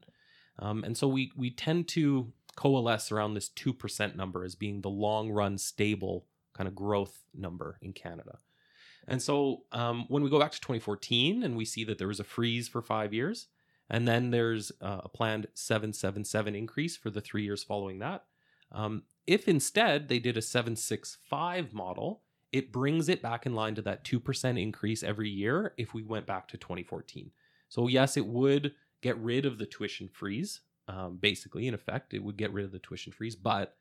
Um, 0.58 0.82
and 0.82 0.96
so 0.96 1.06
we, 1.06 1.30
we 1.36 1.50
tend 1.50 1.88
to 1.88 2.32
coalesce 2.56 3.12
around 3.12 3.34
this 3.34 3.50
2% 3.50 4.16
number 4.16 4.44
as 4.44 4.54
being 4.54 4.80
the 4.80 4.88
long 4.88 5.30
run 5.30 5.58
stable 5.58 6.26
kind 6.54 6.66
of 6.66 6.74
growth 6.74 7.22
number 7.34 7.78
in 7.82 7.92
Canada. 7.92 8.38
And 9.08 9.22
so 9.22 9.62
um, 9.72 10.06
when 10.08 10.22
we 10.22 10.30
go 10.30 10.40
back 10.40 10.52
to 10.52 10.60
2014 10.60 11.42
and 11.42 11.56
we 11.56 11.64
see 11.64 11.84
that 11.84 11.98
there 11.98 12.08
was 12.08 12.20
a 12.20 12.24
freeze 12.24 12.68
for 12.68 12.82
five 12.82 13.14
years, 13.14 13.46
and 13.88 14.06
then 14.06 14.30
there's 14.30 14.72
uh, 14.80 15.02
a 15.04 15.08
planned 15.08 15.46
777 15.54 16.54
increase 16.56 16.96
for 16.96 17.10
the 17.10 17.20
three 17.20 17.44
years 17.44 17.62
following 17.62 18.00
that. 18.00 18.24
Um, 18.72 19.04
if 19.26 19.48
instead 19.48 20.08
they 20.08 20.18
did 20.18 20.36
a 20.36 20.42
765 20.42 21.72
model, 21.72 22.22
it 22.52 22.72
brings 22.72 23.08
it 23.08 23.22
back 23.22 23.46
in 23.46 23.54
line 23.54 23.74
to 23.76 23.82
that 23.82 24.04
2% 24.04 24.60
increase 24.60 25.02
every 25.02 25.28
year 25.28 25.74
if 25.76 25.94
we 25.94 26.02
went 26.02 26.26
back 26.26 26.48
to 26.48 26.56
2014. 26.56 27.30
So, 27.68 27.88
yes, 27.88 28.16
it 28.16 28.26
would 28.26 28.74
get 29.02 29.18
rid 29.18 29.46
of 29.46 29.58
the 29.58 29.66
tuition 29.66 30.08
freeze. 30.08 30.60
Um, 30.88 31.16
basically, 31.16 31.66
in 31.66 31.74
effect, 31.74 32.14
it 32.14 32.22
would 32.22 32.36
get 32.36 32.52
rid 32.52 32.64
of 32.64 32.72
the 32.72 32.78
tuition 32.78 33.12
freeze, 33.12 33.34
but 33.34 33.76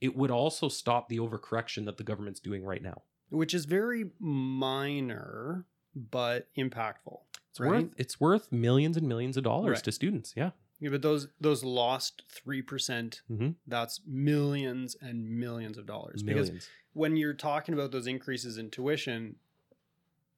it 0.00 0.16
would 0.16 0.30
also 0.30 0.68
stop 0.68 1.08
the 1.08 1.18
overcorrection 1.18 1.84
that 1.86 1.96
the 1.96 2.04
government's 2.04 2.40
doing 2.40 2.64
right 2.64 2.82
now. 2.82 3.02
Which 3.30 3.54
is 3.54 3.64
very 3.66 4.10
minor 4.18 5.66
but 5.94 6.48
impactful. 6.56 7.20
It's 7.50 7.60
Right. 7.60 7.84
worth 7.84 7.94
it's 7.96 8.20
worth 8.20 8.52
millions 8.52 8.96
and 8.96 9.08
millions 9.08 9.36
of 9.36 9.44
dollars 9.44 9.76
Right. 9.76 9.84
to 9.84 9.92
students. 9.92 10.34
Yeah. 10.36 10.52
Yeah, 10.80 10.90
but 10.90 11.02
those 11.02 11.28
those 11.40 11.64
lost 11.64 12.22
three 12.28 12.62
percent, 12.62 13.22
Mhm. 13.30 13.56
that's 13.66 14.00
millions 14.06 14.94
and 15.00 15.28
millions 15.28 15.76
of 15.76 15.86
dollars. 15.86 16.22
Because 16.22 16.68
when 16.92 17.16
you're 17.16 17.34
talking 17.34 17.74
about 17.74 17.90
those 17.90 18.06
increases 18.06 18.58
in 18.58 18.70
tuition, 18.70 19.36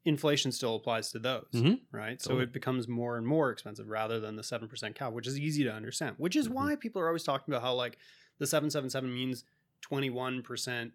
inflation 0.06 0.50
still 0.50 0.76
applies 0.76 1.12
to 1.12 1.18
those, 1.18 1.50
Mhm. 1.52 1.80
right? 1.92 2.22
So 2.22 2.38
it 2.38 2.52
becomes 2.52 2.88
more 2.88 3.18
and 3.18 3.26
more 3.26 3.50
expensive 3.50 3.88
rather 3.88 4.18
than 4.18 4.36
the 4.36 4.42
seven 4.42 4.66
percent 4.66 4.94
cap, 4.94 5.12
which 5.12 5.26
is 5.26 5.38
easy 5.38 5.62
to 5.64 5.72
understand. 5.72 6.16
Which 6.18 6.36
is 6.36 6.48
Mhm. 6.48 6.52
why 6.52 6.76
people 6.76 7.02
are 7.02 7.06
always 7.06 7.22
talking 7.24 7.52
about 7.52 7.62
how 7.62 7.74
like 7.74 7.98
the 8.38 8.46
seven 8.46 8.70
seven 8.70 8.88
seven 8.88 9.12
means 9.12 9.44
twenty 9.82 10.08
one 10.08 10.42
percent 10.42 10.94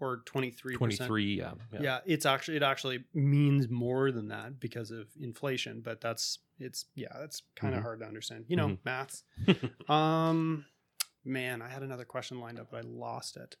or 0.00 0.22
twenty 0.26 0.50
three 0.50 0.76
percent. 0.76 1.08
23, 1.08 1.34
yeah. 1.34 1.52
Yeah. 1.80 1.98
it's 2.06 2.26
actually 2.26 2.56
it 2.58 2.62
actually 2.62 3.04
means 3.14 3.68
more 3.68 4.12
than 4.12 4.28
that 4.28 4.60
because 4.60 4.90
of 4.90 5.06
inflation, 5.20 5.80
but 5.80 6.00
that's 6.00 6.38
it's 6.58 6.86
yeah, 6.94 7.08
that's 7.18 7.42
kind 7.54 7.74
of 7.74 7.80
Mhm. 7.80 7.84
hard 7.84 8.00
to 8.00 8.06
understand. 8.06 8.44
You 8.48 8.56
know, 8.56 8.68
Mhm. 8.68 8.78
maths. 8.84 9.24
Um, 9.88 10.64
man, 11.24 11.62
I 11.62 11.68
had 11.68 11.82
another 11.82 12.04
question 12.04 12.40
lined 12.40 12.58
up, 12.58 12.68
but 12.70 12.84
I 12.84 12.88
lost 12.88 13.36
it. 13.36 13.56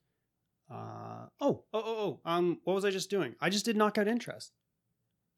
Uh, 0.70 1.26
oh, 1.40 1.64
oh, 1.72 1.82
oh, 1.84 2.20
oh. 2.24 2.30
Um, 2.30 2.60
what 2.64 2.74
was 2.74 2.84
I 2.84 2.90
just 2.90 3.08
doing? 3.10 3.34
I 3.40 3.50
just 3.50 3.64
did 3.64 3.76
knockout 3.76 4.08
interest. 4.08 4.52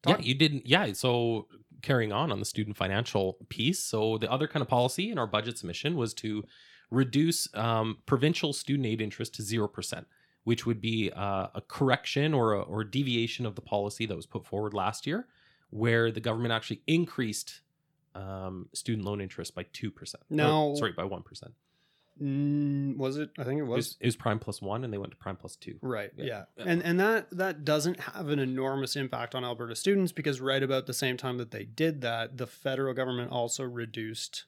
Yeah, 0.07 0.17
you 0.19 0.33
didn't. 0.33 0.65
Yeah, 0.65 0.91
so 0.93 1.47
carrying 1.81 2.11
on 2.11 2.31
on 2.31 2.39
the 2.39 2.45
student 2.45 2.77
financial 2.77 3.37
piece. 3.49 3.79
So 3.83 4.17
the 4.17 4.31
other 4.31 4.47
kind 4.47 4.61
of 4.61 4.67
policy 4.69 5.11
in 5.11 5.17
our 5.19 5.27
budget 5.27 5.57
submission 5.57 5.95
was 5.97 6.13
to 6.15 6.43
reduce 6.89 7.53
um, 7.53 7.97
provincial 8.05 8.53
student 8.53 8.85
aid 8.87 9.01
interest 9.01 9.35
to 9.35 9.43
zero 9.43 9.67
percent, 9.67 10.07
which 10.43 10.65
would 10.65 10.81
be 10.81 11.11
uh, 11.15 11.47
a 11.53 11.61
correction 11.67 12.33
or 12.33 12.53
a, 12.53 12.61
or 12.61 12.83
deviation 12.83 13.45
of 13.45 13.55
the 13.55 13.61
policy 13.61 14.05
that 14.05 14.15
was 14.15 14.25
put 14.25 14.45
forward 14.45 14.73
last 14.73 15.05
year, 15.07 15.27
where 15.69 16.11
the 16.11 16.19
government 16.21 16.51
actually 16.53 16.81
increased 16.87 17.61
um, 18.15 18.67
student 18.73 19.05
loan 19.05 19.21
interest 19.21 19.53
by 19.55 19.63
two 19.73 19.91
percent. 19.91 20.23
Now- 20.29 20.73
sorry, 20.75 20.91
by 20.93 21.03
one 21.03 21.21
percent. 21.23 21.53
Mm, 22.21 22.97
was 22.97 23.17
it? 23.17 23.29
I 23.39 23.45
think 23.45 23.59
it 23.59 23.63
It 23.63 23.67
was. 23.67 23.75
was, 23.77 23.97
it 24.01 24.05
was 24.07 24.15
prime 24.17 24.39
plus 24.39 24.61
one, 24.61 24.83
and 24.83 24.91
they 24.91 24.97
went 24.97 25.11
to 25.11 25.17
prime 25.17 25.37
plus 25.37 25.55
two. 25.55 25.77
Right. 25.81 26.11
Yeah. 26.17 26.25
Yeah. 26.25 26.43
Yeah. 26.57 26.63
And 26.67 26.83
and 26.83 26.99
that 26.99 27.29
that 27.31 27.63
doesn't 27.63 27.97
have 27.99 28.27
an 28.29 28.39
enormous 28.39 28.97
impact 28.97 29.35
on 29.35 29.45
Alberta 29.45 29.73
students 29.75 30.11
because 30.11 30.41
right 30.41 30.61
about 30.61 30.85
the 30.85 30.93
same 30.93 31.15
time 31.15 31.37
that 31.37 31.51
they 31.51 31.63
did 31.63 32.01
that, 32.01 32.37
the 32.37 32.47
federal 32.47 32.93
government 32.93 33.31
also 33.31 33.63
reduced 33.63 34.45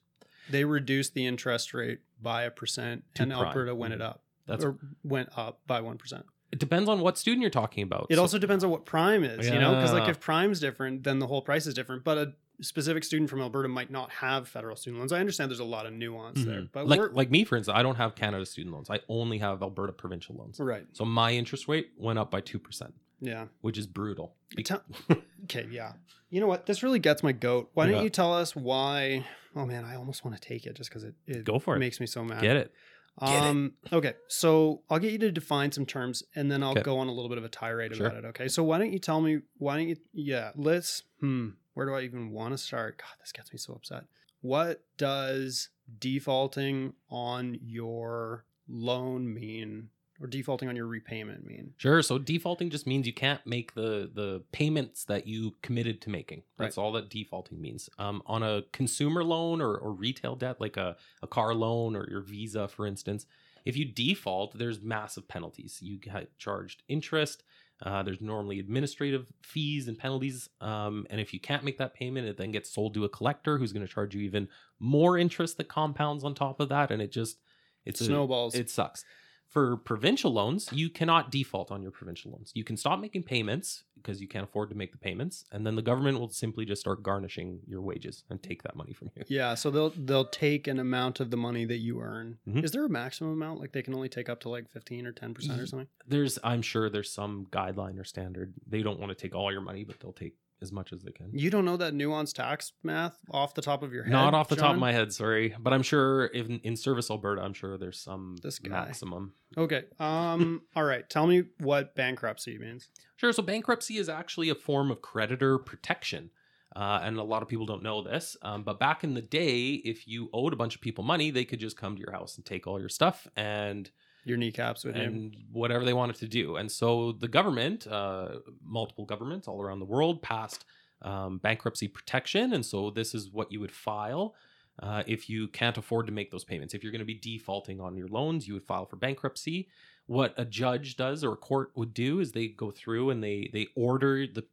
they 0.49 0.65
reduced 0.65 1.13
the 1.13 1.25
interest 1.25 1.73
rate 1.73 1.99
by 2.21 2.43
a 2.43 2.51
percent 2.51 3.05
To 3.15 3.23
and 3.23 3.31
prime. 3.31 3.45
Alberta 3.47 3.73
went 3.73 3.93
it 3.93 3.99
Mhm. 4.01 4.05
up. 4.05 4.23
That's 4.51 4.65
or 4.65 4.77
went 5.03 5.29
up 5.35 5.61
by 5.67 5.81
1%. 5.81 6.23
it. 6.51 6.59
Depends 6.59 6.89
on 6.89 6.99
what 6.99 7.17
student 7.17 7.41
you're 7.41 7.49
talking 7.49 7.83
about. 7.83 8.07
It 8.09 8.15
So- 8.15 8.21
also 8.21 8.37
depends 8.37 8.63
on 8.63 8.69
what 8.69 8.85
prime 8.85 9.23
is, 9.23 9.47
you 9.47 9.57
know, 9.59 9.71
because 9.75 9.93
like 9.93 10.03
Yeah. 10.05 10.11
if 10.11 10.19
prime's 10.19 10.59
different, 10.59 11.03
then 11.03 11.19
the 11.19 11.27
whole 11.27 11.41
price 11.41 11.65
is 11.65 11.73
different. 11.73 12.03
But 12.03 12.17
a 12.17 12.33
specific 12.61 13.03
student 13.03 13.29
from 13.29 13.41
Alberta 13.41 13.67
might 13.69 13.89
not 13.89 14.11
have 14.11 14.47
federal 14.47 14.75
student 14.75 14.99
loans. 14.99 15.11
I 15.11 15.19
understand 15.19 15.49
there's 15.49 15.59
a 15.59 15.63
lot 15.63 15.85
of 15.85 15.93
nuance 15.93 16.43
there, 16.43 16.61
Mhm. 16.63 16.69
but 16.73 16.87
like 16.87 16.99
like 17.13 17.31
me, 17.31 17.43
for 17.45 17.55
instance, 17.57 17.75
I 17.75 17.81
don't 17.81 17.95
have 17.95 18.13
Canada 18.15 18.45
student 18.45 18.73
loans. 18.75 18.89
I 18.89 18.99
only 19.09 19.37
have 19.39 19.61
Alberta 19.63 19.93
provincial 19.93 20.35
loans. 20.35 20.59
right. 20.59 20.85
So 20.91 21.03
my 21.05 21.31
interest 21.33 21.67
rate 21.67 21.91
went 21.97 22.19
up 22.19 22.29
by 22.29 22.41
two 22.41 22.59
percent, 22.59 22.93
Yeah. 23.21 23.47
which 23.61 23.77
is 23.77 23.87
brutal. 23.87 24.35
Tell- 24.63 24.83
okay, 25.45 25.67
yeah. 25.71 25.93
You 26.29 26.39
know 26.41 26.47
what? 26.47 26.65
This 26.65 26.83
really 26.83 26.99
gets 26.99 27.23
my 27.23 27.31
goat. 27.31 27.71
Why 27.73 27.85
don't 27.87 27.95
Yeah. 27.95 28.01
you 28.03 28.09
tell 28.09 28.33
us 28.33 28.55
why? 28.55 29.25
Oh 29.55 29.65
man, 29.65 29.83
I 29.85 29.95
almost 29.95 30.23
want 30.23 30.39
to 30.39 30.47
take 30.47 30.65
it 30.67 30.75
just 30.75 30.89
because 30.89 31.03
it, 31.03 31.15
it 31.27 31.43
Go 31.45 31.59
for 31.59 31.75
it. 31.75 31.79
makes 31.79 31.99
me 31.99 32.05
so 32.05 32.23
mad. 32.23 32.41
Get 32.41 32.57
it? 32.57 32.73
Um, 33.21 33.73
Okay, 33.93 34.13
so 34.27 34.81
I'll 34.89 34.99
get 34.99 35.11
you 35.11 35.17
to 35.19 35.31
define 35.31 35.71
some 35.71 35.85
terms, 35.85 36.23
and 36.35 36.51
then 36.51 36.63
I'll 36.63 36.71
Okay. 36.71 36.81
go 36.81 36.97
on 36.99 37.07
a 37.07 37.11
little 37.11 37.29
bit 37.29 37.37
of 37.37 37.43
a 37.43 37.49
tirade 37.49 37.95
Sure. 37.95 38.07
about 38.07 38.17
it. 38.23 38.25
Okay, 38.29 38.47
so 38.47 38.63
why 38.63 38.77
don't 38.79 38.91
you 38.91 38.99
tell 38.99 39.21
me? 39.21 39.41
Why 39.57 39.77
don't 39.77 39.87
you? 39.89 39.97
Yeah, 40.13 40.51
let's. 40.55 41.03
Hmm. 41.19 41.49
Where 41.73 41.85
do 41.85 41.93
I 41.93 42.01
even 42.01 42.31
want 42.31 42.53
to 42.53 42.57
start? 42.57 42.97
God, 42.97 43.15
this 43.19 43.31
gets 43.31 43.51
me 43.53 43.57
so 43.57 43.73
upset. 43.73 44.05
what 44.41 44.83
does 44.97 45.69
defaulting 45.99 46.93
on 47.09 47.57
your 47.61 48.43
loan 48.67 49.31
mean 49.33 49.89
or 50.21 50.27
defaulting 50.27 50.69
on 50.69 50.75
your 50.75 50.87
repayment 50.87 51.45
mean? 51.45 51.73
Sure. 51.77 52.01
So 52.01 52.17
defaulting 52.17 52.69
just 52.69 52.85
means 52.85 53.07
you 53.07 53.13
can't 53.13 53.45
make 53.45 53.73
the 53.73 54.09
the 54.13 54.43
payments 54.51 55.03
that 55.05 55.27
you 55.27 55.55
committed 55.61 56.01
to 56.01 56.09
making. 56.09 56.43
That's 56.57 56.77
all 56.77 56.91
that 56.93 57.09
defaulting 57.09 57.59
means. 57.61 57.89
Um, 57.97 58.21
on 58.25 58.43
a 58.43 58.63
consumer 58.71 59.23
loan 59.23 59.61
or, 59.61 59.75
or 59.75 59.91
retail 59.91 60.35
debt, 60.35 60.61
like 60.61 60.77
a, 60.77 60.95
a 61.21 61.27
car 61.27 61.53
loan 61.53 61.95
or 61.95 62.07
your 62.09 62.21
Visa, 62.21 62.67
for 62.67 62.85
instance, 62.85 63.25
if 63.65 63.75
you 63.77 63.85
default, 63.85 64.57
there's 64.57 64.81
massive 64.81 65.27
penalties. 65.27 65.79
You 65.81 65.97
get 65.97 66.37
charged 66.37 66.83
interest. 66.87 67.43
Uh, 67.83 68.03
there's 68.03 68.21
normally 68.21 68.59
administrative 68.59 69.25
fees 69.41 69.87
and 69.87 69.97
penalties. 69.97 70.49
Um, 70.61 71.07
and 71.09 71.19
if 71.19 71.33
you 71.33 71.39
can't 71.39 71.63
make 71.63 71.79
that 71.79 71.95
payment, 71.95 72.27
it 72.27 72.37
then 72.37 72.51
gets 72.51 72.69
sold 72.71 72.93
to 72.93 73.05
a 73.05 73.09
collector 73.09 73.57
who's 73.57 73.73
going 73.73 73.85
to 73.85 73.91
charge 73.91 74.13
you 74.13 74.21
even 74.21 74.47
more 74.79 75.17
interest 75.17 75.57
that 75.57 75.67
compounds 75.67 76.23
on 76.23 76.35
top 76.35 76.59
of 76.59 76.69
that. 76.69 76.91
And 76.91 77.01
it 77.01 77.11
just, 77.11 77.37
it's 77.85 77.99
a- 78.01 78.05
Snowballs. 78.05 78.53
it 78.53 78.69
sucks. 78.69 79.03
For 79.51 79.75
provincial 79.75 80.31
loans, 80.31 80.69
you 80.71 80.89
cannot 80.89 81.29
default 81.29 81.71
on 81.71 81.81
your 81.81 81.91
provincial 81.91 82.31
loans. 82.31 82.51
You 82.55 82.63
can 82.63 82.77
stop 82.77 83.01
making 83.01 83.23
payments 83.23 83.83
because 83.95 84.19
you 84.21 84.27
can't 84.27 84.45
afford 84.45 84.69
to 84.69 84.75
make 84.75 84.91
the 84.93 84.97
payments, 84.97 85.43
and 85.51 85.67
then 85.67 85.75
the 85.75 85.81
government 85.81 86.19
will 86.19 86.29
simply 86.29 86.65
just 86.65 86.79
start 86.81 87.03
garnishing 87.03 87.59
your 87.67 87.81
wages 87.81 88.23
and 88.29 88.41
take 88.41 88.63
that 88.63 88.75
money 88.77 88.93
from 88.93 89.11
you. 89.15 89.23
yeah, 89.27 89.53
so 89.53 89.69
they'll 89.69 89.89
they'll 89.95 90.25
take 90.25 90.67
an 90.67 90.79
amount 90.79 91.19
of 91.19 91.29
the 91.31 91.37
money 91.37 91.65
that 91.65 91.77
you 91.79 91.99
earn. 91.99 92.37
Mhm. 92.47 92.63
Is 92.63 92.71
there 92.71 92.85
a 92.85 92.89
maximum 92.89 93.33
amount? 93.33 93.59
Like 93.59 93.73
they 93.73 93.81
can 93.83 93.93
only 93.93 94.09
take 94.09 94.29
up 94.29 94.39
to 94.41 94.49
like 94.49 94.69
fifteen 94.71 95.05
or 95.05 95.11
ten 95.11 95.33
percent 95.33 95.59
or 95.59 95.67
something? 95.67 95.87
There's, 96.07 96.39
I'm 96.43 96.61
sure, 96.61 96.89
there's 96.89 97.11
some 97.11 97.45
guideline 97.51 97.99
or 97.99 98.05
standard. 98.05 98.53
They 98.65 98.81
don't 98.81 98.99
want 98.99 99.09
to 99.11 99.15
take 99.21 99.35
all 99.35 99.51
your 99.51 99.61
money, 99.61 99.83
but 99.83 99.99
they'll 99.99 100.13
take 100.13 100.33
as 100.61 100.71
much 100.71 100.93
as 100.93 101.01
they 101.01 101.11
can. 101.11 101.29
You 101.33 101.49
don't 101.49 101.65
know 101.65 101.77
that 101.77 101.93
nuanced 101.93 102.33
tax 102.35 102.73
math 102.83 103.17
off 103.31 103.53
the 103.53 103.61
top 103.61 103.83
of 103.83 103.93
your 103.93 104.03
head? 104.03 104.11
Not 104.11 104.33
off 104.33 104.47
the 104.47 104.55
top 104.55 104.73
of 104.73 104.79
my 104.79 104.91
head, 104.91 105.11
sorry, 105.11 105.55
but 105.59 105.73
I'm 105.73 105.83
sure 105.83 106.25
if 106.33 106.47
in 106.49 106.75
Service 106.75 107.09
Alberta, 107.09 107.41
I'm 107.41 107.53
sure 107.53 107.77
there's 107.77 107.99
some 107.99 108.37
This 108.41 108.59
guy. 108.59 108.69
maximum. 108.69 109.33
Okay. 109.57 109.83
Um. 109.99 110.61
all 110.75 110.83
right. 110.83 111.09
Tell 111.09 111.27
me 111.27 111.43
what 111.59 111.95
bankruptcy 111.95 112.57
means. 112.57 112.89
Sure. 113.17 113.31
So 113.33 113.43
bankruptcy 113.43 113.97
is 113.97 114.09
actually 114.09 114.49
a 114.49 114.55
form 114.55 114.91
of 114.91 115.01
creditor 115.01 115.57
protection. 115.57 116.29
Uh, 116.73 117.01
and 117.03 117.17
a 117.17 117.23
lot 117.23 117.41
of 117.41 117.49
people 117.49 117.65
don't 117.65 117.83
know 117.83 118.01
this. 118.01 118.37
Um, 118.43 118.63
but 118.63 118.79
back 118.79 119.03
in 119.03 119.13
the 119.13 119.21
day, 119.21 119.71
if 119.83 120.07
you 120.07 120.29
owed 120.31 120.53
a 120.53 120.55
bunch 120.55 120.73
of 120.73 120.79
people 120.81 121.03
money, 121.03 121.29
they 121.29 121.43
could 121.43 121.59
just 121.59 121.75
come 121.75 121.95
to 121.95 121.99
your 122.01 122.13
house 122.13 122.37
and 122.37 122.45
take 122.45 122.65
all 122.65 122.79
your 122.79 122.87
stuff 122.87 123.27
and 123.35 123.91
Your 124.25 124.37
kneecaps 124.37 124.83
with 124.83 124.95
him. 124.95 125.13
and 125.13 125.37
whatever 125.51 125.83
they 125.85 125.93
wanted 125.93 126.17
to 126.17 126.27
do. 126.27 126.55
And 126.57 126.71
so 126.71 127.11
the 127.13 127.27
government, 127.27 127.87
uh, 127.87 128.39
multiple 128.63 129.05
governments 129.05 129.47
all 129.47 129.61
around 129.61 129.79
the 129.79 129.85
world, 129.85 130.21
passed 130.21 130.65
um, 131.01 131.39
bankruptcy 131.39 131.87
protection. 131.87 132.53
And 132.53 132.65
so 132.65 132.89
this 132.91 133.15
is 133.15 133.31
what 133.31 133.51
you 133.51 133.59
would 133.59 133.71
file 133.71 134.35
uh, 134.79 135.03
if 135.07 135.29
you 135.29 135.47
can't 135.47 135.77
afford 135.77 136.05
to 136.07 136.11
make 136.13 136.29
those 136.31 136.43
payments. 136.43 136.73
If 136.73 136.83
you're 136.83 136.91
going 136.91 136.99
to 136.99 137.05
be 137.05 137.15
defaulting 137.15 137.81
on 137.81 137.97
your 137.97 138.07
loans, 138.07 138.47
you 138.47 138.53
would 138.53 138.65
file 138.65 138.85
for 138.85 138.95
bankruptcy. 138.97 139.67
What 140.05 140.33
a 140.37 140.45
judge 140.45 140.97
does 140.97 141.23
or 141.23 141.33
a 141.33 141.37
court 141.37 141.71
would 141.75 141.93
do 141.93 142.19
is 142.19 142.31
they 142.31 142.47
go 142.49 142.69
through 142.71 143.11
and 143.11 143.23
they 143.23 143.49
they 143.53 143.67
order 143.75 144.27
the 144.27 144.43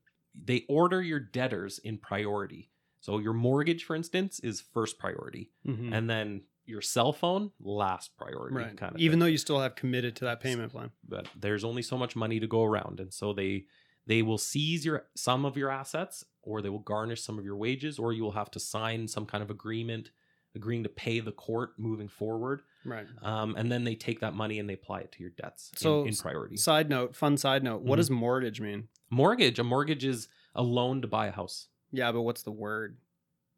they 0.45 0.65
order 0.69 1.03
your 1.03 1.19
debtors 1.21 1.79
in 1.81 1.99
priority. 1.99 2.69
So 3.01 3.19
your 3.19 3.33
mortgage, 3.33 3.85
for 3.85 3.97
instance, 3.97 4.39
is 4.41 4.61
first 4.61 4.99
priority, 4.99 5.51
Mhm. 5.67 5.93
and 5.93 6.09
then 6.09 6.43
your 6.69 6.83
cell 6.83 7.13
phone 7.13 7.51
last 7.61 8.17
priority. 8.17 8.57
right. 8.57 8.77
Kind 8.77 8.95
of 8.95 9.01
Even 9.01 9.15
thing 9.15 9.21
though 9.21 9.27
you 9.27 9.39
still 9.39 9.61
have 9.61 9.75
committed 9.75 10.15
to 10.17 10.25
that 10.27 10.41
payment 10.41 10.71
plan. 10.73 10.91
but 11.09 11.27
there's 11.39 11.65
only 11.65 11.83
so 11.83 11.97
much 11.97 12.15
money 12.15 12.39
to 12.41 12.47
go 12.47 12.63
around 12.65 13.01
and 13.01 13.13
so 13.13 13.33
they 13.33 13.65
they 14.07 14.23
will 14.23 14.39
seize 14.39 14.85
your 14.85 15.07
some 15.17 15.45
of 15.45 15.57
your 15.57 15.71
assets 15.71 16.25
or 16.43 16.63
they 16.63 16.69
will 16.69 16.79
garnish 16.79 17.23
some 17.23 17.39
of 17.39 17.45
your 17.45 17.57
wages 17.57 17.99
or 17.99 18.13
you 18.13 18.23
will 18.23 18.33
have 18.33 18.51
to 18.51 18.61
sign 18.61 19.09
some 19.09 19.27
kind 19.27 19.43
of 19.43 19.51
agreement 19.51 20.11
agreeing 20.55 20.83
to 20.83 20.89
pay 20.89 21.21
the 21.21 21.33
court 21.33 21.71
moving 21.79 22.09
forward 22.09 22.63
Right. 22.85 23.07
um, 23.23 23.55
and 23.57 23.71
then 23.71 23.85
they 23.85 23.95
take 23.95 24.21
that 24.21 24.35
money 24.35 24.59
and 24.59 24.69
they 24.69 24.75
apply 24.75 25.01
it 25.01 25.13
to 25.13 25.21
your 25.21 25.31
debts 25.31 25.71
So, 25.77 26.05
in, 26.05 26.15
priority 26.17 26.57
Side 26.57 26.89
note, 26.89 27.15
fun 27.15 27.37
side 27.37 27.63
note. 27.63 27.83
What 27.83 27.97
Mhm. 27.97 27.99
does 27.99 28.11
mortgage 28.11 28.61
mean? 28.61 28.89
mortgage 29.11 29.59
a 29.59 29.65
mortgage 29.65 30.05
is 30.05 30.29
a 30.55 30.63
loan 30.63 31.03
to 31.03 31.09
buy 31.09 31.27
a 31.27 31.33
house 31.33 31.69
Yeah, 31.93 32.13
but 32.13 32.23
what's 32.23 32.43
the 32.43 32.51
word? 32.53 32.99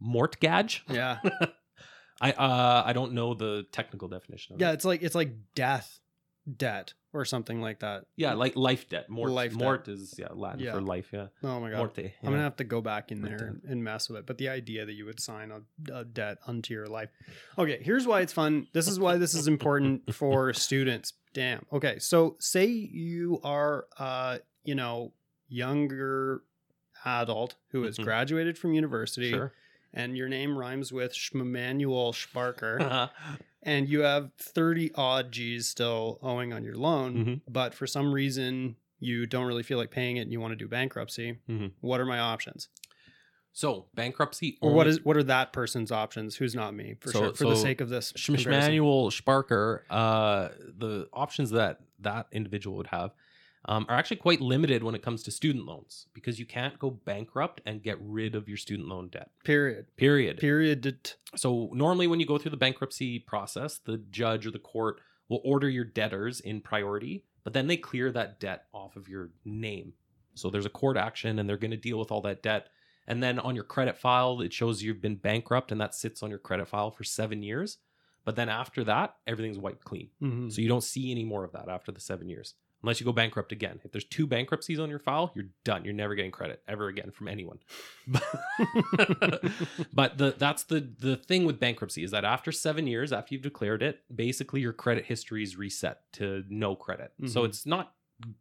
mortgage 0.00 0.82
Yeah. 0.90 1.18
i 2.20 2.32
uh 2.32 2.82
i 2.86 2.92
don't 2.92 3.12
know 3.12 3.34
the 3.34 3.66
technical 3.72 4.08
definition 4.08 4.54
of 4.54 4.60
yeah, 4.60 4.70
it 4.70 4.74
it's 4.74 4.84
like 4.84 5.02
it's 5.02 5.14
like 5.14 5.32
death 5.54 5.98
debt 6.56 6.94
or 7.12 7.24
something 7.24 7.60
like 7.60 7.80
that. 7.80 8.04
yeah 8.16 8.32
like 8.34 8.56
life 8.56 8.88
debt 8.88 9.08
mort 9.10 9.30
Life 9.30 9.52
debt. 9.52 9.60
mort 9.60 9.88
is 9.88 10.14
yeah 10.18 10.28
latin 10.32 10.60
Yeah. 10.60 10.72
for 10.72 10.80
life 10.80 11.10
yeah 11.12 11.26
Oh 11.44 11.60
my 11.60 11.70
god. 11.70 11.76
morte 11.78 12.14
I'm 12.22 12.30
gonna 12.30 12.42
have 12.42 12.56
to 12.56 12.64
go 12.64 12.80
back 12.80 13.12
in 13.12 13.20
there 13.20 13.36
and, 13.48 13.62
and 13.70 13.84
mess 13.84 14.08
with 14.08 14.18
it. 14.20 14.26
But 14.26 14.38
the 14.38 14.48
idea 14.48 14.86
that 14.86 14.92
you 14.94 15.04
would 15.06 15.20
sign 15.20 15.50
a, 15.52 15.60
a 16.00 16.04
debt 16.04 16.38
unto 16.46 16.72
your 16.72 16.86
life. 16.86 17.10
Okay, 17.58 17.78
here's 17.82 18.06
why 18.06 18.20
it's 18.22 18.32
fun. 18.32 18.68
This 18.72 18.88
is 18.88 18.98
why 18.98 19.16
this 19.18 19.34
is 19.34 19.48
important 19.48 20.14
for 20.20 20.52
students. 20.54 21.12
Damn. 21.34 21.66
Okay, 21.72 21.98
so 21.98 22.36
say 22.40 22.66
you 22.66 23.40
are, 23.44 23.86
uh, 23.98 24.38
you 24.64 24.74
know, 24.74 25.12
younger 25.48 26.42
adult 27.04 27.54
who 27.68 27.82
has 27.84 27.96
Mhm. 27.98 28.04
graduated 28.04 28.58
from 28.58 28.72
university, 28.74 29.30
sure 29.30 29.52
and 29.92 30.16
your 30.16 30.28
name 30.28 30.56
rhymes 30.56 30.92
with 30.92 31.12
Schmanuel 31.14 32.12
Sparker, 32.14 33.10
and 33.62 33.88
you 33.88 34.00
have 34.00 34.30
30 34.38 34.92
odd 34.94 35.32
G's 35.32 35.66
still 35.68 36.18
owing 36.22 36.52
on 36.52 36.64
your 36.64 36.76
loan, 36.76 37.14
Mhm. 37.24 37.40
but 37.48 37.74
for 37.74 37.86
some 37.86 38.12
reason 38.12 38.76
you 38.98 39.26
don't 39.26 39.46
really 39.46 39.62
feel 39.62 39.78
like 39.78 39.90
paying 39.90 40.18
it 40.18 40.22
and 40.22 40.32
you 40.32 40.40
want 40.40 40.52
to 40.52 40.56
do 40.56 40.68
bankruptcy. 40.68 41.38
Mhm. 41.48 41.72
What 41.80 42.00
are 42.00 42.04
my 42.06 42.18
options? 42.18 42.68
So 43.52 43.86
bankruptcy, 43.94 44.58
Or 44.60 44.72
what 44.72 44.86
is 44.86 45.04
what 45.04 45.16
are 45.16 45.22
that 45.24 45.52
person's 45.52 45.90
options? 45.90 46.36
Who's 46.36 46.54
not 46.54 46.72
me 46.74 46.94
for 47.00 47.10
So- 47.10 47.18
sure. 47.20 47.34
For 47.34 47.44
the 47.48 47.56
sake 47.56 47.80
of 47.80 47.88
this. 47.88 48.12
Schmanuel 48.12 49.10
Sparker? 49.10 49.80
Uh, 49.90 50.50
the 50.78 51.08
options 51.12 51.50
that 51.50 51.80
that 51.98 52.28
individual 52.30 52.76
would 52.76 52.86
have 52.88 53.12
um, 53.66 53.84
are 53.88 53.96
actually 53.96 54.16
quite 54.16 54.40
limited 54.40 54.82
when 54.82 54.94
it 54.94 55.02
comes 55.02 55.22
to 55.22 55.30
student 55.30 55.66
loans 55.66 56.06
because 56.14 56.38
you 56.38 56.46
can't 56.46 56.78
go 56.78 56.90
bankrupt 56.90 57.60
and 57.66 57.82
get 57.82 57.98
rid 58.00 58.34
of 58.34 58.48
your 58.48 58.56
student 58.56 58.88
loan 58.88 59.08
debt. 59.08 59.30
Period. 59.44 59.86
Period. 59.96 60.38
Period. 60.38 61.12
So 61.36 61.70
normally, 61.72 62.06
when 62.06 62.20
you 62.20 62.26
go 62.26 62.38
through 62.38 62.52
the 62.52 62.56
bankruptcy 62.56 63.18
process, 63.18 63.78
the 63.78 63.98
judge 63.98 64.46
or 64.46 64.50
the 64.50 64.58
court 64.58 65.00
will 65.28 65.42
order 65.44 65.68
your 65.68 65.84
debtors 65.84 66.40
in 66.40 66.60
priority, 66.60 67.24
but 67.44 67.52
then 67.52 67.66
they 67.66 67.76
clear 67.76 68.10
that 68.12 68.40
debt 68.40 68.64
off 68.72 68.96
of 68.96 69.08
your 69.08 69.30
name. 69.44 69.92
So 70.34 70.48
there's 70.50 70.66
a 70.66 70.70
court 70.70 70.96
action, 70.96 71.38
and 71.38 71.48
they're 71.48 71.56
going 71.56 71.70
to 71.70 71.76
deal 71.76 71.98
with 71.98 72.10
all 72.10 72.22
that 72.22 72.42
debt. 72.42 72.68
And 73.06 73.22
then 73.22 73.38
on 73.38 73.54
your 73.54 73.64
credit 73.64 73.96
file, 73.98 74.40
it 74.40 74.52
shows 74.52 74.82
you've 74.82 75.00
been 75.02 75.16
bankrupt, 75.16 75.70
and 75.70 75.80
that 75.80 75.94
sits 75.94 76.22
on 76.22 76.30
your 76.30 76.38
credit 76.38 76.68
file 76.68 76.90
for 76.90 77.04
seven 77.04 77.42
years. 77.42 77.78
But 78.24 78.36
then 78.36 78.48
after 78.48 78.84
that, 78.84 79.16
everything's 79.26 79.58
wiped 79.58 79.84
clean. 79.84 80.10
Mhm. 80.22 80.52
So 80.52 80.60
you 80.60 80.68
don't 80.68 80.84
see 80.84 81.10
any 81.10 81.24
more 81.24 81.42
of 81.44 81.52
that 81.52 81.68
after 81.68 81.90
the 81.90 82.00
seven 82.00 82.28
years, 82.28 82.54
unless 82.82 83.00
you 83.00 83.04
go 83.06 83.12
bankrupt 83.12 83.52
again. 83.52 83.80
If 83.84 83.92
there's 83.92 84.04
two 84.04 84.26
bankruptcies 84.26 84.78
on 84.80 84.88
your 84.90 84.98
file, 84.98 85.32
you're 85.34 85.46
done. 85.64 85.84
You're 85.84 85.94
never 85.94 86.14
getting 86.14 86.30
credit 86.30 86.62
ever 86.68 86.88
again 86.88 87.10
from 87.10 87.28
anyone. 87.28 87.58
but 89.92 90.18
the 90.18 90.34
that's 90.38 90.64
the 90.64 90.80
the 90.98 91.16
thing 91.16 91.44
with 91.44 91.58
bankruptcy 91.60 92.02
is 92.02 92.10
that 92.10 92.24
after 92.24 92.52
seven 92.52 92.86
years, 92.86 93.12
after 93.12 93.34
you've 93.34 93.42
declared 93.42 93.82
it, 93.82 94.00
basically 94.14 94.60
your 94.60 94.72
credit 94.72 95.04
history 95.06 95.42
is 95.42 95.56
reset 95.56 96.00
to 96.14 96.44
no 96.48 96.74
credit. 96.74 97.12
So 97.26 97.42
Mhm. 97.42 97.48
it's 97.48 97.66
not 97.66 97.94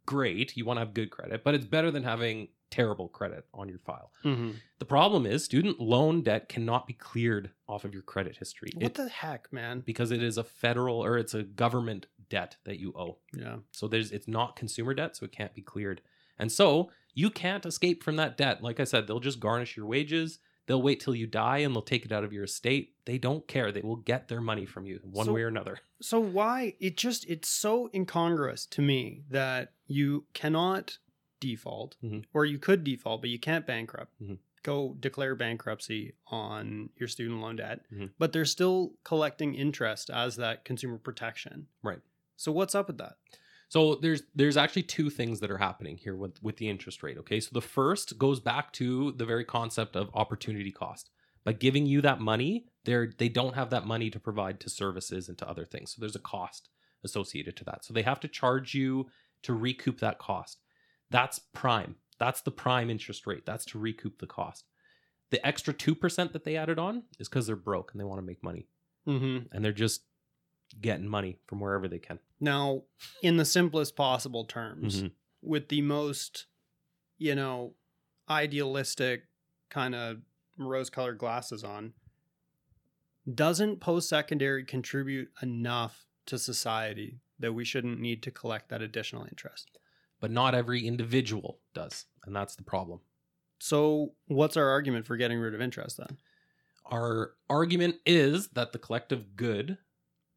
great. 0.06 0.56
You 0.56 0.64
want 0.64 0.76
to 0.76 0.80
have 0.84 0.92
good 0.94 1.10
credit, 1.10 1.42
but 1.42 1.54
it's 1.54 1.64
better 1.64 1.90
than 1.90 2.02
having 2.02 2.48
terrible 2.70 3.08
credit 3.08 3.46
on 3.54 3.68
your 3.68 3.78
file. 3.78 4.12
Mhm. 4.24 4.54
The 4.78 4.84
problem 4.84 5.26
is 5.26 5.42
student 5.44 5.80
loan 5.80 6.22
debt 6.22 6.48
cannot 6.48 6.86
be 6.86 6.92
cleared 6.92 7.50
off 7.66 7.84
of 7.84 7.92
your 7.92 8.02
credit 8.02 8.36
history. 8.36 8.70
What 8.74 8.84
It- 8.84 8.94
the 8.94 9.08
heck, 9.08 9.52
man? 9.52 9.80
because 9.80 10.10
it 10.12 10.22
is 10.22 10.38
a 10.38 10.44
federal 10.44 11.02
or 11.04 11.18
it's 11.18 11.34
a 11.34 11.42
government 11.42 12.06
debt 12.30 12.56
that 12.64 12.78
you 12.78 12.92
owe. 12.96 13.18
Yeah. 13.36 13.58
So 13.72 13.86
there's 13.88 14.10
it's 14.12 14.26
not 14.28 14.56
consumer 14.56 14.94
debt, 14.94 15.16
so 15.16 15.24
it 15.26 15.32
can't 15.32 15.54
be 15.54 15.62
cleared. 15.62 16.00
And 16.38 16.50
so 16.50 16.90
you 17.12 17.28
can't 17.28 17.66
escape 17.66 18.02
from 18.02 18.16
that 18.16 18.36
debt. 18.38 18.62
Like 18.62 18.80
I 18.80 18.84
said, 18.84 19.06
they'll 19.06 19.20
just 19.20 19.40
garnish 19.40 19.76
your 19.76 19.84
wages. 19.86 20.38
They'll 20.66 20.80
wait 20.80 21.00
till 21.00 21.14
you 21.16 21.26
die 21.26 21.58
and 21.58 21.74
they'll 21.74 21.82
take 21.82 22.04
it 22.04 22.12
out 22.12 22.22
of 22.24 22.32
your 22.32 22.44
estate. 22.44 22.94
They 23.04 23.18
don't 23.18 23.46
care. 23.48 23.72
They 23.72 23.80
will 23.80 23.96
get 23.96 24.28
their 24.28 24.40
money 24.40 24.64
from 24.66 24.86
you 24.86 25.00
one 25.02 25.26
So- 25.26 25.32
way 25.32 25.42
or 25.42 25.48
another. 25.48 25.78
So 26.02 26.18
why 26.18 26.76
it 26.80 26.96
just 26.96 27.28
it's 27.28 27.48
so 27.50 27.90
incongruous 27.92 28.64
to 28.66 28.80
me 28.80 29.24
that 29.28 29.72
you 29.86 30.24
cannot 30.32 30.96
default 31.40 31.96
Mhm. 32.02 32.24
or 32.32 32.46
you 32.46 32.58
could 32.58 32.84
default 32.84 33.20
but 33.20 33.28
you 33.30 33.38
can't 33.38 33.66
bankrupt. 33.66 34.12
Mhm. 34.22 34.38
Go 34.62 34.96
declare 34.98 35.34
bankruptcy 35.34 36.14
on 36.28 36.88
your 36.96 37.08
student 37.08 37.40
loan 37.42 37.56
debt, 37.56 37.84
Mhm. 37.92 38.12
but 38.18 38.32
they're 38.32 38.44
still 38.46 38.94
collecting 39.04 39.54
interest 39.54 40.08
as 40.08 40.36
that 40.36 40.64
consumer 40.64 40.96
protection. 40.98 41.66
Right. 41.82 42.00
So 42.40 42.50
what's 42.52 42.74
up 42.74 42.86
with 42.86 42.98
that? 42.98 43.16
So 43.68 43.96
there's 43.96 44.22
there's 44.34 44.56
actually 44.56 44.84
two 44.84 45.10
things 45.10 45.40
that 45.40 45.50
are 45.50 45.58
happening 45.58 45.96
here 45.96 46.16
with 46.16 46.42
with 46.42 46.56
the 46.56 46.68
interest 46.68 47.02
rate. 47.02 47.18
Okay, 47.18 47.38
so 47.38 47.50
the 47.52 47.60
first 47.60 48.18
goes 48.18 48.40
back 48.40 48.72
to 48.74 49.12
the 49.12 49.26
very 49.26 49.44
concept 49.44 49.94
of 49.94 50.10
opportunity 50.14 50.72
cost. 50.72 51.10
By 51.44 51.52
giving 51.52 51.86
you 51.86 52.00
that 52.00 52.20
money, 52.20 52.66
they're 52.84 53.12
they 53.16 53.28
don't 53.28 53.54
have 53.54 53.70
that 53.70 53.86
money 53.86 54.10
to 54.10 54.18
provide 54.18 54.58
to 54.60 54.70
services 54.70 55.28
and 55.28 55.36
to 55.38 55.48
other 55.48 55.66
things. 55.66 55.92
So 55.92 56.00
there's 56.00 56.16
a 56.16 56.20
cost 56.20 56.70
associated 57.04 57.56
to 57.58 57.64
that. 57.64 57.84
So 57.84 57.92
they 57.92 58.02
have 58.02 58.20
to 58.20 58.28
charge 58.28 58.74
you 58.74 59.08
to 59.42 59.52
recoup 59.52 60.00
that 60.00 60.18
cost. 60.18 60.60
That's 61.10 61.38
prime. 61.52 61.96
That's 62.18 62.40
the 62.40 62.50
prime 62.50 62.90
interest 62.90 63.26
rate. 63.26 63.44
That's 63.44 63.64
to 63.66 63.78
recoup 63.78 64.18
the 64.18 64.26
cost. 64.26 64.64
The 65.30 65.46
extra 65.46 65.72
2% 65.72 66.32
that 66.32 66.44
they 66.44 66.56
added 66.56 66.78
on 66.78 67.04
is 67.18 67.28
because 67.28 67.46
they're 67.46 67.56
broke 67.56 67.92
and 67.92 68.00
they 68.00 68.04
want 68.04 68.18
to 68.18 68.26
make 68.26 68.42
money. 68.42 68.66
Mm-hmm. 69.08 69.46
And 69.52 69.64
they're 69.64 69.72
just 69.72 70.02
getting 70.80 71.08
money 71.08 71.38
from 71.46 71.60
wherever 71.60 71.88
they 71.88 71.98
can. 71.98 72.18
Now, 72.38 72.84
in 73.22 73.36
the 73.36 73.44
simplest 73.44 73.96
possible 73.96 74.44
terms, 74.44 75.02
Mhm. 75.02 75.12
with 75.42 75.68
the 75.68 75.82
most, 75.82 76.46
you 77.18 77.34
know, 77.34 77.74
idealistic 78.28 79.28
kind 79.68 79.94
of 79.94 80.22
rose 80.56 80.90
colored 80.90 81.18
glasses 81.18 81.64
on, 81.64 81.94
doesn't 83.34 83.80
post 83.80 84.08
secondary 84.08 84.64
contribute 84.64 85.30
enough 85.42 86.06
to 86.26 86.38
society 86.38 87.20
that 87.38 87.52
we 87.52 87.64
shouldn't 87.64 88.00
need 88.00 88.22
to 88.22 88.30
collect 88.30 88.68
that 88.68 88.82
additional 88.82 89.24
interest? 89.24 89.70
But 90.20 90.30
not 90.30 90.54
every 90.54 90.86
individual 90.86 91.60
does. 91.74 92.06
And 92.24 92.34
that's 92.34 92.56
the 92.56 92.62
problem. 92.62 93.00
So, 93.58 94.14
what's 94.26 94.56
our 94.56 94.68
argument 94.68 95.06
for 95.06 95.16
getting 95.16 95.38
rid 95.38 95.54
of 95.54 95.60
interest 95.60 95.98
then? 95.98 96.18
Our 96.86 97.36
argument 97.48 98.00
is 98.06 98.48
that 98.48 98.72
the 98.72 98.78
collective 98.78 99.36
good 99.36 99.78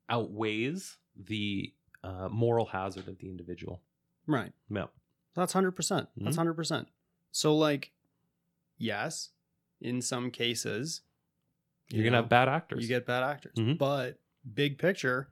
outweighs 0.10 0.98
the 1.16 1.74
uh, 2.04 2.28
moral 2.30 2.66
hazard 2.66 3.08
of 3.08 3.18
the 3.20 3.30
individual. 3.30 3.82
Right. 4.28 4.52
Yeah. 4.70 4.88
That's 5.36 5.54
100%. 5.54 5.76
percent 5.76 6.10
That's 6.18 6.36
Mhm. 6.38 6.56
100%. 6.56 6.88
So, 7.32 7.56
like, 7.56 7.92
yes, 8.78 9.30
in 9.82 10.02
some 10.02 10.30
cases, 10.32 11.02
You're 11.90 11.98
you 12.00 12.04
going 12.04 12.14
to 12.14 12.18
have 12.18 12.30
bad 12.30 12.48
actors. 12.50 12.82
You 12.82 12.88
get 12.88 13.06
bad 13.06 13.24
actors. 13.24 13.56
Mhm. 13.58 13.78
But 13.78 14.20
big 14.54 14.78
picture, 14.78 15.32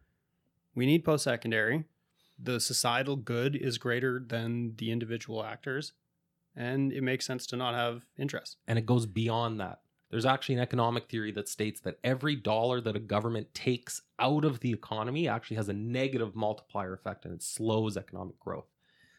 we 0.76 0.86
need 0.86 1.04
post 1.04 1.24
secondary. 1.24 1.86
The 2.40 2.60
societal 2.60 3.16
good 3.18 3.56
is 3.56 3.78
greater 3.78 4.20
than 4.26 4.76
the 4.78 4.92
individual 4.92 5.44
actors. 5.44 5.94
And 6.56 6.92
it 6.92 7.02
makes 7.02 7.26
sense 7.26 7.46
to 7.48 7.56
not 7.56 7.76
have 7.76 8.06
interest. 8.18 8.58
and 8.68 8.78
it 8.80 8.86
goes 8.86 9.06
beyond 9.06 9.60
that. 9.60 9.82
There's 10.12 10.26
actually 10.26 10.56
an 10.56 10.62
economic 10.62 11.10
theory 11.10 11.32
that 11.32 11.48
states 11.48 11.80
that 11.82 11.98
every 12.04 12.36
dollar 12.36 12.82
that 12.82 12.98
a 12.98 13.00
government 13.00 13.54
takes 13.54 14.02
out 14.20 14.44
of 14.44 14.60
the 14.60 14.72
economy 14.72 15.30
actually 15.30 15.56
has 15.56 15.70
a 15.70 15.74
negative 15.74 16.36
multiplier 16.36 16.94
effect 16.94 17.24
and 17.24 17.34
it 17.34 17.42
slows 17.42 17.96
economic 17.96 18.38
growth. 18.38 18.68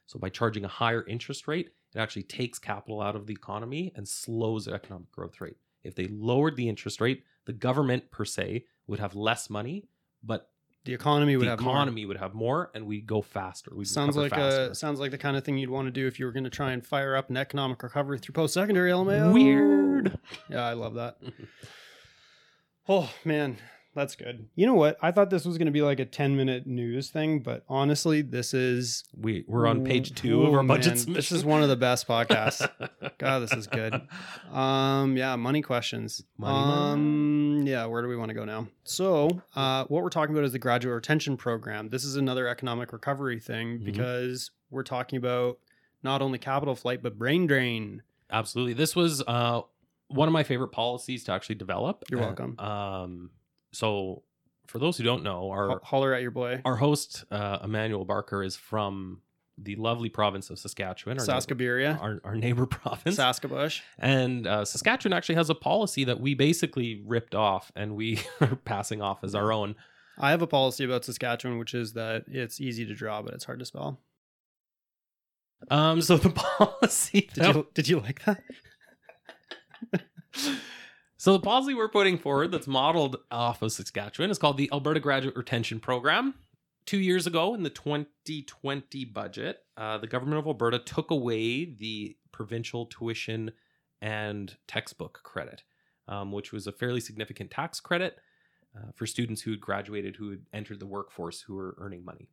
So 0.07 0.19
by 0.19 0.29
charging 0.29 0.67
a 0.67 0.69
higher 0.69 1.07
interest 1.07 1.49
rate, 1.49 1.71
it 1.95 1.99
actually 1.99 2.25
takes 2.25 2.59
capital 2.59 3.01
out 3.01 3.17
of 3.17 3.27
the 3.27 3.33
economy 3.33 3.93
and 3.97 4.07
slows 4.07 4.67
the 4.67 4.75
economic 4.75 5.11
growth 5.11 5.41
rate. 5.41 5.57
If 5.83 5.95
they 5.95 6.09
lowered 6.09 6.57
the 6.57 6.69
interest 6.69 7.01
rate, 7.01 7.25
the 7.47 7.55
government 7.55 8.11
per 8.11 8.27
se 8.27 8.67
would 8.87 8.99
have 8.99 9.15
less 9.15 9.49
money, 9.49 9.89
but 10.23 10.51
The 10.85 10.95
economy 10.95 11.37
would 11.37 11.47
the 11.47 11.51
have 11.51 11.61
economy 11.61 12.07
would 12.07 12.17
have 12.17 12.35
more 12.35 12.71
and 12.75 12.87
we'd 12.87 13.07
go 13.07 13.23
faster. 13.23 13.71
We'd 13.75 13.87
Sounds 13.87 14.17
like 14.17 14.31
faster. 14.31 14.71
a 14.73 14.75
sounds 14.75 14.99
like 14.99 15.13
the 15.13 15.19
kind 15.19 15.37
of 15.37 15.45
thing 15.45 15.57
you'd 15.57 15.71
want 15.71 15.87
to 15.87 15.93
do 15.93 16.07
if 16.09 16.19
you 16.19 16.27
were 16.27 16.33
going 16.33 16.43
to 16.45 16.51
try 16.51 16.73
and 16.73 16.85
fire 16.85 17.15
up 17.15 17.31
an 17.31 17.37
economic 17.37 17.83
recovery 17.83 18.19
through 18.19 18.33
post 18.33 18.55
secondary 18.55 18.91
LMAO. 18.91 19.33
Weird. 19.33 20.19
Yeah, 20.51 20.65
I 20.67 20.73
love 20.73 20.95
that. 20.95 21.19
oh 22.89 23.11
man, 23.25 23.59
that's 23.95 24.17
good. 24.17 24.49
You 24.57 24.67
know 24.67 24.75
what? 24.75 24.97
I 25.03 25.13
thought 25.13 25.31
this 25.31 25.45
was 25.45 25.59
going 25.59 25.67
to 25.67 25.73
be 25.73 25.83
like 25.83 26.01
a 26.01 26.05
ten 26.05 26.37
minute 26.37 26.67
news 26.67 27.11
thing, 27.11 27.41
but 27.41 27.63
honestly, 27.69 28.23
this 28.23 28.53
is 28.55 29.05
we 29.17 29.45
we're 29.47 29.67
on 29.69 29.85
page 29.85 30.15
two 30.15 30.43
of 30.43 30.49
Oh, 30.49 30.57
our 30.57 30.63
budget 30.65 31.07
man. 31.07 31.15
This 31.15 31.31
is 31.31 31.45
one 31.45 31.63
of 31.63 31.69
the 31.69 31.77
best 31.77 32.09
podcasts. 32.13 32.69
God, 33.19 33.39
this 33.41 33.53
is 33.53 33.67
good. 33.67 34.01
Um, 34.53 35.17
yeah, 35.17 35.37
money 35.37 35.63
questions. 35.63 36.23
Money, 36.37 36.67
money. 36.67 37.01
Yeah, 37.73 37.87
where 37.87 38.03
do 38.03 38.09
we 38.09 38.17
want 38.17 38.29
to 38.29 38.35
go 38.35 38.45
now? 38.45 38.69
So, 38.85 39.41
uh, 39.57 39.85
what 39.87 40.03
we're 40.03 40.11
talking 40.11 40.35
about 40.35 40.45
is 40.45 40.53
the 40.53 40.59
graduate 40.59 40.95
retention 40.95 41.39
program. 41.39 41.89
This 41.89 42.05
is 42.05 42.17
another 42.17 42.47
economic 42.47 42.93
recovery 42.93 43.41
thing 43.41 43.79
Mhm. 43.79 43.85
because 43.87 44.51
we're 44.71 44.83
talking 44.83 45.17
about 45.17 45.59
not 46.03 46.21
only 46.21 46.39
capital 46.39 46.75
flight 46.75 47.03
but 47.03 47.19
brain 47.19 47.47
drain. 47.47 48.03
Absolutely. 48.31 48.75
This 48.75 48.95
was 48.95 49.23
uh, 49.27 49.63
one 50.09 50.29
of 50.29 50.33
my 50.33 50.43
favorite 50.43 50.69
policies 50.73 51.25
to 51.25 51.33
actually 51.33 51.55
develop. 51.55 52.05
You're 52.11 52.21
Uh, 52.21 52.27
welcome. 52.27 52.59
Um, 52.61 53.31
so, 53.73 54.23
for 54.67 54.79
those 54.79 54.99
who 54.99 55.05
don't 55.05 55.23
know, 55.23 55.41
Ho- 55.41 55.51
our 55.51 55.81
holler 55.83 56.13
at 56.15 56.21
your 56.23 56.31
boy, 56.31 56.61
our 56.67 56.77
host 56.77 57.25
uh, 57.31 57.59
Emmanuel 57.65 58.05
Barker 58.05 58.43
is 58.43 58.55
from 58.57 59.23
the 59.59 59.77
lovely 59.77 60.09
province 60.09 60.51
of 60.51 60.59
Saskatchewan, 60.59 61.19
our 61.19 61.27
neighbor, 61.93 62.01
our, 62.01 62.21
our 62.25 62.35
neighbor 62.37 62.67
province. 62.81 63.17
Saskabush. 63.17 63.81
and 63.99 64.47
uh, 64.47 64.65
Saskatchewan 64.65 65.13
actually 65.13 65.35
has 65.37 65.51
a 65.51 65.55
policy 65.55 66.05
that 66.05 66.21
we 66.21 66.35
basically 66.35 67.03
ripped 67.07 67.35
off 67.35 67.71
and 67.77 67.95
we 67.95 68.21
are 68.41 68.57
passing 68.65 69.03
off 69.03 69.23
as 69.25 69.35
our 69.35 69.53
own. 69.53 69.75
I 70.19 70.31
have 70.31 70.43
a 70.43 70.47
policy 70.47 70.85
about 70.85 71.05
Saskatchewan, 71.05 71.59
which 71.59 71.75
is 71.75 71.95
that 71.95 72.25
it's 72.29 72.61
easy 72.61 72.85
to 72.87 72.95
draw, 72.95 73.23
but 73.23 73.35
it's 73.35 73.45
hard 73.45 73.59
to 73.61 73.65
spell. 73.65 74.01
Um, 75.71 76.03
so 76.03 76.17
the 76.17 76.31
policy 76.59 77.31
Did 77.35 77.55
you 77.55 77.67
did 77.73 77.89
you 77.89 78.01
like 78.01 78.25
that? 78.25 78.43
So 81.23 81.33
the 81.33 81.39
policy 81.39 81.73
we're 81.73 81.89
putting 81.89 82.19
forward 82.19 82.51
that's 82.51 82.67
modeled 82.67 83.17
off 83.31 83.63
of 83.63 83.71
Saskatchewan 83.71 84.29
is 84.33 84.39
called 84.39 84.57
the 84.57 84.69
Alberta 84.73 84.99
Graduate 84.99 85.37
Retention 85.37 85.79
Program. 85.79 86.35
Two 86.85 86.99
years 86.99 87.27
ago 87.27 87.55
in 87.55 87.63
the 87.63 87.71
2020 87.71 89.05
budget, 89.07 89.61
uh, 89.77 89.99
the 89.99 90.07
government 90.07 90.39
of 90.39 90.47
Alberta 90.47 90.79
took 90.79 91.11
away 91.11 91.65
the 91.65 92.17
provincial 92.33 92.87
tuition 92.87 93.53
and 94.01 94.57
textbook 94.67 95.21
credit, 95.23 95.63
um, 96.09 96.33
which 96.33 96.53
was 96.53 96.67
a 96.67 96.73
fairly 96.73 97.01
significant 97.01 97.51
tax 97.51 97.79
credit 97.79 98.19
uh, 98.77 98.91
for 98.95 99.07
students 99.07 99.43
who 99.43 99.53
had 99.53 99.61
graduated, 99.61 100.17
who 100.17 100.31
had 100.31 100.41
entered 100.53 100.81
the 100.81 100.87
workforce, 100.87 101.41
who 101.41 101.55
were 101.55 101.77
earning 101.79 102.05
money. 102.05 102.29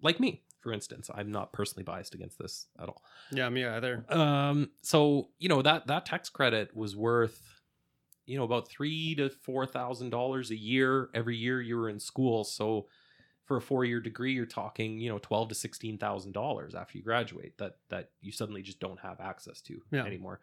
Like 0.00 0.18
me, 0.18 0.42
for 0.60 0.72
instance. 0.72 1.10
I'm 1.14 1.30
not 1.30 1.52
personally 1.52 1.84
biased 1.84 2.14
against 2.14 2.38
this 2.38 2.66
at 2.80 2.88
all. 2.88 3.02
Yeah, 3.30 3.48
me 3.50 3.64
either. 3.66 4.04
Um, 4.08 4.70
so 4.82 5.28
you 5.38 5.48
know 5.48 5.60
that 5.62 5.86
that 5.88 6.06
tax 6.06 6.28
credit 6.28 6.74
was 6.74 6.96
worth, 6.96 7.60
you 8.24 8.38
know, 8.38 8.44
about 8.44 8.68
three 8.68 9.14
to 9.16 9.28
four 9.28 9.66
thousand 9.66 10.10
dollars 10.10 10.50
a 10.50 10.56
year 10.56 11.10
every 11.14 11.36
year 11.36 11.60
you 11.60 11.76
were 11.76 11.88
in 11.88 12.00
school. 12.00 12.44
So 12.44 12.86
for 13.52 13.58
a 13.58 13.60
four 13.60 13.84
year 13.84 14.00
degree, 14.00 14.32
you're 14.32 14.46
talking, 14.46 14.98
you 14.98 15.10
know, 15.10 15.18
twelve 15.18 15.48
to 15.50 15.54
sixteen 15.54 15.98
thousand 15.98 16.32
dollars 16.32 16.74
after 16.74 16.96
you 16.96 17.04
graduate 17.04 17.58
that 17.58 17.76
that 17.90 18.08
you 18.22 18.32
suddenly 18.32 18.62
just 18.62 18.80
don't 18.80 18.98
have 19.00 19.20
access 19.20 19.60
to 19.62 19.82
Yeah. 19.90 20.04
anymore. 20.04 20.40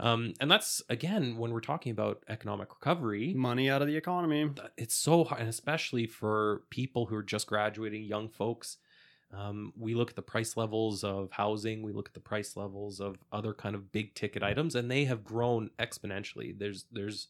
Um, 0.00 0.32
and 0.40 0.50
that's 0.50 0.82
again 0.88 1.36
when 1.36 1.50
we're 1.52 1.60
talking 1.60 1.92
about 1.92 2.22
economic 2.28 2.70
recovery, 2.70 3.34
Money 3.34 3.68
out 3.68 3.82
of 3.82 3.88
the 3.88 3.96
economy. 3.96 4.50
it's 4.78 4.94
so 4.94 5.24
hard, 5.24 5.40
and 5.42 5.50
especially 5.50 6.06
for 6.06 6.62
people 6.70 7.06
who 7.06 7.16
are 7.16 7.22
just 7.22 7.46
graduating, 7.46 8.04
young 8.04 8.28
folks. 8.30 8.78
Um, 9.32 9.72
we 9.76 9.94
look 9.94 10.08
at 10.10 10.16
the 10.16 10.22
price 10.22 10.56
levels 10.56 11.02
of 11.04 11.30
housing, 11.32 11.82
we 11.82 11.92
look 11.92 12.08
at 12.08 12.14
the 12.14 12.20
price 12.20 12.56
levels 12.56 13.00
of 13.00 13.16
other 13.32 13.52
kind 13.52 13.74
of 13.74 13.90
big 13.92 14.14
ticket 14.14 14.42
items, 14.42 14.74
and 14.74 14.88
they 14.90 15.04
have 15.06 15.24
grown 15.24 15.68
exponentially. 15.80 16.56
There's, 16.56 16.84
there's, 16.92 17.26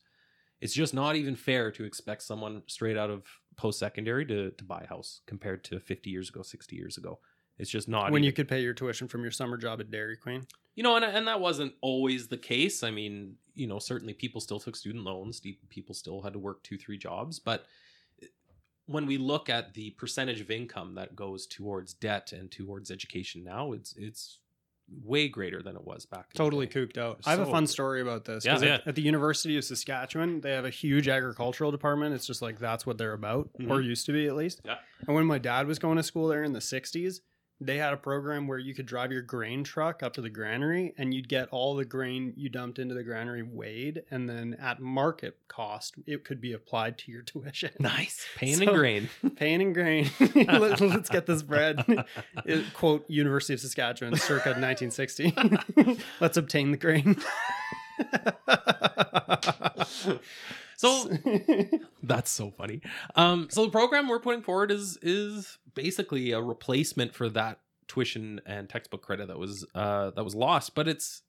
it's 0.61 0.75
just 0.75 0.93
not 0.93 1.17
even 1.17 1.37
fair 1.37 1.71
to 1.73 1.85
expect 1.85 2.23
someone 2.23 2.63
straight 2.67 2.99
out 2.99 3.09
of 3.11 3.23
post 3.57 3.79
secondary 3.79 4.25
to 4.27 4.51
to 4.51 4.65
buy 4.65 4.83
a 4.85 4.89
house 4.89 5.21
compared 5.27 5.65
to 5.65 5.81
50 5.81 6.11
years 6.11 6.29
ago, 6.29 6.43
60 6.43 6.77
years 6.77 6.97
ago. 6.97 7.19
It's 7.59 7.71
just 7.71 7.89
not 7.89 8.13
when 8.13 8.23
you 8.23 8.33
could 8.33 8.49
pay 8.49 8.61
your 8.61 8.75
tuition 8.75 9.09
from 9.09 9.23
your 9.23 9.31
summer 9.31 9.57
job 9.57 9.81
at 9.81 9.91
Dairy 9.91 10.17
Queen. 10.17 10.47
you 10.75 10.83
know, 10.83 10.97
and, 10.97 11.05
and 11.05 11.27
that 11.27 11.41
wasn't 11.41 11.73
always 11.81 12.29
the 12.29 12.37
case. 12.37 12.83
I 12.83 12.91
mean, 12.91 13.37
you 13.55 13.67
know, 13.67 13.79
certainly 13.79 14.13
people 14.13 14.41
still 14.41 14.61
took 14.61 14.77
student 14.77 15.05
loans, 15.05 15.41
people 15.71 15.95
still 15.95 16.21
had 16.21 16.35
to 16.35 16.39
work 16.39 16.63
two, 16.63 16.77
three 16.77 16.99
jobs. 16.99 17.39
But 17.39 17.65
eh, 18.23 18.27
when 18.85 19.07
we 19.07 19.17
look 19.17 19.49
at 19.49 19.73
the 19.73 19.91
percentage 19.93 20.41
of 20.43 20.51
income 20.51 20.95
that 20.97 21.17
goes 21.17 21.47
towards 21.47 21.95
debt 21.95 22.33
and 22.33 22.51
towards 22.51 22.91
education 22.91 23.43
now, 23.43 23.73
it's 23.73 23.95
it's 23.97 24.39
way 25.03 25.29
greater 25.29 25.63
than 25.63 25.75
it 25.77 25.85
was 25.85 26.07
back. 26.07 26.33
Totally 26.35 26.67
cooked 26.67 26.97
out. 26.99 27.21
I 27.27 27.31
have 27.31 27.41
a 27.41 27.47
fun 27.47 27.67
story 27.67 28.01
about 28.01 28.25
this. 28.25 28.45
Yeah, 28.45 28.53
'cause 28.55 28.63
at, 28.63 28.69
yeah. 28.69 28.79
at 28.87 28.95
the 28.95 29.03
University 29.03 29.57
of 29.57 29.65
Saskatchewan, 29.65 30.41
they 30.41 30.53
have 30.53 30.65
a 30.65 30.71
huge 30.71 31.09
agricultural 31.09 31.71
department. 31.73 32.15
It's 32.15 32.27
just 32.27 32.41
like 32.43 32.59
that's 32.59 32.87
what 32.87 32.97
they're 32.99 33.13
about, 33.13 33.51
or 33.69 33.81
Mhm. 33.81 33.85
used 33.85 34.07
to 34.07 34.13
be 34.13 34.27
at 34.27 34.37
least. 34.37 34.61
Yeah. 34.65 34.79
And 35.07 35.15
when 35.17 35.27
my 35.27 35.39
dad 35.39 35.67
was 35.67 35.79
going 35.79 35.97
to 35.97 36.03
school 36.03 36.29
there 36.29 36.45
in 36.45 36.53
the 36.53 36.61
60s, 36.61 37.21
they 37.61 37.79
had 37.79 37.95
a 37.95 37.97
program 37.97 38.47
where 38.47 38.59
you 38.59 38.75
could 38.75 38.85
drive 38.87 39.11
your 39.11 39.23
grain 39.23 39.65
truck 39.65 40.03
up 40.03 40.13
to 40.13 40.21
the 40.21 40.29
granary 40.29 40.93
and 40.99 41.15
you'd 41.15 41.29
get 41.29 41.49
all 41.51 41.75
the 41.75 41.85
grain 41.87 42.35
you 42.37 42.51
dumped 42.51 42.79
into 42.79 42.95
the 42.95 43.03
granary 43.03 43.43
weighed. 43.43 44.03
And 44.11 44.29
then 44.29 44.57
at 44.61 44.81
market 44.81 45.39
cost, 45.49 45.95
it 46.07 46.23
could 46.25 46.41
be 46.41 46.53
applied 46.53 46.99
to 46.99 47.11
your 47.13 47.23
tuition. 47.23 47.71
Nice, 47.79 48.27
pain 48.37 48.57
So- 48.57 48.63
and 48.69 48.77
grain. 48.77 49.09
Pain 49.37 49.61
and 49.63 49.75
grain. 49.75 50.11
Let, 50.35 50.81
us 50.83 51.09
get 51.09 51.25
this 51.27 51.43
bread. 51.43 51.83
It- 52.45 52.73
quote 52.75 53.09
University 53.09 53.55
of 53.55 53.61
Saskatchewan, 53.61 54.17
circa 54.17 54.51
1960. 54.51 55.35
let's 56.21 56.37
obtain 56.37 56.71
the 56.73 56.77
grain. 56.77 57.17
so 60.77 61.11
That's 62.03 62.31
so 62.31 62.51
funny. 62.51 62.81
Um, 63.15 63.49
so 63.51 63.65
the 63.65 63.71
program 63.71 64.09
we're 64.09 64.21
putting 64.21 64.43
forward 64.43 64.71
is 64.71 64.99
is 65.03 65.59
basically 65.77 66.33
a 66.33 66.41
replacement 66.43 67.15
for 67.15 67.29
that 67.29 67.61
tuition 67.87 68.41
and 68.45 68.69
textbook 68.69 69.03
credit 69.03 69.29
that 69.29 69.39
was 69.39 69.65
uh, 69.77 70.11
that 70.11 70.25
was 70.25 70.35
lost, 70.35 70.75
but 70.75 70.89
it's 70.89 71.23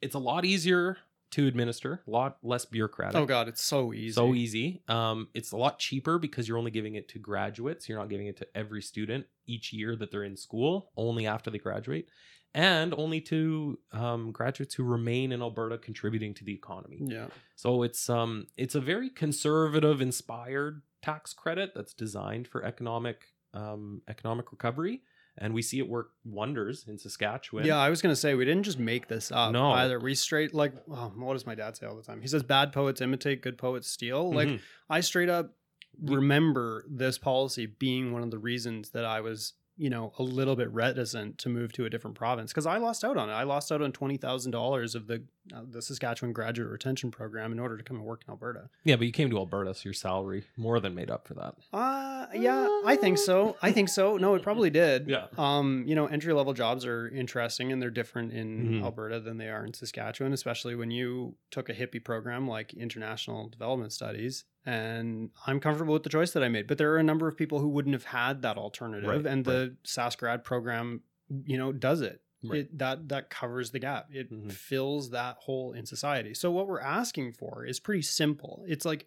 it's 0.00 0.14
a 0.14 0.18
lot 0.18 0.46
easier 0.46 0.96
to 1.32 1.46
administer, 1.46 2.02
a 2.06 2.10
lot 2.10 2.36
less 2.42 2.64
bureaucratic. 2.64 3.16
oh 3.16 3.26
god, 3.26 3.48
it's 3.48 3.62
so 3.62 3.92
easy. 3.92 4.12
So 4.12 4.34
easy. 4.34 4.82
Um, 4.88 5.28
it's 5.34 5.52
a 5.52 5.56
lot 5.56 5.78
cheaper 5.78 6.18
because 6.18 6.46
you're 6.48 6.58
only 6.58 6.70
giving 6.70 6.94
it 6.94 7.08
to 7.10 7.18
graduates. 7.18 7.88
You're 7.88 7.98
not 7.98 8.08
giving 8.08 8.26
it 8.26 8.36
to 8.38 8.46
every 8.54 8.80
student 8.82 9.26
each 9.46 9.72
year 9.72 9.96
that 9.96 10.10
they're 10.10 10.24
in 10.24 10.36
school, 10.36 10.90
only 10.96 11.26
after 11.26 11.50
they 11.50 11.58
graduate. 11.58 12.08
and 12.54 12.92
only 12.94 13.18
to 13.18 13.78
um, 13.92 14.30
graduates 14.30 14.74
who 14.74 14.84
remain 14.84 15.32
in 15.32 15.40
Alberta 15.40 15.78
contributing 15.78 16.34
to 16.34 16.44
the 16.44 16.52
economy. 16.52 16.98
Yeah. 17.00 17.28
So 17.56 17.82
it's 17.82 18.10
um 18.10 18.46
it's 18.58 18.74
a 18.74 18.80
very 18.80 19.08
conservative 19.08 20.02
inspired 20.02 20.82
tax 21.00 21.32
credit 21.32 21.72
that's 21.74 21.94
designed 21.94 22.46
for 22.46 22.62
economic 22.62 23.31
um 23.54 24.02
economic 24.08 24.50
recovery 24.52 25.02
and 25.38 25.54
we 25.54 25.62
see 25.62 25.78
it 25.78 25.88
work 25.88 26.10
wonders 26.24 26.84
in 26.88 26.98
Saskatchewan. 26.98 27.64
Yeah, 27.64 27.78
I 27.78 27.88
was 27.90 28.02
gonna 28.02 28.16
say 28.16 28.34
we 28.34 28.44
didn't 28.44 28.64
just 28.64 28.78
make 28.78 29.08
this 29.08 29.32
up. 29.32 29.52
No. 29.52 29.70
either. 29.72 29.98
We 29.98 30.14
straight 30.14 30.52
like 30.54 30.74
oh, 30.90 31.12
what 31.16 31.32
does 31.34 31.46
my 31.46 31.54
dad 31.54 31.76
say 31.76 31.86
all 31.86 31.96
the 31.96 32.02
time? 32.02 32.20
He 32.20 32.28
says 32.28 32.42
bad 32.42 32.72
poets 32.72 33.00
imitate, 33.00 33.42
good 33.42 33.56
poets 33.58 33.88
steal. 33.88 34.32
Like 34.32 34.48
Mhm. 34.48 34.60
I 34.90 35.00
straight 35.00 35.28
up 35.30 35.54
remember 36.02 36.84
this 36.88 37.18
policy 37.18 37.66
being 37.66 38.12
one 38.12 38.22
of 38.22 38.30
the 38.30 38.38
reasons 38.38 38.90
that 38.90 39.04
I 39.04 39.20
was, 39.20 39.52
you 39.82 39.90
know, 39.90 40.12
a 40.18 40.22
little 40.22 40.54
bit 40.56 40.70
reticent 40.70 41.38
to 41.38 41.48
move 41.48 41.72
to 41.72 41.84
a 41.84 41.90
different 41.90 42.16
province 42.16 42.52
because 42.52 42.66
I 42.66 42.76
lost 42.78 43.02
out 43.04 43.16
on 43.16 43.28
it. 43.28 43.32
I 43.32 43.42
lost 43.42 43.72
out 43.72 43.82
on 43.82 43.90
twenty 43.92 44.16
thousand 44.16 44.52
dollars 44.52 44.94
of 44.94 45.06
the 45.08 45.24
uh, 45.54 45.62
the 45.68 45.82
Saskatchewan 45.82 46.32
Graduate 46.32 46.70
Retention 46.70 47.10
Program 47.10 47.50
in 47.52 47.58
order 47.58 47.76
to 47.76 47.82
come 47.82 47.96
and 47.96 48.06
work 48.06 48.22
in 48.26 48.30
Alberta. 48.30 48.68
yeah, 48.84 48.94
but 48.96 49.06
you 49.06 49.12
came 49.12 49.28
to 49.30 49.38
Alberta, 49.38 49.74
so 49.74 49.80
your 49.84 49.92
salary 49.94 50.44
more 50.56 50.78
than 50.78 50.94
made 50.94 51.10
up 51.10 51.26
for 51.26 51.34
that. 51.34 51.54
Uh 51.72 52.26
yeah, 52.34 52.66
I 52.86 52.96
think 52.96 53.18
so. 53.18 53.56
I 53.60 53.72
think 53.72 53.88
so. 53.88 54.16
No, 54.16 54.34
it 54.36 54.42
probably 54.42 54.70
did. 54.70 55.08
Yeah. 55.12 55.26
Um, 55.36 55.84
you 55.86 55.94
know, 55.94 56.06
entry 56.06 56.32
level 56.32 56.54
jobs 56.54 56.86
are 56.86 57.08
interesting 57.08 57.72
and 57.72 57.82
they're 57.82 57.90
different 57.90 58.32
in 58.32 58.48
Mhm. 58.68 58.82
Alberta 58.84 59.18
than 59.20 59.36
they 59.36 59.48
are 59.48 59.64
in 59.66 59.74
Saskatchewan, 59.74 60.32
especially 60.32 60.74
when 60.74 60.90
you 60.90 61.34
took 61.50 61.68
a 61.68 61.74
hippie 61.74 62.02
program 62.02 62.46
like 62.48 62.72
International 62.72 63.48
Development 63.48 63.92
Studies. 63.92 64.44
And 64.64 65.30
I'm 65.46 65.58
comfortable 65.60 65.92
with 65.94 66.04
the 66.04 66.08
choice 66.08 66.30
that 66.32 66.42
I 66.44 66.48
made. 66.48 66.66
But 66.66 66.78
there 66.78 66.92
are 66.92 66.98
a 66.98 67.02
number 67.02 67.26
of 67.28 67.36
people 67.36 67.58
who 67.58 67.68
wouldn't 67.68 67.94
have 67.94 68.04
had 68.04 68.42
that 68.42 68.56
alternative. 68.56 69.08
Right, 69.10 69.26
and 69.26 69.44
the 69.44 69.76
SAS 69.84 70.14
grad 70.16 70.44
program, 70.44 71.02
you 71.46 71.58
know, 71.58 71.72
does 71.72 72.00
it. 72.00 72.20
Right. 72.44 72.60
It 72.60 72.78
that 72.78 73.08
that 73.10 73.30
covers 73.30 73.70
the 73.70 73.78
gap. 73.78 74.08
It 74.12 74.32
Mhm. 74.32 74.50
fills 74.50 75.10
that 75.10 75.36
hole 75.38 75.72
in 75.72 75.86
society. 75.86 76.34
So 76.34 76.50
what 76.50 76.66
we're 76.66 76.80
asking 76.80 77.34
for 77.34 77.64
is 77.64 77.78
pretty 77.78 78.02
simple. 78.02 78.64
It's 78.66 78.84
like 78.84 79.06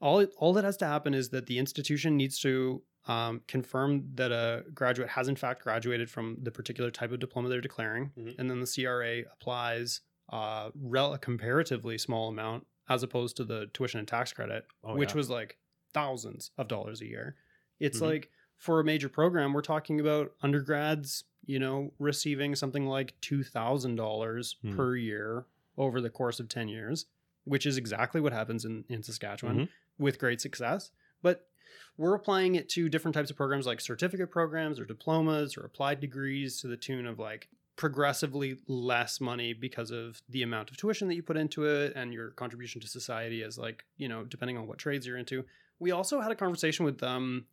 all 0.00 0.20
it, 0.20 0.32
all 0.38 0.52
that 0.54 0.62
has 0.64 0.76
to 0.78 0.86
happen 0.86 1.12
is 1.12 1.30
that 1.30 1.46
the 1.46 1.58
institution 1.58 2.16
needs 2.16 2.38
to 2.40 2.82
um, 3.06 3.40
confirm 3.48 4.10
that 4.14 4.30
a 4.30 4.62
graduate 4.74 5.08
has 5.08 5.26
in 5.26 5.34
fact 5.34 5.62
graduated 5.62 6.10
from 6.10 6.36
the 6.42 6.50
particular 6.50 6.90
type 6.90 7.10
of 7.10 7.18
diploma 7.18 7.48
they're 7.48 7.60
declaring, 7.60 8.12
Mhm. 8.16 8.38
and 8.38 8.50
then 8.50 8.60
the 8.60 8.66
CRA 8.66 9.20
applies 9.32 10.02
uh, 10.32 10.70
rel- 10.76 11.12
a 11.14 11.18
comparatively 11.18 11.98
small 11.98 12.28
amount 12.28 12.64
as 12.90 13.02
opposed 13.02 13.36
to 13.38 13.44
the 13.44 13.68
tuition 13.72 13.98
and 14.00 14.08
tax 14.08 14.32
credit, 14.34 14.66
Oh, 14.84 14.96
which 14.96 15.10
yeah. 15.12 15.16
was 15.16 15.30
like 15.30 15.56
thousands 15.94 16.50
of 16.58 16.68
dollars 16.68 17.00
a 17.00 17.06
year. 17.06 17.36
It's 17.78 18.00
Mhm. 18.00 18.06
like 18.06 18.30
for 18.56 18.80
a 18.80 18.84
major 18.84 19.08
program, 19.08 19.54
we're 19.54 19.62
talking 19.62 20.00
about 20.00 20.34
undergrads, 20.42 21.24
you 21.46 21.58
know, 21.58 21.94
receiving 21.98 22.54
something 22.54 22.86
like 22.86 23.18
two 23.22 23.42
thousand 23.42 23.94
dollars 23.96 24.56
Hmm. 24.62 24.76
per 24.76 24.96
year 24.96 25.46
over 25.78 26.00
the 26.02 26.10
course 26.10 26.40
of 26.40 26.48
ten 26.48 26.68
years, 26.68 27.06
which 27.44 27.64
is 27.64 27.78
exactly 27.78 28.20
what 28.20 28.32
happens 28.34 28.64
in 28.66 28.84
in 28.88 29.02
Saskatchewan 29.02 29.56
Mhm. 29.60 29.68
with 29.98 30.18
great 30.18 30.40
success. 30.40 30.90
But 31.22 31.48
we're 31.96 32.14
applying 32.14 32.54
it 32.56 32.68
to 32.70 32.88
different 32.88 33.14
types 33.14 33.30
of 33.30 33.36
programs 33.36 33.66
like 33.66 33.80
certificate 33.80 34.30
programs 34.30 34.78
or 34.80 34.84
diplomas 34.84 35.56
or 35.56 35.62
applied 35.64 36.00
degrees 36.00 36.60
to 36.60 36.66
the 36.68 36.76
tune 36.76 37.06
of 37.06 37.18
like 37.18 37.48
progressively 37.80 38.58
less 38.68 39.22
money 39.22 39.54
because 39.54 39.90
of 39.90 40.20
the 40.28 40.42
amount 40.42 40.70
of 40.70 40.76
tuition 40.76 41.08
that 41.08 41.14
you 41.14 41.22
put 41.22 41.38
into 41.38 41.64
it 41.64 41.94
and 41.96 42.12
your 42.12 42.28
contribution 42.32 42.78
to 42.78 42.86
society 42.86 43.42
as 43.42 43.56
like, 43.58 43.84
you 43.96 44.06
know, 44.06 44.22
depending 44.22 44.58
on 44.58 44.66
what 44.66 44.76
trades 44.76 45.06
you're 45.06 45.16
into. 45.16 45.46
We 45.78 45.90
also 45.90 46.20
had 46.20 46.30
a 46.30 46.34
conversation 46.36 46.84
with 46.84 47.02
um 47.02 47.46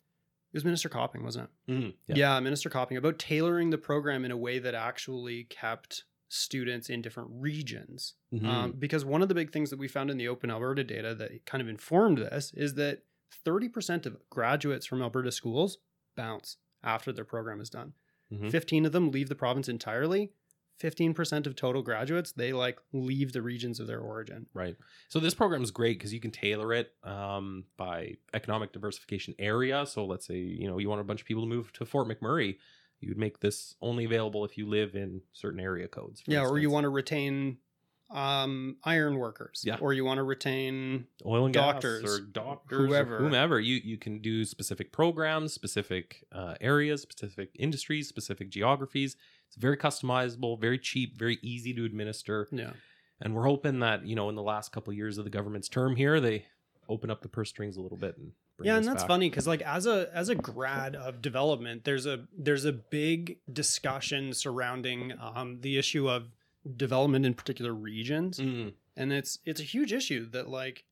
it 0.52 0.58
was 0.58 0.66
Minister 0.66 0.90
Copping, 0.90 1.24
wasn't 1.24 1.50
it? 1.68 1.72
Mhm. 1.72 1.94
Yeah. 2.08 2.40
Minister 2.42 2.70
Copping 2.70 2.98
about 2.98 3.20
tailoring 3.20 3.70
the 3.70 3.78
program 3.78 4.26
in 4.26 4.32
a 4.32 4.38
way 4.38 4.60
that 4.60 4.76
actually 4.76 5.46
kept 5.46 6.04
students 6.28 6.90
in 6.90 7.02
different 7.02 7.30
regions. 7.32 8.16
Mhm. 8.34 8.46
Um, 8.46 8.72
because 8.74 9.06
one 9.06 9.22
of 9.22 9.30
the 9.30 9.36
big 9.36 9.52
things 9.54 9.70
that 9.70 9.80
we 9.80 9.88
found 9.88 10.10
in 10.12 10.18
the 10.18 10.28
Open 10.28 10.52
Alberta 10.52 10.84
data 10.84 11.16
that 11.16 11.46
kind 11.46 11.62
of 11.62 11.70
informed 11.70 12.18
this 12.18 12.52
is 12.54 12.74
that 12.74 13.04
30% 13.46 14.06
of 14.06 14.18
graduates 14.30 14.86
from 14.86 15.02
Alberta 15.02 15.32
schools 15.32 15.78
bounce 16.16 16.58
after 16.84 17.14
their 17.14 17.24
program 17.26 17.62
is 17.62 17.70
done. 17.70 17.94
Mhm. 18.32 18.52
15 18.52 18.86
of 18.86 18.92
them 18.92 19.12
leave 19.12 19.30
the 19.30 19.36
province 19.36 19.68
entirely. 19.70 20.32
15% 20.80 21.48
of 21.48 21.56
total 21.56 21.82
graduates, 21.82 22.32
they 22.32 22.54
like 22.54 22.78
leave 22.94 23.34
the 23.34 23.42
regions 23.42 23.80
of 23.80 23.88
their 23.88 24.00
origin. 24.00 24.46
Right. 24.54 24.76
So 25.10 25.20
this 25.20 25.34
program 25.34 25.64
is 25.64 25.72
great 25.72 25.98
because 25.98 26.14
you 26.14 26.20
can 26.20 26.30
tailor 26.30 26.72
it 26.72 26.94
um, 27.04 27.66
by 27.78 28.18
economic 28.34 28.74
diversification 28.74 29.34
area. 29.40 29.86
So 29.88 30.06
let's 30.06 30.28
say 30.28 30.38
you 30.38 30.68
know 30.68 30.78
you 30.78 30.88
want 30.88 31.02
a 31.02 31.04
bunch 31.04 31.22
of 31.22 31.28
people 31.28 31.44
to 31.44 31.50
move 31.50 31.74
to 31.74 31.86
Fort 31.86 32.08
McMurray, 32.08 32.58
you 33.00 33.10
would 33.10 33.18
make 33.18 33.40
this 33.40 33.76
only 33.82 34.06
available 34.06 34.46
if 34.46 34.58
you 34.58 34.68
live 34.68 34.96
in 34.96 35.22
certain 35.32 35.60
area 35.60 35.88
codes. 35.88 36.22
Yeah, 36.28 36.46
or 36.46 36.60
you 36.60 36.70
want 36.70 36.84
to 36.84 36.90
retain 36.90 37.58
um, 38.10 38.78
iron 38.84 39.18
workers. 39.18 39.64
Yeah. 39.66 39.78
Or 39.82 39.94
you 39.94 40.06
want 40.06 40.18
to 40.18 40.24
retain 40.24 41.08
oil 41.26 41.46
and 41.46 41.54
doctors, 41.54 42.02
gas 42.02 42.12
or 42.12 42.20
doctors, 42.22 42.88
whoever. 42.88 43.18
whoever, 43.18 43.24
whomever. 43.24 43.60
You 43.60 43.82
you 43.84 43.98
can 43.98 44.20
do 44.20 44.46
specific 44.46 44.92
programs, 44.92 45.54
specific 45.54 46.26
uh, 46.32 46.56
areas, 46.62 47.02
specific 47.02 47.50
industries, 47.58 48.08
specific 48.08 48.50
geographies. 48.50 49.16
It's 49.48 49.58
very 49.58 49.78
customizable, 49.78 50.60
very 50.60 50.80
cheap, 50.80 51.18
very 51.18 51.38
easy 51.42 51.74
to 51.74 51.86
administer. 51.86 52.48
yeah. 52.52 52.72
And 53.20 53.34
we're 53.34 53.46
hoping 53.46 53.80
that 53.80 54.06
you 54.06 54.16
know 54.16 54.30
in 54.30 54.36
the 54.36 54.44
last 54.44 54.72
couple 54.72 54.92
of 54.92 54.98
years 54.98 55.18
of 55.18 55.24
the 55.24 55.32
government's 55.32 55.68
term 55.70 55.96
here, 55.96 56.20
they 56.20 56.46
open 56.90 57.10
up 57.10 57.22
the 57.22 57.30
purse 57.30 57.50
strings 57.50 57.78
a 57.78 57.82
little 57.82 57.98
bit 57.98 58.18
and 58.18 58.32
bring 58.58 58.68
yeah 58.68 58.78
and 58.78 58.86
that's 58.86 59.04
back. 59.04 59.08
funny 59.08 59.30
because 59.30 59.46
like 59.48 59.62
as 59.62 59.86
a 59.86 60.10
as 60.14 60.30
a 60.30 60.36
grad 60.36 60.96
of 60.96 61.22
development 61.22 61.84
there's 61.84 62.06
a 62.06 62.26
there's 62.38 62.64
a 62.64 62.72
big 62.72 63.38
discussion 63.52 64.34
surrounding 64.34 65.14
um, 65.20 65.60
the 65.62 65.78
issue 65.78 66.10
of 66.10 66.30
development 66.76 67.26
in 67.26 67.34
particular 67.34 67.74
regions. 67.74 68.40
Mm, 68.40 68.74
and 68.96 69.14
it's 69.14 69.40
it's 69.46 69.60
a 69.62 69.64
huge 69.64 69.94
issue 69.94 70.30
that 70.32 70.50
like 70.50 70.84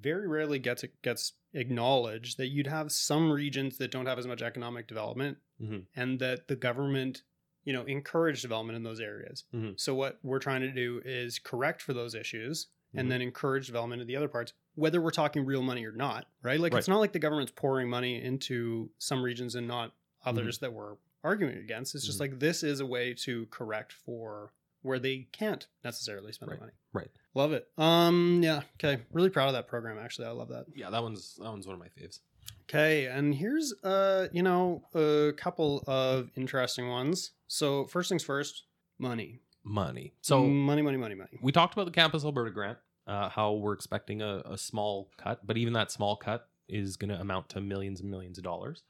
very 0.00 0.26
rarely 0.28 0.58
gets 0.58 0.84
gets 1.02 1.32
acknowledged 1.54 2.36
that 2.38 2.48
you'd 2.48 2.66
have 2.66 2.92
some 2.92 3.30
regions 3.30 3.78
that 3.78 3.90
don't 3.90 4.06
have 4.06 4.18
as 4.18 4.26
much 4.26 4.42
economic 4.42 4.86
development 4.86 5.38
Mhm. 5.62 5.84
and 5.96 6.18
that 6.18 6.48
the 6.48 6.56
government 6.56 7.22
you 7.64 7.72
know 7.72 7.84
encourage 7.84 8.42
development 8.42 8.76
in 8.76 8.82
those 8.82 9.00
areas. 9.00 9.44
Mhm. 9.54 9.78
so 9.80 9.94
what 9.94 10.18
we're 10.22 10.38
trying 10.40 10.60
to 10.62 10.70
do 10.72 11.00
is 11.04 11.38
correct 11.38 11.80
for 11.80 11.94
those 11.94 12.14
issues 12.14 12.68
and 12.96 13.10
then 13.10 13.20
encourage 13.20 13.66
development 13.66 14.00
in 14.02 14.06
the 14.06 14.14
other 14.14 14.28
parts 14.28 14.52
whether 14.76 15.00
we're 15.00 15.10
talking 15.10 15.44
real 15.44 15.62
money 15.62 15.84
or 15.84 15.92
not 15.92 16.28
right? 16.42 16.60
Like 16.60 16.74
it's 16.74 16.88
not 16.88 16.98
like 16.98 17.12
the 17.12 17.18
government's 17.18 17.52
pouring 17.56 17.88
money 17.88 18.22
into 18.22 18.90
some 18.98 19.22
regions 19.22 19.54
and 19.54 19.66
not 19.66 19.94
others 20.24 20.58
that 20.58 20.72
we're 20.72 20.96
arguing 21.22 21.56
against. 21.58 21.94
It's 21.94 22.04
just 22.04 22.18
Mhm. 22.18 22.20
like 22.20 22.38
this 22.40 22.62
is 22.62 22.80
a 22.80 22.86
way 22.86 23.14
to 23.14 23.46
correct 23.46 23.92
for 23.92 24.52
where 24.84 24.98
they 24.98 25.26
can't 25.32 25.66
necessarily 25.82 26.32
spend 26.32 26.50
Right. 26.50 26.58
the 26.60 26.64
money 26.66 26.72
right. 26.92 27.08
love 27.34 27.52
it 27.52 27.66
um 27.78 28.40
yeah 28.42 28.60
okay 28.82 29.02
really 29.12 29.30
proud 29.30 29.48
of 29.48 29.54
that 29.54 29.66
program 29.66 29.98
actually 29.98 30.26
i 30.28 30.30
love 30.30 30.48
that 30.48 30.66
Yeah, 30.74 30.90
that 30.90 31.02
one's 31.02 31.34
that 31.36 31.50
one's 31.50 31.66
one 31.66 31.74
of 31.74 31.80
my 31.80 31.88
faves. 31.88 32.20
Okay, 32.68 33.06
and 33.06 33.34
here's 33.34 33.74
uh, 33.84 34.28
you 34.32 34.42
know, 34.42 34.82
a 34.94 35.32
couple 35.36 35.82
of 35.86 36.30
interesting 36.34 36.88
ones. 36.88 37.32
So 37.46 37.86
first 37.86 38.08
things 38.08 38.22
first, 38.24 38.64
money. 38.98 39.40
Money. 39.64 40.14
So 40.22 40.44
money, 40.46 40.80
money, 40.82 40.96
money, 40.96 41.14
money. 41.14 41.38
we 41.42 41.52
talked 41.52 41.74
about 41.74 41.84
the 41.86 41.90
Campus 41.92 42.24
Alberta 42.24 42.50
grant, 42.50 42.78
uh, 43.06 43.28
how 43.28 43.52
we're 43.52 43.74
expecting 43.74 44.22
a, 44.22 44.42
a 44.46 44.56
small 44.58 45.10
cut, 45.18 45.46
but 45.46 45.56
even 45.58 45.74
that 45.74 45.90
small 45.90 46.16
cut 46.16 46.48
is 46.68 46.96
going 46.96 47.10
to 47.10 47.20
amount 47.20 47.50
to 47.50 47.60
millions 47.60 48.00
and 48.00 48.10
millions 48.10 48.38
of 48.38 48.44
dollars. 48.44 48.82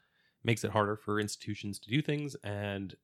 Makes 0.43 0.63
it 0.63 0.71
harder 0.71 0.95
for 0.95 1.19
institutions 1.19 1.77
to 1.79 1.89
do 1.89 2.01
things, 2.01 2.35
and 2.43 2.95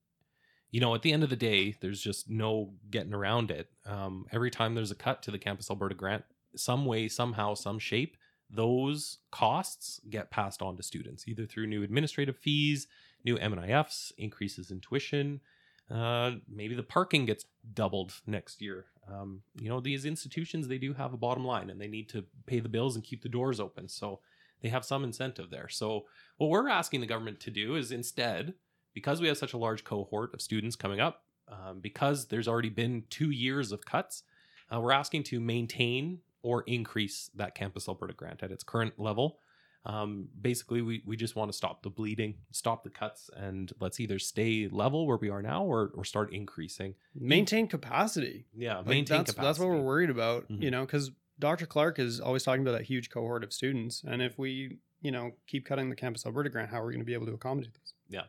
you 0.72 0.80
know, 0.80 0.96
at 0.96 1.02
the 1.02 1.12
end 1.12 1.24
of 1.24 1.30
the 1.30 1.36
day, 1.36 1.76
there's 1.82 2.02
just 2.02 2.30
no 2.30 2.74
getting 2.90 3.14
around 3.14 3.52
it. 3.52 3.70
Um, 3.86 4.26
every 4.32 4.50
time 4.50 4.74
there's 4.74 4.92
a 4.92 4.96
cut 4.96 5.22
to 5.24 5.32
the 5.32 5.38
Campus 5.38 5.70
Alberta 5.70 5.96
grant, 5.96 6.24
some 6.56 6.86
way, 6.86 7.08
somehow, 7.08 7.54
some 7.54 7.78
shape, 7.78 8.18
those 8.50 9.20
costs 9.32 10.00
get 10.10 10.32
passed 10.32 10.62
on 10.62 10.78
to 10.78 10.84
students, 10.84 11.28
either 11.28 11.46
through 11.46 11.68
new 11.68 11.84
administrative 11.84 12.38
fees, 12.38 12.88
new 13.24 13.38
M&IFs, 13.38 14.12
increases 14.18 14.72
in 14.72 14.80
tuition. 14.80 15.42
Uh, 15.90 16.32
maybe 16.50 16.76
the 16.76 16.84
parking 16.84 17.26
gets 17.26 17.46
doubled 17.74 18.14
next 18.26 18.62
year. 18.62 18.86
Um, 19.12 19.42
you 19.60 19.68
know, 19.68 19.82
these 19.82 20.06
institutions 20.06 20.68
they 20.68 20.78
do 20.78 20.94
have 20.94 21.14
a 21.14 21.18
bottom 21.18 21.44
line, 21.44 21.70
and 21.70 21.82
they 21.82 21.88
need 21.88 22.08
to 22.10 22.24
pay 22.46 22.60
the 22.60 22.70
bills 22.70 22.96
and 22.96 23.04
keep 23.04 23.24
the 23.24 23.30
doors 23.30 23.60
open. 23.60 23.90
So 23.90 24.20
they 24.62 24.70
have 24.70 24.86
some 24.86 25.04
incentive 25.04 25.50
there. 25.50 25.68
So 25.70 26.06
what 26.38 26.50
we're 26.50 26.70
asking 26.70 27.02
the 27.02 27.08
government 27.08 27.40
to 27.42 27.52
do 27.52 27.76
is 27.76 27.92
instead, 27.92 28.54
because 28.94 29.22
we 29.22 29.28
have 29.28 29.38
such 29.38 29.54
a 29.54 29.58
large 29.58 29.84
cohort 29.84 30.34
of 30.34 30.42
students 30.42 30.76
coming 30.76 31.00
up, 31.00 31.24
um, 31.48 31.80
because 31.80 32.28
there's 32.28 32.48
already 32.48 32.70
been 32.70 33.04
two 33.10 33.30
years 33.32 33.72
of 33.72 33.86
cuts, 33.86 34.24
uh, 34.74 34.80
we're 34.80 34.92
asking 34.92 35.24
to 35.24 35.40
maintain 35.40 36.20
or 36.44 36.64
increase 36.66 37.30
that 37.36 37.54
Campus 37.56 37.88
Alberta 37.88 38.14
grant 38.14 38.42
at 38.42 38.52
its 38.52 38.64
current 38.64 38.94
level. 38.98 39.40
Um, 39.84 40.28
basically, 40.40 40.82
we, 40.82 41.02
we 41.06 41.18
just 41.18 41.36
want 41.36 41.52
to 41.52 41.58
stop 41.58 41.82
the 41.82 41.90
bleeding, 41.90 42.36
stop 42.52 42.84
the 42.84 42.90
cuts, 42.92 43.30
and 43.36 43.72
let's 43.80 44.00
either 44.00 44.20
stay 44.20 44.68
level 44.72 45.08
where 45.08 45.18
we 45.18 45.30
are 45.30 45.42
now 45.42 45.64
or, 45.64 45.92
or 45.96 46.06
start 46.06 46.32
increasing. 46.34 46.94
Maintain 47.16 47.68
capacity. 47.68 48.46
Yeah, 48.56 48.78
Like, 48.78 48.88
maintain 48.88 49.18
that's, 49.20 49.32
capacity. 49.32 49.48
That's 49.48 49.60
what 49.60 49.70
we're 49.70 49.82
worried 49.82 50.10
about, 50.12 50.48
Mhm. 50.50 50.62
you 50.62 50.70
know, 50.72 50.82
because 50.86 51.12
Dr. 51.40 51.66
Clark 51.66 51.98
is 51.98 52.20
always 52.20 52.44
talking 52.44 52.62
about 52.62 52.74
that 52.74 52.84
huge 52.84 53.10
cohort 53.10 53.44
of 53.44 53.52
students, 53.52 54.04
and 54.06 54.22
if 54.22 54.38
we, 54.38 54.78
you 55.02 55.12
know, 55.12 55.32
keep 55.48 55.66
cutting 55.66 55.90
the 55.90 55.96
Campus 55.96 56.26
Alberta 56.26 56.50
grant, 56.50 56.70
how 56.70 56.82
are 56.82 56.86
we 56.86 56.94
going 56.94 57.02
to 57.02 57.06
be 57.06 57.14
able 57.14 57.26
to 57.26 57.34
accommodate 57.34 57.74
this? 57.74 57.94
Yeah. 58.10 58.24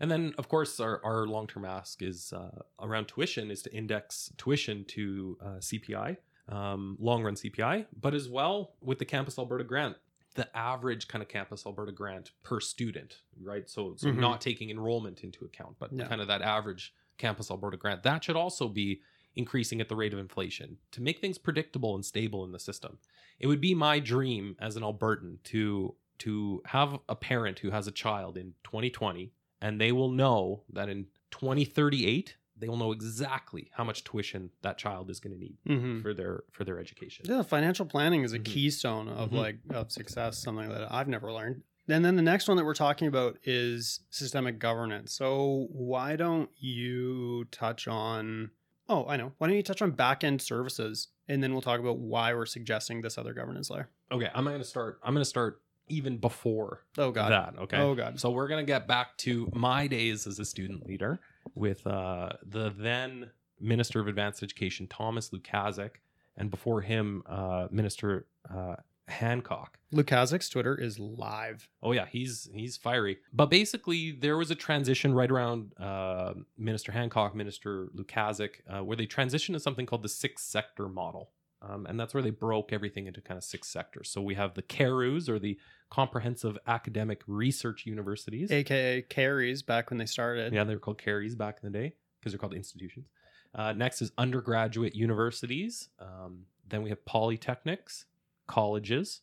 And 0.00 0.10
then, 0.10 0.34
of 0.38 0.48
course, 0.48 0.78
our, 0.80 1.00
our 1.04 1.26
long 1.26 1.46
term 1.46 1.64
ask 1.64 2.02
is 2.02 2.32
uh, 2.32 2.50
around 2.80 3.06
tuition 3.08 3.50
is 3.50 3.62
to 3.62 3.74
index 3.74 4.32
tuition 4.36 4.84
to 4.88 5.36
uh, 5.42 5.46
CPI, 5.58 6.16
um, 6.48 6.96
long 7.00 7.22
run 7.22 7.34
CPI, 7.34 7.86
but 8.00 8.14
as 8.14 8.28
well 8.28 8.74
with 8.80 8.98
the 8.98 9.04
Campus 9.04 9.38
Alberta 9.38 9.64
grant, 9.64 9.96
the 10.34 10.54
average 10.56 11.08
kind 11.08 11.22
of 11.22 11.28
Campus 11.28 11.66
Alberta 11.66 11.92
grant 11.92 12.30
per 12.42 12.60
student, 12.60 13.18
right? 13.42 13.68
So, 13.68 13.94
so 13.96 14.08
Mhm. 14.08 14.16
not 14.18 14.40
taking 14.40 14.70
enrollment 14.70 15.24
into 15.24 15.44
account, 15.44 15.76
but 15.78 15.92
Yeah. 15.92 16.06
kind 16.08 16.20
of 16.20 16.28
that 16.28 16.40
average 16.42 16.94
Campus 17.18 17.50
Alberta 17.50 17.76
grant. 17.76 18.02
That 18.02 18.24
should 18.24 18.36
also 18.36 18.68
be 18.68 19.02
increasing 19.34 19.80
at 19.80 19.88
the 19.88 19.96
rate 19.96 20.12
of 20.12 20.18
inflation 20.18 20.76
to 20.90 21.00
make 21.02 21.18
things 21.20 21.38
predictable 21.38 21.94
and 21.94 22.04
stable 22.04 22.44
in 22.44 22.52
the 22.52 22.58
system. 22.58 22.98
It 23.38 23.46
would 23.46 23.60
be 23.62 23.74
my 23.74 23.98
dream 23.98 24.56
as 24.58 24.76
an 24.76 24.82
Albertan 24.82 25.42
to 25.44 25.94
to 26.24 26.62
have 26.66 26.98
a 27.08 27.14
parent 27.16 27.58
who 27.60 27.70
has 27.70 27.86
a 27.86 27.92
child 27.92 28.36
in 28.36 28.54
2020 28.64 29.32
and 29.60 29.80
they 29.80 29.92
will 29.92 30.10
know 30.10 30.62
that 30.72 30.88
in 30.88 31.06
2038 31.30 32.36
they 32.56 32.68
will 32.68 32.76
know 32.76 32.92
exactly 32.92 33.70
how 33.72 33.82
much 33.82 34.04
tuition 34.04 34.50
that 34.62 34.78
child 34.78 35.10
is 35.10 35.18
going 35.18 35.32
to 35.32 35.38
need 35.38 35.56
Mm-hmm. 35.68 36.00
for 36.02 36.14
their 36.14 36.44
for 36.52 36.64
their 36.64 36.78
education. 36.78 37.24
Yeah, 37.28 37.42
financial 37.42 37.86
planning 37.86 38.22
is 38.22 38.32
a 38.32 38.38
Mhm. 38.38 38.44
keystone 38.44 39.08
of 39.08 39.30
Mhm. 39.30 39.36
like 39.44 39.56
of 39.70 39.90
success, 39.90 40.38
something 40.38 40.68
that 40.68 40.92
I've 40.92 41.08
never 41.08 41.32
learned. 41.32 41.62
And 41.88 42.04
then 42.04 42.14
the 42.14 42.22
next 42.22 42.46
one 42.46 42.56
that 42.58 42.64
we're 42.64 42.74
talking 42.74 43.08
about 43.08 43.38
is 43.42 44.00
systemic 44.10 44.60
governance. 44.60 45.12
So 45.12 45.66
why 45.72 46.14
don't 46.16 46.50
you 46.56 47.44
touch 47.50 47.88
on 47.88 48.50
Oh, 48.88 49.06
I 49.08 49.16
know. 49.16 49.32
Why 49.38 49.46
don't 49.46 49.56
you 49.56 49.62
touch 49.62 49.80
on 49.80 49.92
back 49.92 50.22
end 50.22 50.42
services 50.42 51.08
and 51.28 51.42
then 51.42 51.52
we'll 51.52 51.62
talk 51.62 51.80
about 51.80 51.98
why 51.98 52.34
we're 52.34 52.46
suggesting 52.46 53.00
this 53.00 53.16
other 53.16 53.32
governance 53.32 53.70
layer. 53.70 53.88
Okay, 54.10 54.28
I'm 54.34 54.44
going 54.44 54.58
to 54.58 54.64
start 54.64 55.00
I'm 55.02 55.14
going 55.14 55.22
to 55.24 55.28
start 55.36 55.60
even 55.88 56.16
before 56.18 56.84
Oh 56.98 57.10
god. 57.10 57.32
that, 57.32 57.60
okay? 57.62 57.76
Oh 57.78 57.94
god. 57.94 58.18
So 58.20 58.30
we're 58.30 58.48
gonna 58.48 58.64
get 58.64 58.86
back 58.86 59.16
to 59.18 59.50
my 59.54 59.86
days 59.86 60.26
as 60.26 60.38
a 60.38 60.44
student 60.44 60.86
leader 60.86 61.20
with 61.54 61.86
uh, 61.86 62.30
the 62.46 62.72
then 62.76 63.30
Minister 63.60 64.00
of 64.00 64.08
Advanced 64.08 64.42
Education 64.42 64.86
Thomas 64.88 65.30
Lukaszuk, 65.30 65.90
and 66.36 66.50
before 66.50 66.80
him 66.80 67.22
uh, 67.26 67.68
Minister 67.70 68.26
uh, 68.52 68.76
Hancock. 69.08 69.78
Lukaszuk's 69.92 70.48
Twitter 70.48 70.74
is 70.74 70.98
live. 70.98 71.68
Oh 71.82 71.92
yeah, 71.92 72.06
he's 72.10 72.48
he's 72.54 72.76
fiery. 72.76 73.18
But 73.32 73.50
basically, 73.50 74.12
there 74.12 74.36
was 74.38 74.50
a 74.50 74.54
transition 74.54 75.12
right 75.12 75.30
around 75.30 75.72
uh, 75.78 76.34
Minister 76.56 76.92
Hancock, 76.92 77.34
Minister 77.34 77.88
Lukaszuk, 77.96 78.50
uh, 78.68 78.82
where 78.84 78.96
they 78.96 79.06
transitioned 79.06 79.52
to 79.54 79.60
something 79.60 79.86
called 79.86 80.02
the 80.02 80.08
six 80.08 80.42
sector 80.42 80.88
model. 80.88 81.30
Um, 81.64 81.86
and 81.86 81.98
that's 81.98 82.12
where 82.12 82.22
they 82.22 82.30
broke 82.30 82.72
everything 82.72 83.06
into 83.06 83.20
kind 83.20 83.38
of 83.38 83.44
six 83.44 83.68
sectors. 83.68 84.10
So 84.10 84.20
we 84.20 84.34
have 84.34 84.54
the 84.54 84.62
CARUs, 84.62 85.28
or 85.28 85.38
the 85.38 85.58
Comprehensive 85.90 86.58
Academic 86.66 87.22
Research 87.28 87.86
Universities. 87.86 88.50
AKA 88.50 89.02
carries 89.02 89.62
back 89.62 89.90
when 89.90 89.98
they 89.98 90.06
started. 90.06 90.52
Yeah, 90.52 90.64
they 90.64 90.74
were 90.74 90.80
called 90.80 90.98
carries 90.98 91.34
back 91.36 91.58
in 91.62 91.70
the 91.70 91.78
day 91.78 91.94
because 92.18 92.32
they're 92.32 92.38
called 92.38 92.54
institutions. 92.54 93.06
Uh, 93.54 93.72
next 93.74 94.02
is 94.02 94.10
undergraduate 94.18 94.96
universities. 94.96 95.88
Um, 96.00 96.46
then 96.68 96.82
we 96.82 96.88
have 96.88 97.04
polytechnics, 97.04 98.04
colleges, 98.46 99.20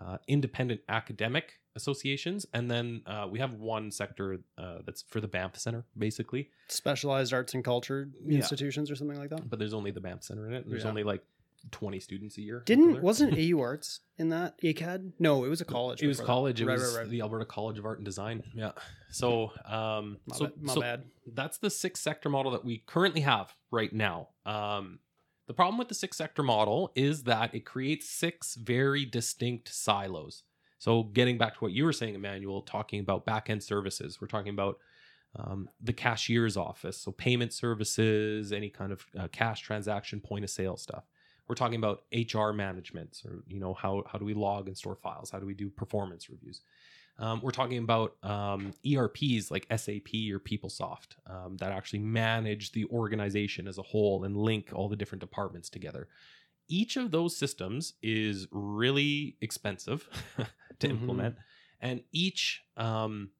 uh, 0.00 0.18
independent 0.28 0.80
academic 0.88 1.60
associations, 1.76 2.46
and 2.52 2.70
then 2.70 3.02
uh, 3.06 3.26
we 3.28 3.38
have 3.40 3.54
one 3.54 3.90
sector 3.90 4.38
uh, 4.58 4.78
that's 4.86 5.02
for 5.08 5.20
the 5.20 5.26
Banff 5.26 5.56
Center, 5.56 5.84
basically. 5.98 6.50
Specialized 6.68 7.32
arts 7.32 7.54
and 7.54 7.64
culture 7.64 8.08
Yeah. 8.24 8.36
institutions 8.36 8.90
or 8.90 8.96
something 8.96 9.18
like 9.18 9.30
that. 9.30 9.48
But 9.50 9.58
there's 9.58 9.74
only 9.74 9.90
the 9.90 10.00
Banff 10.00 10.22
Center 10.22 10.46
in 10.46 10.54
it. 10.54 10.68
There's 10.68 10.84
Yeah. 10.84 10.90
only 10.90 11.02
like 11.02 11.22
20 11.70 12.00
students 12.00 12.38
a 12.38 12.42
year. 12.42 12.62
Didn't 12.66 13.02
wasn't 13.02 13.34
AU 13.38 13.58
Arts 13.60 14.00
in 14.18 14.28
that 14.30 14.60
ACAD? 14.62 15.12
No, 15.18 15.44
it 15.44 15.48
was 15.48 15.60
a 15.60 15.64
college. 15.64 16.02
It 16.02 16.06
was 16.06 16.18
before 16.18 16.26
that. 16.26 16.32
college. 16.32 16.60
It 16.60 16.66
Right, 16.66 16.78
was 16.78 16.94
right, 16.94 17.02
right. 17.02 17.10
the 17.10 17.20
Alberta 17.22 17.44
College 17.44 17.78
of 17.78 17.84
Art 17.86 17.98
and 17.98 18.04
Design. 18.04 18.42
Yeah. 18.54 18.72
So, 19.10 19.50
um, 19.66 20.18
My, 20.26 20.36
so, 20.36 20.44
bad, 20.46 20.52
my 20.62 20.74
so 20.74 20.80
bad. 20.80 21.04
that's 21.32 21.58
the 21.58 21.70
six 21.70 22.00
sector 22.00 22.28
model 22.28 22.52
that 22.52 22.64
we 22.64 22.78
currently 22.86 23.22
have 23.22 23.54
right 23.70 23.92
now. 23.92 24.28
Um, 24.46 24.98
the 25.46 25.54
problem 25.54 25.78
with 25.78 25.88
the 25.88 25.94
six 25.94 26.16
sector 26.16 26.42
model 26.42 26.90
is 26.94 27.24
that 27.24 27.54
it 27.54 27.64
creates 27.66 28.08
six 28.08 28.54
very 28.54 29.04
distinct 29.04 29.68
silos. 29.74 30.42
So, 30.78 31.02
getting 31.04 31.38
back 31.38 31.54
to 31.54 31.60
what 31.60 31.72
you 31.72 31.84
were 31.84 31.92
saying, 31.92 32.14
Emmanuel, 32.14 32.62
talking 32.62 33.00
about 33.00 33.24
back 33.24 33.48
end 33.50 33.62
services, 33.62 34.20
we're 34.20 34.26
talking 34.28 34.52
about 34.52 34.78
um, 35.36 35.68
the 35.82 35.92
cashier's 35.92 36.56
office, 36.56 36.96
so 36.96 37.10
payment 37.10 37.52
services, 37.52 38.52
any 38.52 38.70
kind 38.70 38.92
of 38.92 39.04
uh, 39.18 39.26
cash 39.32 39.62
transaction, 39.62 40.20
point 40.20 40.44
of 40.44 40.50
sale 40.50 40.76
stuff. 40.76 41.04
We're 41.48 41.54
talking 41.54 41.76
about 41.76 42.04
HR 42.12 42.50
management, 42.52 43.22
or 43.26 43.42
you 43.46 43.60
know 43.60 43.74
how 43.74 44.04
how 44.10 44.18
do 44.18 44.24
we 44.24 44.34
log 44.34 44.66
and 44.68 44.76
store 44.76 44.96
files? 44.96 45.30
How 45.30 45.38
do 45.38 45.46
we 45.46 45.54
do 45.54 45.68
performance 45.70 46.28
reviews? 46.30 46.60
Um, 47.18 47.40
we're 47.42 47.52
talking 47.52 47.78
about 47.78 48.16
um, 48.24 48.72
ERPs 48.84 49.48
like 49.50 49.66
SAP 49.70 50.08
or 50.32 50.40
PeopleSoft 50.40 51.14
um, 51.28 51.56
that 51.58 51.70
actually 51.70 52.00
manage 52.00 52.72
the 52.72 52.86
organization 52.86 53.68
as 53.68 53.78
a 53.78 53.82
whole 53.82 54.24
and 54.24 54.36
link 54.36 54.70
all 54.72 54.88
the 54.88 54.96
different 54.96 55.20
departments 55.20 55.70
together. 55.70 56.08
Each 56.66 56.96
of 56.96 57.12
those 57.12 57.36
systems 57.36 57.94
is 58.02 58.48
really 58.50 59.36
expensive 59.40 60.08
to 60.80 60.88
Mhm. 60.88 60.90
implement, 60.90 61.36
and 61.80 62.02
each 62.10 62.62
um, 62.76 63.30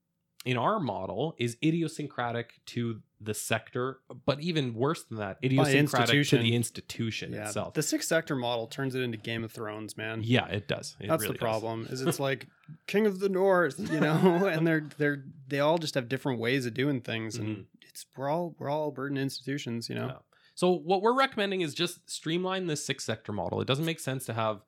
in 0.45 0.57
our 0.57 0.79
model 0.79 1.35
is 1.39 1.57
idiosyncratic 1.65 2.61
to 2.67 3.01
the 3.25 3.35
sector, 3.35 3.99
but 4.27 4.41
even 4.41 4.75
worse 4.75 5.03
than 5.05 5.19
that, 5.19 5.39
idiosyncratic 5.43 6.27
to 6.29 6.39
the 6.39 6.55
institution 6.55 7.33
Yeah, 7.33 7.47
itself. 7.47 7.75
the 7.75 7.83
six 7.83 8.07
sector 8.07 8.37
model 8.37 8.67
turns 8.67 8.95
it 8.95 9.01
into 9.01 9.17
Game 9.19 9.45
of 9.45 9.53
Thrones, 9.53 9.97
man. 9.97 10.21
yeah, 10.25 10.47
it 10.49 10.69
does. 10.69 10.97
It 11.01 11.09
That's 11.09 11.23
really 11.23 11.33
the 11.35 11.39
does. 11.39 11.41
problem. 11.41 11.87
Is 11.91 12.01
it's 12.03 12.21
like 12.29 12.47
King 12.87 13.07
of 13.07 13.21
the 13.21 13.29
North, 13.29 13.79
you 13.79 14.01
know, 14.01 14.47
and 14.47 14.67
they're 14.67 14.89
they're 14.99 15.25
they 15.49 15.61
all 15.61 15.79
just 15.79 15.95
have 15.95 16.09
different 16.09 16.39
ways 16.41 16.67
of 16.67 16.75
doing 16.75 17.01
things, 17.01 17.37
and 17.37 17.49
Mhm. 17.59 17.65
it's 17.89 18.07
we're 18.17 18.29
all 18.29 18.55
we're 18.59 18.69
all 18.71 18.93
Albertan 18.93 19.19
institutions, 19.19 19.89
you 19.89 19.95
know. 19.95 20.07
Yeah. 20.07 20.19
So 20.57 20.71
what 20.73 21.03
we're 21.03 21.17
recommending 21.17 21.63
is 21.63 21.75
just 21.75 22.09
streamline 22.09 22.67
this 22.69 22.85
six 22.87 23.05
sector 23.05 23.33
model. 23.33 23.61
It 23.61 23.67
doesn't 23.67 23.85
make 23.85 23.99
sense 24.01 24.25
to 24.27 24.35
have 24.35 24.63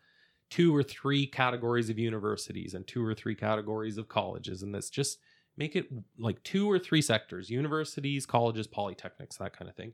two 0.50 0.74
or 0.74 0.82
three 0.82 1.26
categories 1.26 1.90
of 1.90 1.98
universities 1.98 2.74
and 2.74 2.86
two 2.86 3.04
or 3.04 3.14
three 3.14 3.34
categories 3.34 3.98
of 3.98 4.08
colleges 4.08 4.62
and 4.62 4.72
this 4.74 4.90
just 4.90 5.18
make 5.56 5.76
it 5.76 5.88
like 6.18 6.42
two 6.42 6.70
or 6.70 6.78
three 6.78 7.02
sectors, 7.02 7.50
universities, 7.50 8.26
colleges, 8.26 8.66
polytechnics, 8.66 9.38
that 9.38 9.56
kind 9.56 9.68
of 9.68 9.76
thing. 9.76 9.92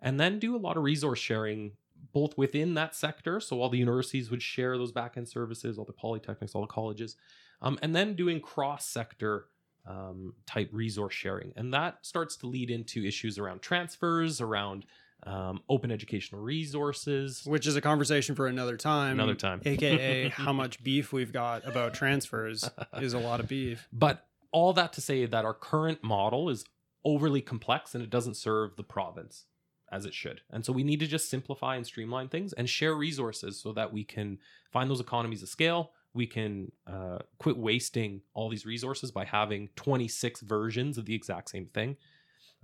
And 0.00 0.18
then 0.18 0.38
do 0.38 0.56
a 0.56 0.58
lot 0.58 0.76
of 0.76 0.82
resource 0.82 1.18
sharing 1.18 1.72
both 2.12 2.36
within 2.36 2.74
that 2.74 2.94
sector, 2.94 3.40
so 3.40 3.60
all 3.60 3.68
the 3.68 3.78
universities 3.78 4.30
would 4.30 4.42
share 4.42 4.76
those 4.76 4.92
back-end 4.92 5.28
services, 5.28 5.78
all 5.78 5.84
the 5.84 5.92
polytechnics, 5.92 6.54
all 6.54 6.60
the 6.60 6.66
colleges, 6.66 7.16
um, 7.62 7.78
and 7.82 7.94
then 7.94 8.14
doing 8.14 8.40
cross-sector 8.40 9.46
um, 9.86 10.34
type 10.46 10.68
resource 10.72 11.14
sharing. 11.14 11.52
And 11.56 11.72
that 11.72 12.04
starts 12.04 12.36
to 12.38 12.46
lead 12.46 12.70
into 12.70 13.04
issues 13.04 13.38
around 13.38 13.62
transfers, 13.62 14.40
around 14.40 14.84
um, 15.24 15.62
open 15.68 15.90
educational 15.90 16.42
resources. 16.42 17.42
Which 17.44 17.66
is 17.66 17.76
a 17.76 17.80
conversation 17.80 18.34
for 18.34 18.46
another 18.46 18.76
time. 18.76 19.12
Another 19.12 19.34
time. 19.34 19.62
AKA 19.64 20.28
how 20.36 20.52
much 20.52 20.82
beef 20.82 21.12
we've 21.12 21.32
got 21.32 21.66
about 21.66 21.94
transfers 21.94 22.68
is 23.00 23.14
a 23.14 23.18
lot 23.18 23.40
of 23.40 23.48
beef. 23.48 23.88
But 23.92 24.26
all 24.54 24.72
that 24.72 24.92
to 24.94 25.00
say 25.00 25.26
that 25.26 25.44
our 25.44 25.52
current 25.52 26.02
model 26.02 26.48
is 26.48 26.64
overly 27.04 27.42
complex 27.42 27.94
and 27.94 28.02
it 28.02 28.08
doesn't 28.08 28.36
serve 28.36 28.76
the 28.76 28.82
province 28.84 29.44
as 29.92 30.06
it 30.06 30.14
should. 30.14 30.40
And 30.50 30.64
so 30.64 30.72
we 30.72 30.82
need 30.84 31.00
to 31.00 31.06
just 31.06 31.28
simplify 31.28 31.76
and 31.76 31.84
streamline 31.84 32.28
things 32.28 32.52
and 32.54 32.68
share 32.70 32.94
resources 32.94 33.60
so 33.60 33.72
that 33.72 33.92
we 33.92 34.04
can 34.04 34.38
find 34.72 34.88
those 34.88 35.00
economies 35.00 35.42
of 35.42 35.48
scale. 35.48 35.90
We 36.14 36.26
can 36.26 36.72
uh, 36.86 37.18
quit 37.38 37.56
wasting 37.58 38.22
all 38.32 38.48
these 38.48 38.64
resources 38.64 39.10
by 39.10 39.24
having 39.24 39.68
26 39.76 40.40
versions 40.42 40.96
of 40.98 41.04
the 41.06 41.14
exact 41.14 41.50
same 41.50 41.66
thing. 41.66 41.96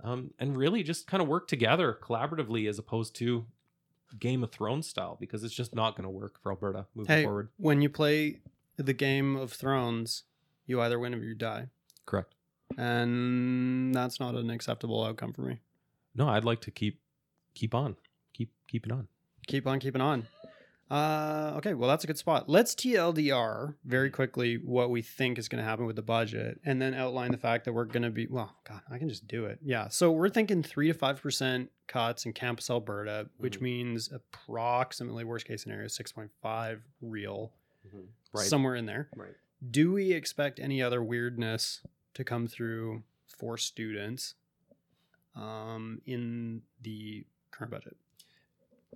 Um, 0.03 0.31
and 0.39 0.57
really 0.57 0.81
just 0.83 1.05
kind 1.07 1.21
of 1.21 1.27
work 1.27 1.47
together 1.47 1.97
collaboratively 2.01 2.67
as 2.67 2.79
opposed 2.79 3.15
to 3.17 3.45
Game 4.17 4.43
of 4.43 4.51
Thrones 4.51 4.87
style 4.87 5.15
because 5.19 5.43
it's 5.43 5.53
just 5.53 5.75
not 5.75 5.95
going 5.95 6.05
to 6.05 6.09
work 6.09 6.41
for 6.41 6.51
Alberta 6.51 6.87
moving 6.95 7.15
Hey, 7.15 7.23
forward. 7.23 7.49
when 7.57 7.81
you 7.83 7.89
play 7.89 8.39
the 8.77 8.93
Game 8.93 9.35
of 9.35 9.51
Thrones, 9.53 10.23
you 10.65 10.81
either 10.81 10.97
win 10.97 11.13
or 11.13 11.19
you 11.19 11.35
die. 11.35 11.67
Correct. 12.05 12.33
And 12.77 13.93
that's 13.93 14.19
not 14.19 14.35
an 14.35 14.49
acceptable 14.49 15.03
outcome 15.03 15.33
for 15.33 15.41
me. 15.41 15.59
No, 16.15 16.27
I'd 16.29 16.45
like 16.45 16.61
to 16.61 16.71
keep 16.71 16.99
keep 17.53 17.73
on, 17.75 17.95
keep 18.33 18.51
keep 18.67 18.85
it 18.85 18.91
on. 18.91 19.07
Keep 19.47 19.67
on 19.67 19.79
keeping 19.79 20.01
on. 20.01 20.27
Uh, 20.89 21.53
okay, 21.55 21.73
well, 21.73 21.87
that's 21.89 22.03
a 22.03 22.07
good 22.07 22.17
spot. 22.17 22.49
Let's 22.49 22.75
TLDR 22.75 23.75
very 23.85 24.09
quickly 24.09 24.55
what 24.57 24.89
we 24.89 25.01
think 25.01 25.39
is 25.39 25.47
going 25.47 25.63
to 25.63 25.67
happen 25.69 25.85
with 25.85 25.95
the 25.95 26.01
budget 26.01 26.59
and 26.65 26.81
then 26.81 26.93
outline 26.93 27.31
the 27.31 27.37
fact 27.37 27.63
that 27.63 27.71
we're 27.71 27.85
going 27.85 28.03
to 28.03 28.09
be, 28.09 28.27
well, 28.27 28.53
God, 28.67 28.81
I 28.91 28.97
can 28.97 29.07
just 29.07 29.25
do 29.25 29.45
it. 29.45 29.59
Yeah. 29.63 29.87
So 29.87 30.11
we're 30.11 30.27
thinking 30.27 30.61
3 30.61 30.91
to 30.91 30.93
5% 30.93 31.69
cuts 31.87 32.25
in 32.25 32.33
Campus 32.33 32.69
Alberta, 32.69 33.29
which 33.37 33.59
Mhm. 33.59 33.61
means 33.61 34.11
approximately, 34.11 35.23
worst 35.23 35.45
case 35.45 35.63
scenario, 35.63 35.87
6.5 35.87 36.81
real, 37.01 37.53
Right. 38.33 38.45
somewhere 38.47 38.75
in 38.75 38.85
there. 38.85 39.07
right. 39.15 39.35
Do 39.69 39.91
we 39.91 40.13
expect 40.13 40.59
any 40.59 40.81
other 40.81 41.03
weirdness 41.03 41.81
to 42.15 42.23
come 42.23 42.47
through 42.47 43.03
for 43.27 43.57
students 43.57 44.35
um, 45.35 46.01
in 46.05 46.63
the 46.81 47.25
current 47.51 47.71
budget? 47.71 47.97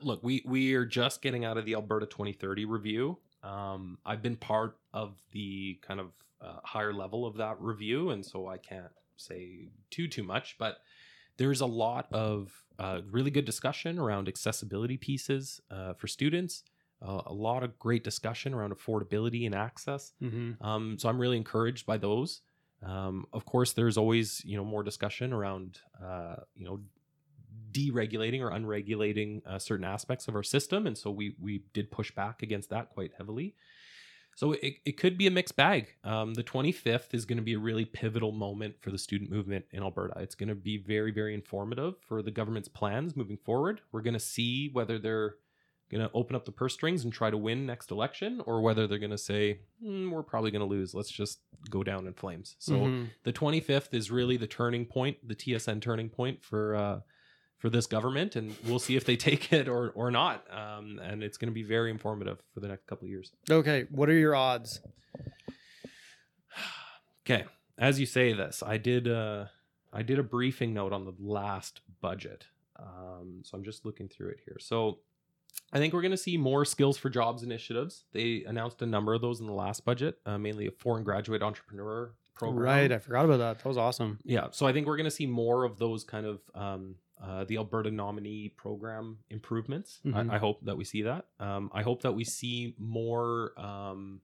look, 0.02 0.24
we 0.24 0.44
we 0.46 0.74
are 0.74 0.86
just 0.86 1.22
getting 1.22 1.46
out 1.46 1.58
of 1.58 1.66
the 1.66 1.74
Alberta 1.74 2.06
2030 2.06 2.66
review. 2.66 3.18
Um, 3.44 3.98
I've 4.06 4.22
been 4.22 4.36
part 4.36 4.78
of 4.94 5.16
the 5.32 5.80
kind 5.82 6.00
of 6.00 6.12
uh, 6.42 6.60
higher 6.64 6.94
level 6.94 7.26
of 7.26 7.38
that 7.38 7.60
review, 7.62 8.10
and 8.10 8.26
so 8.26 8.48
I 8.48 8.58
can't 8.58 8.92
say 9.18 9.70
too 9.90 10.08
too 10.08 10.24
much. 10.24 10.58
But 10.58 10.78
there's 11.38 11.62
a 11.62 11.66
lot 11.66 12.08
of 12.12 12.52
uh, 12.80 13.02
really 13.10 13.32
good 13.32 13.46
discussion 13.46 14.00
around 14.00 14.28
accessibility 14.28 14.98
pieces 14.98 15.62
uh, 15.70 15.94
for 15.94 16.08
students. 16.08 16.64
Uh, 17.02 17.22
a 17.26 17.34
lot 17.34 17.64
of 17.64 17.78
great 17.78 18.04
discussion 18.04 18.54
around 18.54 18.74
affordability 18.74 19.46
and 19.46 19.54
access. 19.54 20.14
Mm-hmm. 20.22 20.64
Um, 20.66 20.98
so 20.98 21.10
I'm 21.10 21.20
really 21.20 21.38
encouraged 21.38 21.86
by 21.86 21.98
those. 21.98 22.42
Um, 22.84 23.26
of 23.34 23.46
course, 23.46 23.74
there's 23.74 23.98
always 23.98 24.44
you 24.46 24.58
know 24.58 24.64
more 24.64 24.84
discussion 24.84 25.34
around 25.34 25.80
uh, 26.04 26.36
you 26.56 26.66
know 26.66 26.82
deregulating 27.72 28.42
or 28.42 28.52
unregulating 28.52 29.42
uh, 29.46 29.60
certain 29.60 29.86
aspects 29.86 30.28
of 30.28 30.36
our 30.36 30.44
system, 30.44 30.88
and 30.88 30.98
so 30.98 31.12
we 31.12 31.36
we 31.40 31.64
did 31.74 31.92
push 31.92 32.12
back 32.12 32.44
against 32.44 32.70
that 32.70 32.90
quite 32.90 33.12
heavily. 33.18 33.56
So 34.36 34.52
it, 34.52 34.76
it 34.86 34.98
could 34.98 35.18
be 35.18 35.28
a 35.28 35.32
mixed 35.32 35.56
bag. 35.56 35.96
Um, 36.04 36.34
the 36.34 36.44
25th 36.44 37.14
is 37.14 37.24
going 37.24 37.38
to 37.38 37.44
be 37.44 37.54
a 37.54 37.60
really 37.60 37.86
pivotal 37.86 38.34
moment 38.34 38.76
for 38.82 38.92
the 38.92 38.98
student 38.98 39.32
movement 39.32 39.64
in 39.72 39.82
Alberta. 39.82 40.20
It's 40.20 40.36
going 40.36 40.50
to 40.50 40.56
be 40.56 40.78
very, 40.78 41.12
very 41.12 41.34
informative 41.34 41.96
for 42.06 42.22
the 42.22 42.32
government's 42.32 42.68
plans 42.68 43.16
moving 43.16 43.38
forward. 43.38 43.80
We're 43.94 44.02
going 44.02 44.14
to 44.14 44.20
see 44.20 44.70
whether 44.74 45.00
they're 45.00 45.36
going 45.92 46.02
to 46.04 46.10
open 46.14 46.36
up 46.36 46.46
the 46.46 46.52
purse 46.52 46.74
strings 46.74 47.04
and 47.04 47.14
try 47.14 47.30
to 47.30 47.38
win 47.38 47.66
next 47.66 47.92
election, 47.92 48.42
or 48.46 48.62
whether 48.62 48.88
they're 48.88 49.00
going 49.00 49.12
to 49.12 49.18
say, 49.18 49.60
"Hmm, 49.82 50.10
we're 50.12 50.24
probably 50.24 50.52
going 50.52 50.62
to 50.62 50.66
lose. 50.68 50.94
Let's 50.94 51.12
just 51.12 51.40
go 51.70 51.84
down 51.84 52.08
in 52.08 52.14
flames. 52.14 52.56
So 52.60 52.76
Mhm. 52.76 53.10
the 53.24 53.34
25th 53.34 53.94
is 53.94 54.10
really 54.12 54.38
the 54.38 54.48
turning 54.48 54.86
point, 54.86 55.28
the 55.28 55.36
TSN 55.36 55.82
turning 55.82 56.10
point 56.10 56.44
for 56.44 56.76
uh, 56.76 57.00
for 57.58 57.70
this 57.70 57.88
government, 57.88 58.36
and 58.36 58.56
we'll 58.66 58.80
see 58.80 58.96
if 58.96 59.06
they 59.06 59.16
take 59.30 59.52
it 59.54 59.68
or 59.68 59.92
or 59.92 60.12
not. 60.12 60.46
Um, 60.52 61.00
and 61.00 61.24
it's 61.24 61.38
going 61.38 61.50
to 61.50 61.54
be 61.54 61.64
very 61.64 61.90
informative 61.92 62.40
for 62.54 62.60
the 62.60 62.68
next 62.68 62.86
couple 62.88 63.06
of 63.06 63.10
years. 63.10 63.32
okay, 63.50 63.86
what 63.90 64.10
are 64.10 64.14
your 64.18 64.36
odds? 64.36 64.82
Okay, 67.28 67.46
as 67.78 68.00
you 68.00 68.06
say 68.06 68.34
this, 68.34 68.62
I 68.66 68.78
did 68.78 69.08
uh, 69.08 69.46
I 69.92 70.04
did 70.04 70.20
a 70.20 70.24
briefing 70.24 70.74
note 70.74 70.94
on 70.94 71.06
the 71.06 71.14
last 71.20 71.82
budget, 72.02 72.46
um, 72.78 73.42
so 73.44 73.58
I'm 73.58 73.64
just 73.64 73.86
looking 73.86 74.08
through 74.08 74.30
it 74.30 74.40
here. 74.46 74.58
So 74.60 75.00
I 75.74 75.78
think 75.80 75.94
we're 75.94 76.02
going 76.02 76.12
to 76.12 76.18
see 76.18 76.38
more 76.38 76.64
skills 76.66 76.98
for 76.98 77.10
jobs 77.10 77.44
initiatives. 77.44 78.06
They 78.14 78.44
announced 78.48 78.82
a 78.82 78.86
number 78.86 79.14
of 79.14 79.22
those 79.22 79.40
in 79.42 79.48
the 79.48 79.54
last 79.54 79.84
budget, 79.84 80.20
uh, 80.26 80.38
mainly 80.38 80.68
a 80.68 80.72
foreign 80.72 81.04
graduate 81.04 81.42
entrepreneur 81.44 82.14
program. 82.34 82.64
Right, 82.64 82.92
I 82.92 82.98
forgot 83.00 83.26
about 83.26 83.38
that. 83.38 83.58
That 83.60 83.68
was 83.68 83.78
awesome. 83.78 84.20
Yeah, 84.24 84.48
so 84.52 84.66
I 84.68 84.74
think 84.74 84.88
we're 84.88 84.98
going 84.98 85.06
to 85.06 85.12
see 85.12 85.26
more 85.26 85.64
of 85.64 85.78
those 85.78 86.04
kind 86.04 86.26
of 86.26 86.40
um, 86.54 86.96
uh, 87.22 87.46
the 87.46 87.58
Alberta 87.58 87.92
nominee 87.92 88.50
program 88.56 89.18
improvements. 89.30 90.00
Mhm. 90.06 90.30
I, 90.32 90.36
I 90.36 90.38
hope 90.38 90.64
that 90.66 90.78
we 90.78 90.84
see 90.84 91.02
that. 91.04 91.26
Um, 91.40 91.72
I 91.74 91.82
hope 91.82 92.02
that 92.04 92.12
we 92.14 92.24
see 92.24 92.76
more 92.78 93.54
um, 93.60 94.22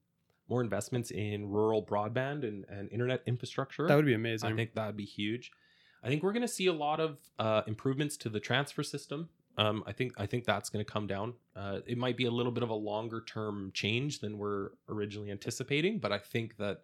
more 0.50 0.62
investments 0.62 1.12
in 1.12 1.48
rural 1.50 1.86
broadband 1.86 2.44
and, 2.46 2.66
and 2.70 2.92
internet 2.92 3.24
infrastructure. 3.26 3.88
That 3.88 3.96
would 3.96 4.06
be 4.06 4.14
amazing. 4.14 4.52
I 4.52 4.56
think 4.56 4.74
that 4.76 4.86
would 4.88 4.98
be 4.98 5.06
huge. 5.06 5.52
I 6.04 6.10
think 6.10 6.24
we're 6.24 6.34
going 6.34 6.42
to 6.42 6.48
see 6.48 6.68
a 6.68 6.74
lot 6.74 7.00
of 7.00 7.18
uh, 7.40 7.62
improvements 7.68 8.18
to 8.18 8.30
the 8.30 8.40
transfer 8.42 8.84
system. 8.84 9.30
Um, 9.62 9.84
I 9.86 9.92
think 9.92 10.14
I 10.18 10.26
think 10.26 10.46
that's 10.46 10.70
going 10.70 10.84
to 10.84 10.92
come 10.92 11.06
down. 11.06 11.36
Uh, 11.56 11.82
it 11.86 11.96
might 11.96 12.18
be 12.18 12.26
a 12.26 12.32
little 12.32 12.52
bit 12.52 12.64
of 12.64 12.72
a 12.72 12.76
longer 12.76 13.22
term 13.28 13.72
change 13.76 14.20
than 14.20 14.40
we're 14.40 14.70
originally 14.90 15.30
anticipating, 15.30 16.00
but 16.00 16.12
I 16.12 16.18
think 16.18 16.58
that 16.58 16.80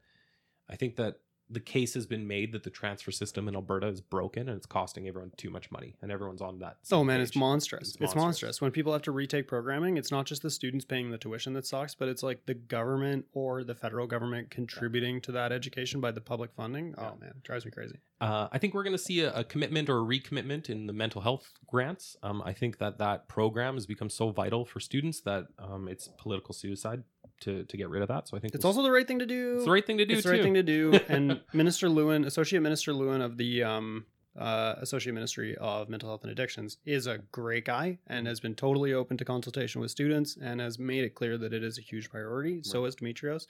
I 0.69 0.75
think 0.75 0.95
that 0.97 1.15
the 1.49 1.59
case 1.59 1.93
has 1.93 2.05
been 2.05 2.27
made 2.27 2.51
that 2.51 2.63
the 2.63 2.69
transfer 2.69 3.11
system 3.11 3.47
in 3.47 3.55
Alberta 3.55 3.87
is 3.87 4.01
broken 4.01 4.49
and 4.49 4.57
it's 4.57 4.65
costing 4.65 5.07
everyone 5.07 5.31
too 5.37 5.49
much 5.49 5.71
money, 5.71 5.95
and 6.01 6.11
everyone's 6.11 6.41
on 6.41 6.59
that. 6.59 6.77
Oh 6.91 7.03
man, 7.03 7.21
it's 7.21 7.35
monstrous. 7.35 7.81
It's 7.83 7.91
It's 7.91 7.99
monstrous. 8.01 8.21
monstrous. 8.23 8.61
When 8.61 8.71
people 8.71 8.91
have 8.93 9.01
to 9.03 9.11
retake 9.11 9.47
programming, 9.47 9.97
it's 9.97 10.11
not 10.11 10.25
just 10.25 10.41
the 10.41 10.49
students 10.51 10.83
paying 10.85 11.09
the 11.11 11.17
tuition 11.17 11.53
that 11.53 11.65
sucks, 11.65 11.95
but 11.95 12.07
it's 12.09 12.23
like 12.23 12.45
the 12.45 12.53
government 12.53 13.25
or 13.33 13.63
the 13.63 13.75
federal 13.75 14.07
government 14.07 14.49
contributing 14.49 15.21
to 15.21 15.31
that 15.31 15.51
education 15.51 16.01
by 16.01 16.11
the 16.11 16.21
public 16.21 16.51
funding. 16.53 16.93
Oh 16.97 17.01
Yeah. 17.03 17.11
man, 17.21 17.29
it 17.37 17.43
drives 17.43 17.63
me 17.65 17.71
crazy. 17.71 17.99
Uh, 18.19 18.47
I 18.51 18.57
think 18.57 18.73
we're 18.73 18.83
going 18.83 18.95
to 18.97 19.01
see 19.03 19.19
a, 19.21 19.31
a 19.33 19.43
commitment 19.43 19.89
or 19.89 19.99
a 19.99 20.03
recommitment 20.05 20.69
in 20.71 20.87
the 20.87 20.93
mental 20.93 21.21
health 21.21 21.51
grants. 21.67 22.17
Um, 22.23 22.41
I 22.43 22.51
think 22.51 22.79
that 22.79 22.97
that 22.97 23.27
program 23.27 23.75
has 23.75 23.85
become 23.85 24.09
so 24.09 24.31
vital 24.31 24.65
for 24.65 24.79
students 24.79 25.21
that 25.21 25.45
um, 25.59 25.87
it's 25.87 26.09
political 26.17 26.53
suicide 26.55 27.03
to 27.41 27.63
to 27.63 27.77
get 27.77 27.89
rid 27.89 28.01
of 28.01 28.07
that. 28.07 28.27
So 28.27 28.37
I 28.37 28.39
think 28.39 28.53
It's 28.55 28.63
we'll- 28.63 28.71
also 28.73 28.83
the 28.83 28.91
right 28.91 29.07
thing 29.07 29.19
to 29.19 29.25
do. 29.25 29.55
it's 29.57 29.65
the 29.65 29.71
right 29.71 29.85
thing 29.85 29.97
to 29.99 30.05
do 30.05 30.15
It's 30.15 30.23
the 30.23 30.29
too. 30.29 30.35
right 30.35 30.43
thing 30.43 30.53
to 30.55 30.63
do. 30.63 30.99
And 31.09 31.41
Minister 31.53 31.89
Luan, 31.89 32.23
Associate 32.25 32.59
Minister 32.61 32.93
Luan 32.93 33.21
of 33.21 33.37
the 33.37 33.63
um, 33.63 34.05
uh, 34.37 34.75
Associate 34.81 35.13
Ministry 35.13 35.55
of 35.57 35.89
Mental 35.89 36.09
Health 36.09 36.23
and 36.23 36.31
Addictions, 36.31 36.77
is 36.85 37.07
a 37.07 37.19
great 37.31 37.65
guy 37.65 37.97
and 38.07 38.27
has 38.27 38.39
been 38.39 38.55
totally 38.55 38.93
open 38.93 39.17
to 39.17 39.25
consultation 39.25 39.81
with 39.81 39.89
students 39.91 40.37
and 40.41 40.59
has 40.61 40.77
made 40.77 41.03
it 41.03 41.15
clear 41.15 41.37
that 41.37 41.53
it 41.53 41.63
is 41.63 41.77
a 41.77 41.81
huge 41.81 42.09
priority. 42.09 42.61
So 42.63 42.85
is 42.85 42.95
Demetrios. 42.95 43.47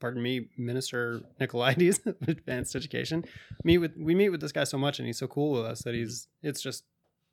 Pardon 0.00 0.22
me, 0.22 0.48
Minister 0.56 1.20
Nicolaides 1.40 2.06
of 2.06 2.16
Advanced 2.28 2.76
Education. 2.76 3.24
Meet 3.64 3.78
with 3.78 3.96
we 3.96 4.14
meet 4.14 4.28
with 4.28 4.40
this 4.40 4.52
guy 4.52 4.62
so 4.64 4.78
much, 4.78 5.00
and 5.00 5.06
he's 5.08 5.18
so 5.18 5.26
cool 5.26 5.50
with 5.52 5.64
us 5.64 5.82
that 5.82 5.94
he's. 5.94 6.28
It's 6.42 6.60
just. 6.60 6.84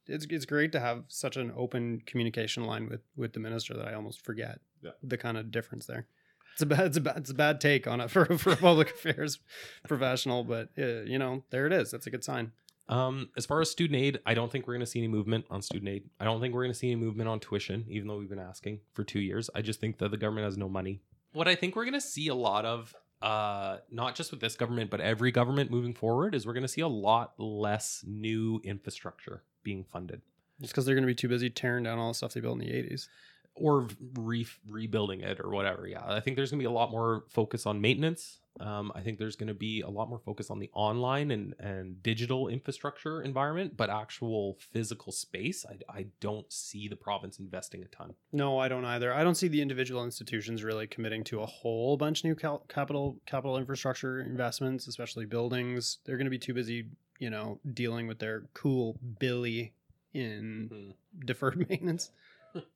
It's, 0.08 0.26
it's 0.30 0.46
great 0.46 0.72
to 0.74 0.80
have 0.80 1.04
such 1.08 1.38
an 1.38 1.52
open 1.56 2.02
communication 2.06 2.66
line 2.66 2.88
with, 2.90 3.02
with 3.16 3.34
the 3.34 3.40
minister 3.40 3.74
that 3.76 3.88
I 3.88 3.94
almost 3.94 4.24
forget 4.24 4.60
Yeah. 4.84 4.92
the 5.02 5.18
kind 5.18 5.38
of 5.38 5.52
difference 5.52 5.86
there. 5.86 6.08
It's 6.54 6.62
a 6.62 6.66
bad, 6.66 6.86
it's 6.88 6.98
a 6.98 7.02
bad, 7.02 7.18
it's 7.18 7.30
a 7.32 7.34
bad 7.36 7.60
take 7.60 7.86
on 7.88 8.00
it 8.02 8.10
for 8.14 8.26
for 8.38 8.54
a 8.54 8.56
public 8.56 8.90
affairs 8.92 9.40
professional, 9.88 10.44
but 10.44 10.70
uh, 10.78 11.02
you 11.04 11.20
know, 11.20 11.44
there 11.50 11.68
it 11.68 11.74
is. 11.74 11.92
That's 11.92 12.08
a 12.08 12.10
good 12.12 12.24
sign. 12.24 12.52
Um, 12.88 13.30
as 13.36 13.46
far 13.48 13.62
as 13.62 13.70
student 13.72 14.00
aid, 14.00 14.20
I 14.28 14.36
don't 14.36 14.52
think 14.52 14.68
we're 14.68 14.76
going 14.76 14.86
to 14.86 14.86
see 14.86 15.00
any 15.00 15.08
movement 15.08 15.46
on 15.50 15.62
student 15.64 15.90
aid. 15.90 16.04
I 16.20 16.24
don't 16.24 16.40
think 16.40 16.54
we're 16.54 16.62
going 16.62 16.72
to 16.74 16.78
see 16.78 16.92
any 16.92 17.02
movement 17.02 17.28
on 17.28 17.40
tuition, 17.40 17.84
even 17.90 18.08
though 18.08 18.18
we've 18.18 18.30
been 18.30 18.38
asking 18.40 18.80
for 18.94 19.04
two 19.04 19.20
years. 19.20 19.50
I 19.56 19.62
just 19.64 19.80
think 19.82 19.98
that 19.98 20.12
the 20.12 20.18
government 20.18 20.46
has 20.46 20.56
no 20.56 20.70
money. 20.70 21.02
What 21.34 21.48
I 21.48 21.56
think 21.56 21.76
we're 21.76 21.84
going 21.86 21.96
to 21.96 22.00
see 22.02 22.28
a 22.28 22.36
lot 22.36 22.64
of, 22.64 22.96
uh, 23.24 23.78
not 23.92 24.14
just 24.16 24.30
with 24.32 24.40
this 24.40 24.56
government, 24.56 24.92
but 24.92 25.02
every 25.02 25.32
government 25.32 25.72
moving 25.72 25.96
forward, 25.96 26.36
is 26.36 26.46
we're 26.46 26.54
going 26.54 26.62
to 26.62 26.68
see 26.70 26.82
a 26.82 26.88
lot 26.88 27.34
less 27.40 28.04
new 28.08 28.62
infrastructure 28.64 29.44
being 29.66 29.84
funded 29.84 30.22
Just 30.62 30.72
because 30.74 30.86
they're 30.86 30.96
going 30.96 31.04
to 31.04 31.08
be 31.08 31.16
too 31.16 31.28
busy 31.28 31.50
tearing 31.50 31.84
down 31.84 32.00
all 32.00 32.08
the 32.08 32.14
stuff 32.16 32.34
they 32.34 32.40
built 32.40 32.62
in 32.62 32.66
the 32.66 32.72
'80s. 32.74 33.10
or 33.56 33.88
re- 34.16 34.48
rebuilding 34.70 35.22
it 35.22 35.40
or 35.42 35.50
whatever. 35.50 35.88
Yeah, 35.88 36.04
I 36.06 36.20
think 36.22 36.36
there's 36.38 36.52
going 36.52 36.60
to 36.60 36.64
be 36.64 36.74
a 36.74 36.80
lot 36.82 36.92
more 36.92 37.24
focus 37.30 37.66
on 37.66 37.80
maintenance. 37.82 38.40
Um, 38.60 38.92
I 38.96 39.02
think 39.02 39.20
there's 39.20 39.36
going 39.36 39.50
to 39.50 39.54
be 39.54 39.82
a 39.82 39.90
lot 39.90 40.08
more 40.10 40.20
focus 40.20 40.50
on 40.50 40.60
the 40.60 40.70
online 40.74 41.32
and, 41.32 41.54
and 41.60 42.02
digital 42.02 42.48
infrastructure 42.48 43.22
environment, 43.22 43.76
but 43.76 43.90
actual 43.90 44.58
physical 44.72 45.12
space, 45.12 45.66
I, 45.70 45.76
I 46.00 46.06
don't 46.22 46.50
see 46.54 46.88
the 46.88 46.96
province 46.96 47.38
investing 47.38 47.84
a 47.84 47.88
ton. 47.88 48.14
No, 48.32 48.58
I 48.58 48.70
don't 48.70 48.86
either. 48.86 49.14
I 49.14 49.26
don't 49.26 49.36
see 49.36 49.50
the 49.50 49.62
individual 49.62 50.06
institutions 50.06 50.64
really 50.64 50.88
committing 50.88 51.26
to 51.26 51.42
a 51.42 51.46
whole 51.46 51.98
bunch 51.98 52.20
of 52.22 52.26
new 52.26 52.36
cal- 52.36 52.64
capital 52.70 53.18
capital 53.26 53.58
infrastructure 53.58 54.22
investments, 54.22 54.88
especially 54.88 55.26
buildings. 55.26 55.98
They're 56.06 56.18
going 56.18 56.26
to 56.32 56.32
be 56.32 56.40
too 56.40 56.54
busy, 56.54 56.88
you 57.20 57.30
know, 57.30 57.60
dealing 57.74 58.08
with 58.08 58.20
their 58.20 58.44
cool 58.54 58.98
Billy 59.20 59.74
in 60.14 60.70
Hmm. 60.72 61.26
deferred 61.26 61.58
maintenance. 61.70 62.12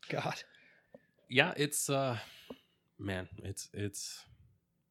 God. 0.10 0.44
Yeah, 1.30 1.54
it's 1.58 1.90
uh, 1.90 2.18
man, 2.98 3.28
it's 3.44 3.70
it's 3.74 4.26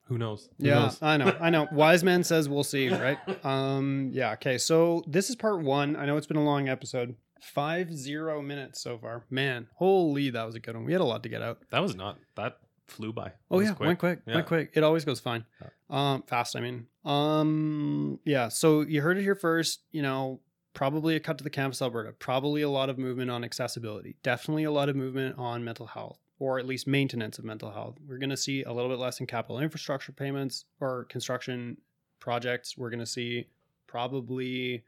who 0.07 0.17
knows? 0.19 0.49
Who 0.59 0.67
Yeah, 0.67 0.75
knows? 0.81 0.99
I 1.03 1.17
know. 1.19 1.37
I 1.41 1.51
know. 1.51 1.69
Wise 1.73 2.03
man 2.05 2.25
says 2.25 2.49
we'll 2.49 2.65
see, 2.65 2.89
right? 2.89 3.19
Um, 3.45 4.11
yeah, 4.15 4.33
okay. 4.35 4.57
So 4.57 5.03
this 5.07 5.29
is 5.29 5.37
part 5.37 5.63
one. 5.63 5.97
I 5.97 6.07
know 6.07 6.17
it's 6.17 6.27
been 6.27 6.37
a 6.39 6.45
long 6.45 6.69
episode. 6.69 7.17
Five 7.41 7.93
zero 7.95 8.41
minutes 8.43 8.81
so 8.81 8.99
far. 8.99 9.25
Man, 9.31 9.69
holy, 9.77 10.31
that 10.31 10.45
was 10.45 10.55
a 10.55 10.61
good 10.61 10.75
one. 10.75 10.85
We 10.85 10.93
had 10.93 11.01
a 11.01 11.05
lot 11.05 11.23
to 11.25 11.29
get 11.29 11.43
out. 11.43 11.59
that 11.71 11.81
was 11.81 11.95
not 11.95 12.19
that 12.37 12.59
flew 12.89 13.13
by. 13.13 13.33
Oh 13.51 13.61
yeah, 13.61 13.75
went 13.79 13.99
quick, 13.99 14.21
Yeah. 14.27 14.35
went 14.37 14.47
quick. 14.47 14.71
It 14.75 14.83
always 14.83 15.05
goes 15.05 15.21
fine. 15.21 15.45
Um, 15.91 16.23
fast. 16.27 16.57
I 16.57 16.61
mean, 16.61 16.87
um, 17.05 18.19
yeah. 18.25 18.49
So 18.49 18.81
you 18.83 19.01
heard 19.03 19.17
it 19.19 19.23
here 19.23 19.35
first. 19.35 19.81
You 19.93 20.03
know, 20.03 20.41
probably 20.75 21.17
a 21.17 21.21
cut 21.21 21.39
to 21.39 21.45
the 21.45 21.51
campus, 21.51 21.81
Alberta. 21.83 22.13
Probably 22.13 22.63
a 22.63 22.69
lot 22.71 22.91
of 22.91 22.99
movement 22.99 23.31
on 23.31 23.45
accessibility. 23.45 24.17
Definitely 24.23 24.65
a 24.65 24.71
lot 24.71 24.89
of 24.89 24.97
movement 24.97 25.37
on 25.39 25.65
mental 25.65 25.87
health, 25.87 26.19
or 26.39 26.59
at 26.59 26.67
least 26.67 26.87
maintenance 26.87 27.39
of 27.39 27.45
mental 27.45 27.71
health. 27.71 27.97
We're 28.07 28.19
going 28.19 28.31
to 28.31 28.37
see 28.37 28.63
a 28.65 28.73
little 28.73 28.91
bit 28.91 28.99
less 28.99 29.21
in 29.21 29.27
capital 29.27 29.61
infrastructure 29.61 30.13
payments 30.13 30.65
or 30.81 31.05
construction 31.05 31.79
projects. 32.21 32.77
We're 32.77 32.91
going 32.91 33.01
to 33.01 33.07
see 33.07 33.49
probably 33.87 34.85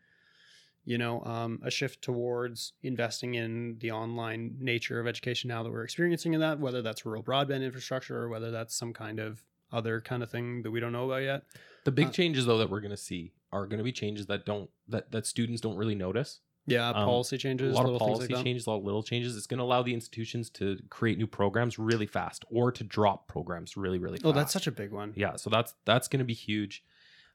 you 0.85 0.99
know 0.99 1.23
um, 1.25 1.61
a 1.65 1.71
shift 1.71 2.03
towards 2.03 2.73
investing 2.83 3.35
in 3.35 3.77
the 3.81 3.91
online 3.91 4.57
nature 4.61 4.99
of 5.01 5.07
education 5.07 5.49
now 5.49 5.63
that 5.63 5.71
we're 5.71 5.85
experiencing 5.85 6.35
in 6.35 6.41
that 6.41 6.59
whether 6.59 6.83
that's 6.83 7.05
rural 7.05 7.23
broadband 7.23 7.63
infrastructure 7.63 8.17
or 8.17 8.29
whether 8.29 8.51
that's 8.51 8.75
some 8.75 8.93
kind 8.93 9.19
of 9.19 9.43
other 9.73 10.01
kind 10.01 10.23
of 10.23 10.31
thing 10.31 10.63
that 10.63 10.71
we 10.71 10.81
don't 10.81 10.93
know 10.93 11.05
about 11.05 11.23
yet 11.23 11.43
The 11.85 11.93
big 11.93 12.09
Uh, 12.09 12.11
changes 12.13 12.47
though 12.47 12.59
that 12.59 12.71
we're 12.71 12.81
going 12.81 12.91
to 12.91 12.97
see 12.97 13.33
are 13.53 13.67
going 13.67 13.79
to 13.79 13.85
be 13.85 13.93
changes 13.93 14.27
that 14.27 14.45
don't 14.47 14.71
that 14.89 15.11
that 15.13 15.27
students 15.27 15.61
don't 15.61 15.77
really 15.77 15.95
notice. 15.95 16.41
yeah 16.67 16.89
Um, 16.91 17.05
policy 17.05 17.37
changes 17.39 17.73
a 17.73 17.75
lot 17.81 17.87
of 17.89 17.99
policy 17.99 18.33
like 18.35 18.45
changes, 18.45 18.67
a 18.67 18.71
lot 18.71 18.77
of 18.79 18.85
little 18.85 19.03
changes. 19.03 19.37
It's 19.37 19.47
going 19.47 19.59
to 19.59 19.65
allow 19.65 19.83
the 19.83 19.95
institutions 19.95 20.51
to 20.51 20.79
create 20.89 21.19
new 21.19 21.27
programs 21.27 21.79
really 21.79 22.07
fast, 22.07 22.45
or 22.51 22.71
to 22.73 22.83
drop 22.85 23.29
programs 23.29 23.77
really, 23.77 23.99
really 23.99 24.19
fast. 24.19 24.27
oh 24.27 24.33
that's 24.33 24.53
such 24.53 24.67
a 24.67 24.73
big 24.73 24.91
one 24.93 25.13
yeah. 25.17 25.37
So 25.37 25.51
that's 25.51 25.75
that's 25.85 26.09
going 26.09 26.19
to 26.21 26.25
be 26.25 26.35
huge. 26.35 26.83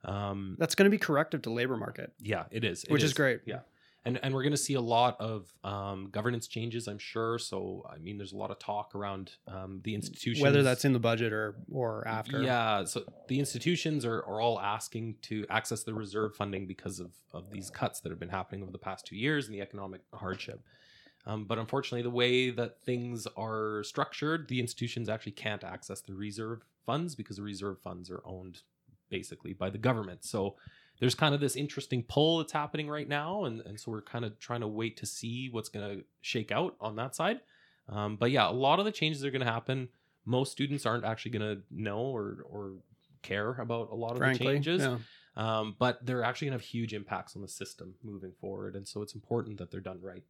Um, 0.06 0.56
that's 0.60 0.76
going 0.76 0.86
to 0.86 0.92
be 0.92 1.00
corrective 1.00 1.42
to 1.44 1.50
labor 1.50 1.78
market 1.78 2.14
yeah, 2.20 2.44
it 2.52 2.64
is, 2.64 2.84
It 2.84 2.92
which 2.92 3.04
is 3.04 3.14
great 3.14 3.42
Yeah, 3.46 3.60
and 4.06 4.20
and 4.24 4.34
we're 4.34 4.44
going 4.44 4.52
to 4.52 4.58
see 4.58 4.76
a 4.76 4.82
lot 4.82 5.20
of 5.20 5.52
um, 5.64 6.10
governance 6.12 6.48
changes, 6.48 6.88
I'm 6.88 7.00
sure. 7.00 7.40
So 7.40 7.86
I 7.92 7.98
mean, 7.98 8.18
there's 8.18 8.34
a 8.34 8.38
lot 8.38 8.52
of 8.52 8.60
talk 8.60 8.94
around 8.94 9.32
um, 9.48 9.82
the 9.84 9.96
institutions, 9.96 10.44
Whether 10.44 10.64
that's 10.64 10.86
in 10.86 10.94
the 10.94 11.00
budget 11.00 11.34
or 11.34 11.56
or 11.72 12.08
after. 12.08 12.42
Yeah, 12.42 12.86
so 12.86 13.04
the 13.28 13.40
institutions 13.40 14.06
are, 14.06 14.20
are 14.20 14.40
all 14.40 14.60
asking 14.60 15.16
to 15.24 15.46
access 15.50 15.84
the 15.84 15.94
reserve 15.94 16.36
funding 16.36 16.68
because 16.68 17.00
of 17.00 17.12
of 17.34 17.52
these 17.52 17.70
cuts 17.70 18.00
that 18.02 18.12
have 18.12 18.20
been 18.20 18.30
happening 18.30 18.62
over 18.62 18.72
the 18.72 18.78
past 18.78 19.08
two 19.08 19.16
years 19.16 19.48
and 19.48 19.56
the 19.56 19.62
economic 19.62 20.02
hardship. 20.14 20.62
Um, 21.28 21.46
but 21.46 21.58
unfortunately, 21.58 22.04
the 22.04 22.12
way 22.12 22.52
that 22.52 22.82
things 22.84 23.28
are 23.36 23.84
structured, 23.84 24.48
the 24.48 24.60
institutions 24.60 25.10
actually 25.10 25.32
can't 25.32 25.64
access 25.64 26.02
the 26.02 26.14
reserve 26.14 26.62
funds 26.86 27.16
because 27.16 27.38
the 27.38 27.42
reserve 27.42 27.80
funds 27.80 28.12
are 28.12 28.22
owned 28.26 28.62
basically 29.18 29.54
by 29.54 29.70
the 29.70 29.82
government. 29.88 30.22
So 30.26 30.40
there's 31.00 31.16
kind 31.16 31.34
of 31.36 31.42
this 31.42 31.56
interesting 31.56 32.04
pull 32.04 32.40
that's 32.40 32.54
happening 32.54 32.88
right 32.98 33.08
now. 33.08 33.46
And, 33.46 33.62
and 33.68 33.80
so 33.80 33.92
we're 33.92 34.02
kind 34.02 34.26
of 34.26 34.32
trying 34.40 34.62
to 34.62 34.68
wait 34.68 34.98
to 34.98 35.06
see 35.06 35.50
what's 35.50 35.70
going 35.70 35.86
to 35.90 36.04
shake 36.22 36.52
out 36.52 36.76
on 36.80 36.96
that 36.96 37.16
side. 37.16 37.40
Um, 37.88 38.18
but 38.18 38.32
yeah, 38.32 38.50
a 38.50 38.58
lot 38.68 38.80
of 38.80 38.86
the 38.86 38.92
changes 38.92 39.24
are 39.24 39.32
going 39.32 39.46
to 39.46 39.52
happen. 39.52 39.90
Most 40.26 40.52
students 40.52 40.86
aren't 40.86 41.06
actually 41.06 41.32
going 41.38 41.56
to 41.56 41.62
know 41.70 42.00
or, 42.00 42.46
or 42.50 42.74
care 43.22 43.52
about 43.54 43.92
a 43.92 43.96
lot 43.96 44.12
of 44.14 44.18
Frankly, 44.18 44.48
the 44.48 44.54
changes. 44.54 44.82
yeah. 44.82 44.98
Um, 45.38 45.76
but 45.78 46.06
they're 46.06 46.24
actually 46.24 46.48
going 46.48 46.60
to 46.60 46.64
have 46.64 46.70
huge 46.70 46.94
impacts 46.94 47.36
on 47.36 47.42
the 47.42 47.48
system 47.48 47.96
moving 48.04 48.34
forward. 48.40 48.76
And 48.76 48.88
so 48.88 49.02
it's 49.02 49.16
important 49.16 49.58
that 49.60 49.70
they're 49.72 49.82
done 49.92 50.00
right. 50.02 50.24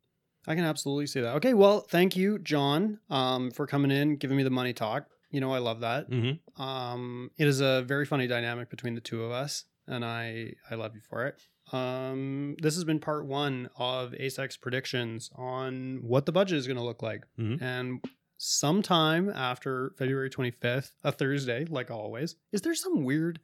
I 0.47 0.55
can 0.55 0.63
absolutely 0.63 1.07
see 1.07 1.21
that. 1.21 1.36
Okay, 1.38 1.53
well, 1.53 1.81
thank 1.81 2.15
you, 2.15 2.39
John, 2.39 2.99
um, 3.09 3.51
for 3.51 3.65
coming 3.65 3.91
in, 3.91 4.17
giving 4.17 4.38
me 4.38 4.43
the 4.43 4.49
money 4.51 4.73
talk. 4.73 5.07
You 5.36 5.41
know, 5.41 5.51
I 5.53 5.57
love 5.59 5.81
that. 5.81 6.09
Mm-hmm. 6.09 6.61
Um, 6.61 7.29
it 7.38 7.45
is 7.47 7.59
a 7.59 7.81
very 7.86 8.05
funny 8.05 8.25
dynamic 8.25 8.69
between 8.69 8.95
the 8.95 9.01
two 9.01 9.21
of 9.23 9.31
us, 9.31 9.65
and 9.86 10.05
I 10.05 10.53
I 10.71 10.75
love 10.75 10.95
you 10.95 11.01
for 11.01 11.25
it. 11.27 11.36
Um, 11.75 12.55
this 12.61 12.75
has 12.75 12.83
been 12.86 12.99
part 12.99 13.25
one 13.25 13.69
of 13.77 14.11
ASEC's 14.13 14.55
predictions 14.55 15.29
on 15.36 15.99
what 16.03 16.25
the 16.25 16.31
budget 16.31 16.57
is 16.57 16.67
going 16.67 16.77
to 16.77 16.83
look 16.83 17.01
like, 17.03 17.23
Mhm. 17.38 17.61
and 17.61 18.01
sometime 18.38 19.29
after 19.29 19.93
February 19.97 20.29
twenty 20.29 20.51
fifth, 20.51 20.93
a 21.03 21.11
Thursday, 21.11 21.65
like 21.65 21.91
always. 21.91 22.36
Is 22.53 22.61
there 22.61 22.75
some 22.75 23.03
weird 23.03 23.39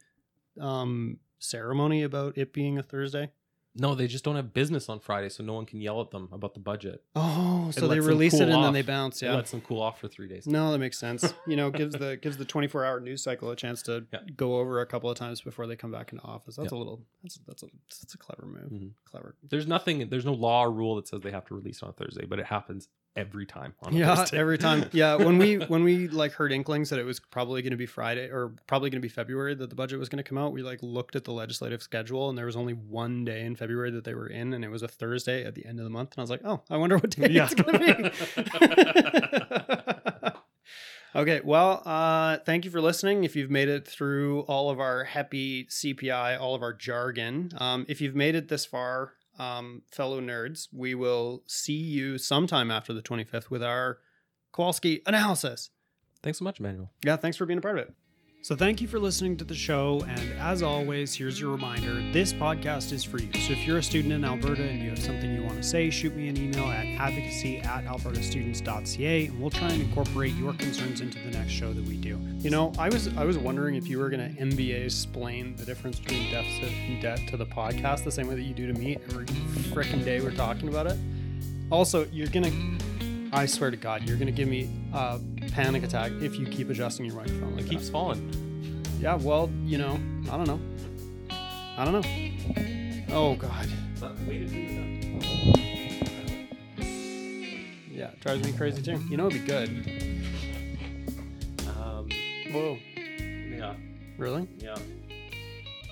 um 0.60 1.18
ceremony 1.38 2.02
about 2.02 2.38
it 2.38 2.52
being 2.54 2.78
a 2.78 2.82
Thursday? 2.82 3.30
No, 3.74 3.94
they 3.94 4.06
just 4.06 4.22
don't 4.24 4.36
have 4.36 4.52
business 4.52 4.88
on 4.90 5.00
Friday, 5.00 5.30
so 5.30 5.42
no 5.42 5.54
one 5.54 5.64
can 5.64 5.80
yell 5.80 6.00
at 6.02 6.10
them 6.10 6.28
about 6.30 6.52
the 6.52 6.60
budget. 6.60 7.02
Oh, 7.16 7.70
so 7.72 7.88
they 7.88 8.00
release 8.00 8.32
cool 8.32 8.42
it 8.42 8.50
and 8.50 8.64
then 8.64 8.72
they 8.74 8.82
bounce. 8.82 9.22
It 9.22 9.26
Yeah. 9.26 9.34
lets 9.36 9.50
them 9.50 9.62
cool 9.62 9.80
off 9.80 9.98
for 9.98 10.08
three 10.08 10.28
days. 10.28 10.46
No, 10.46 10.70
that 10.72 10.78
makes 10.78 10.98
sense. 10.98 11.32
You 11.46 11.56
know, 11.56 11.70
gives 11.70 11.94
the 11.94 12.16
gives 12.16 12.36
the 12.36 12.44
twenty 12.44 12.68
four 12.68 12.84
hour 12.84 13.00
news 13.00 13.22
cycle 13.22 13.50
a 13.50 13.56
chance 13.56 13.82
to 13.84 14.06
Yeah. 14.12 14.20
go 14.36 14.56
over 14.56 14.80
a 14.80 14.86
couple 14.86 15.08
of 15.10 15.16
times 15.16 15.40
before 15.40 15.66
they 15.66 15.76
come 15.76 15.90
back 15.90 16.12
into 16.12 16.22
office. 16.24 16.56
That's 16.56 16.70
Yeah. 16.72 16.76
a 16.76 16.80
little 16.80 17.06
that's 17.22 17.38
that's 17.46 17.62
a 17.62 17.66
that's 17.88 18.14
a 18.14 18.18
clever 18.18 18.46
move. 18.46 18.70
Mhm. 18.70 18.90
Clever. 19.04 19.36
There's 19.42 19.66
nothing. 19.66 20.08
There's 20.10 20.26
no 20.26 20.34
law 20.34 20.64
or 20.64 20.70
rule 20.70 20.96
that 20.96 21.08
says 21.08 21.20
they 21.22 21.30
have 21.30 21.46
to 21.46 21.54
release 21.54 21.82
on 21.82 21.88
a 21.88 21.92
Thursday, 21.92 22.26
but 22.26 22.38
it 22.38 22.46
happens 22.46 22.88
every 23.16 23.44
time. 23.46 23.74
On 23.82 23.94
Yeah, 23.94 24.14
Thursday. 24.14 24.38
every 24.38 24.58
time. 24.58 24.84
Yeah, 24.92 25.16
when 25.16 25.38
we 25.38 25.56
when 25.56 25.84
we 25.84 26.08
like 26.08 26.32
heard 26.32 26.52
inklings 26.52 26.90
that 26.90 26.98
it 26.98 27.04
was 27.04 27.20
probably 27.20 27.62
going 27.62 27.72
to 27.72 27.76
be 27.76 27.86
Friday 27.86 28.28
or 28.30 28.52
probably 28.66 28.90
going 28.90 29.00
to 29.00 29.06
be 29.06 29.08
February 29.10 29.54
that 29.54 29.68
the 29.70 29.76
budget 29.76 29.98
was 29.98 30.08
going 30.08 30.22
to 30.22 30.28
come 30.28 30.38
out, 30.38 30.52
we 30.52 30.62
like 30.62 30.78
looked 30.82 31.14
at 31.16 31.24
the 31.24 31.32
legislative 31.32 31.82
schedule 31.82 32.28
and 32.28 32.38
there 32.38 32.46
was 32.46 32.56
only 32.56 32.72
one 32.72 33.24
day 33.24 33.44
in 33.44 33.54
February 33.56 33.90
that 33.90 34.04
they 34.04 34.14
were 34.14 34.28
in, 34.28 34.52
and 34.54 34.64
it 34.64 34.68
was 34.68 34.82
a 34.82 34.88
Thursday 34.88 35.44
at 35.44 35.54
the 35.54 35.64
end 35.66 35.78
of 35.78 35.84
the 35.84 35.90
month, 35.90 36.12
and 36.12 36.18
I 36.18 36.22
was 36.22 36.30
like, 36.30 36.42
oh, 36.44 36.62
I 36.70 36.76
wonder 36.76 36.96
what 36.96 37.10
day 37.10 37.28
Yeah. 37.30 37.48
it's 37.50 37.54
going 37.54 37.78
to 37.78 38.10
be. 40.22 40.32
Okay, 41.14 41.42
well, 41.44 41.82
uh, 41.84 42.38
thank 42.38 42.64
you 42.64 42.70
for 42.70 42.80
listening. 42.80 43.24
If 43.24 43.36
you've 43.36 43.50
made 43.50 43.68
it 43.68 43.86
through 43.86 44.40
all 44.44 44.70
of 44.70 44.80
our 44.80 45.04
happy 45.04 45.66
CPI, 45.66 46.40
all 46.40 46.54
of 46.54 46.62
our 46.62 46.72
jargon, 46.72 47.50
um, 47.58 47.84
if 47.86 48.00
you've 48.00 48.14
made 48.14 48.34
it 48.34 48.48
this 48.48 48.64
far, 48.64 49.12
um, 49.38 49.82
fellow 49.90 50.20
nerds, 50.20 50.68
we 50.72 50.94
will 50.94 51.42
see 51.46 51.72
you 51.72 52.18
sometime 52.18 52.70
after 52.70 52.92
the 52.92 53.02
25th 53.02 53.50
with 53.50 53.62
our 53.62 53.98
Kowalski 54.52 55.02
analysis. 55.06 55.70
Thanks 56.22 56.38
so 56.38 56.44
much, 56.44 56.60
Emmanuel. 56.60 56.90
Yeah, 57.04 57.16
thanks 57.16 57.36
for 57.36 57.46
being 57.46 57.58
a 57.58 57.62
part 57.62 57.78
of 57.78 57.88
it. 57.88 57.94
So, 58.44 58.56
thank 58.56 58.80
you 58.80 58.88
for 58.88 58.98
listening 58.98 59.36
to 59.36 59.44
the 59.44 59.54
show. 59.54 60.04
And 60.08 60.32
as 60.40 60.64
always, 60.64 61.14
here's 61.14 61.38
your 61.38 61.52
reminder 61.52 62.02
this 62.10 62.32
podcast 62.32 62.90
is 62.90 63.04
for 63.04 63.18
you. 63.20 63.32
So, 63.34 63.52
if 63.52 63.64
you're 63.64 63.78
a 63.78 63.82
student 63.84 64.12
in 64.12 64.24
Alberta 64.24 64.64
and 64.64 64.82
you 64.82 64.90
have 64.90 64.98
something 64.98 65.32
you 65.32 65.44
want 65.44 65.58
to 65.58 65.62
say, 65.62 65.90
shoot 65.90 66.12
me 66.16 66.26
an 66.26 66.36
email 66.36 66.64
at 66.64 66.84
advocacy 66.84 67.60
at 67.60 67.84
albertastudents.ca 67.84 69.26
and 69.26 69.40
we'll 69.40 69.50
try 69.50 69.68
and 69.68 69.80
incorporate 69.80 70.34
your 70.34 70.54
concerns 70.54 71.00
into 71.00 71.20
the 71.20 71.30
next 71.38 71.52
show 71.52 71.72
that 71.72 71.84
we 71.84 71.96
do. 71.96 72.18
You 72.38 72.50
know, 72.50 72.72
I 72.78 72.88
was 72.88 73.16
I 73.16 73.24
was 73.24 73.38
wondering 73.38 73.76
if 73.76 73.86
you 73.86 74.00
were 74.00 74.10
going 74.10 74.34
to 74.34 74.42
MBA 74.42 74.86
explain 74.86 75.54
the 75.54 75.64
difference 75.64 76.00
between 76.00 76.28
deficit 76.32 76.72
and 76.72 77.00
debt 77.00 77.20
to 77.28 77.36
the 77.36 77.46
podcast 77.46 78.02
the 78.02 78.10
same 78.10 78.26
way 78.26 78.34
that 78.34 78.42
you 78.42 78.54
do 78.54 78.66
to 78.66 78.76
me 78.76 78.96
every 79.08 79.26
freaking 79.26 80.04
day 80.04 80.20
we're 80.20 80.32
talking 80.32 80.68
about 80.68 80.88
it. 80.88 80.98
Also, 81.70 82.06
you're 82.12 82.26
going 82.26 82.44
to, 82.44 82.84
I 83.32 83.46
swear 83.46 83.70
to 83.70 83.76
God, 83.76 84.02
you're 84.02 84.16
to 84.26 84.32
give 84.32 84.48
me 84.48 84.68
a 84.92 85.18
panic 85.52 85.82
attack 85.84 86.12
if 86.20 86.36
you 86.36 86.46
keep 86.46 86.68
adjusting 86.68 87.06
your 87.06 87.14
microphone 87.14 87.56
like 87.56 87.64
It 87.64 87.70
keeps 87.70 87.88
falling. 87.88 88.30
Yeah, 89.00 89.14
well, 89.14 89.50
you 89.64 89.78
know, 89.78 89.98
I 90.30 90.36
don't 90.36 90.46
know. 90.46 90.60
I 91.30 91.84
don't 91.84 91.94
know. 91.94 93.14
Oh, 93.14 93.34
God. 93.36 93.68
Yeah, 97.90 98.08
it 98.08 98.20
drives 98.20 98.44
me 98.44 98.52
crazy 98.52 98.82
too. 98.82 98.98
You 99.08 99.16
know, 99.16 99.28
it'd 99.28 99.40
be 99.40 99.46
good. 99.46 99.68
Um, 101.68 102.08
Whoa. 102.52 102.78
yeah, 102.96 103.74
Really? 104.18 104.46
yeah, 104.58 104.76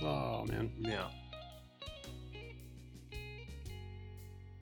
Oh, 0.01 0.45
man. 0.47 0.71
yeah. 0.79 1.07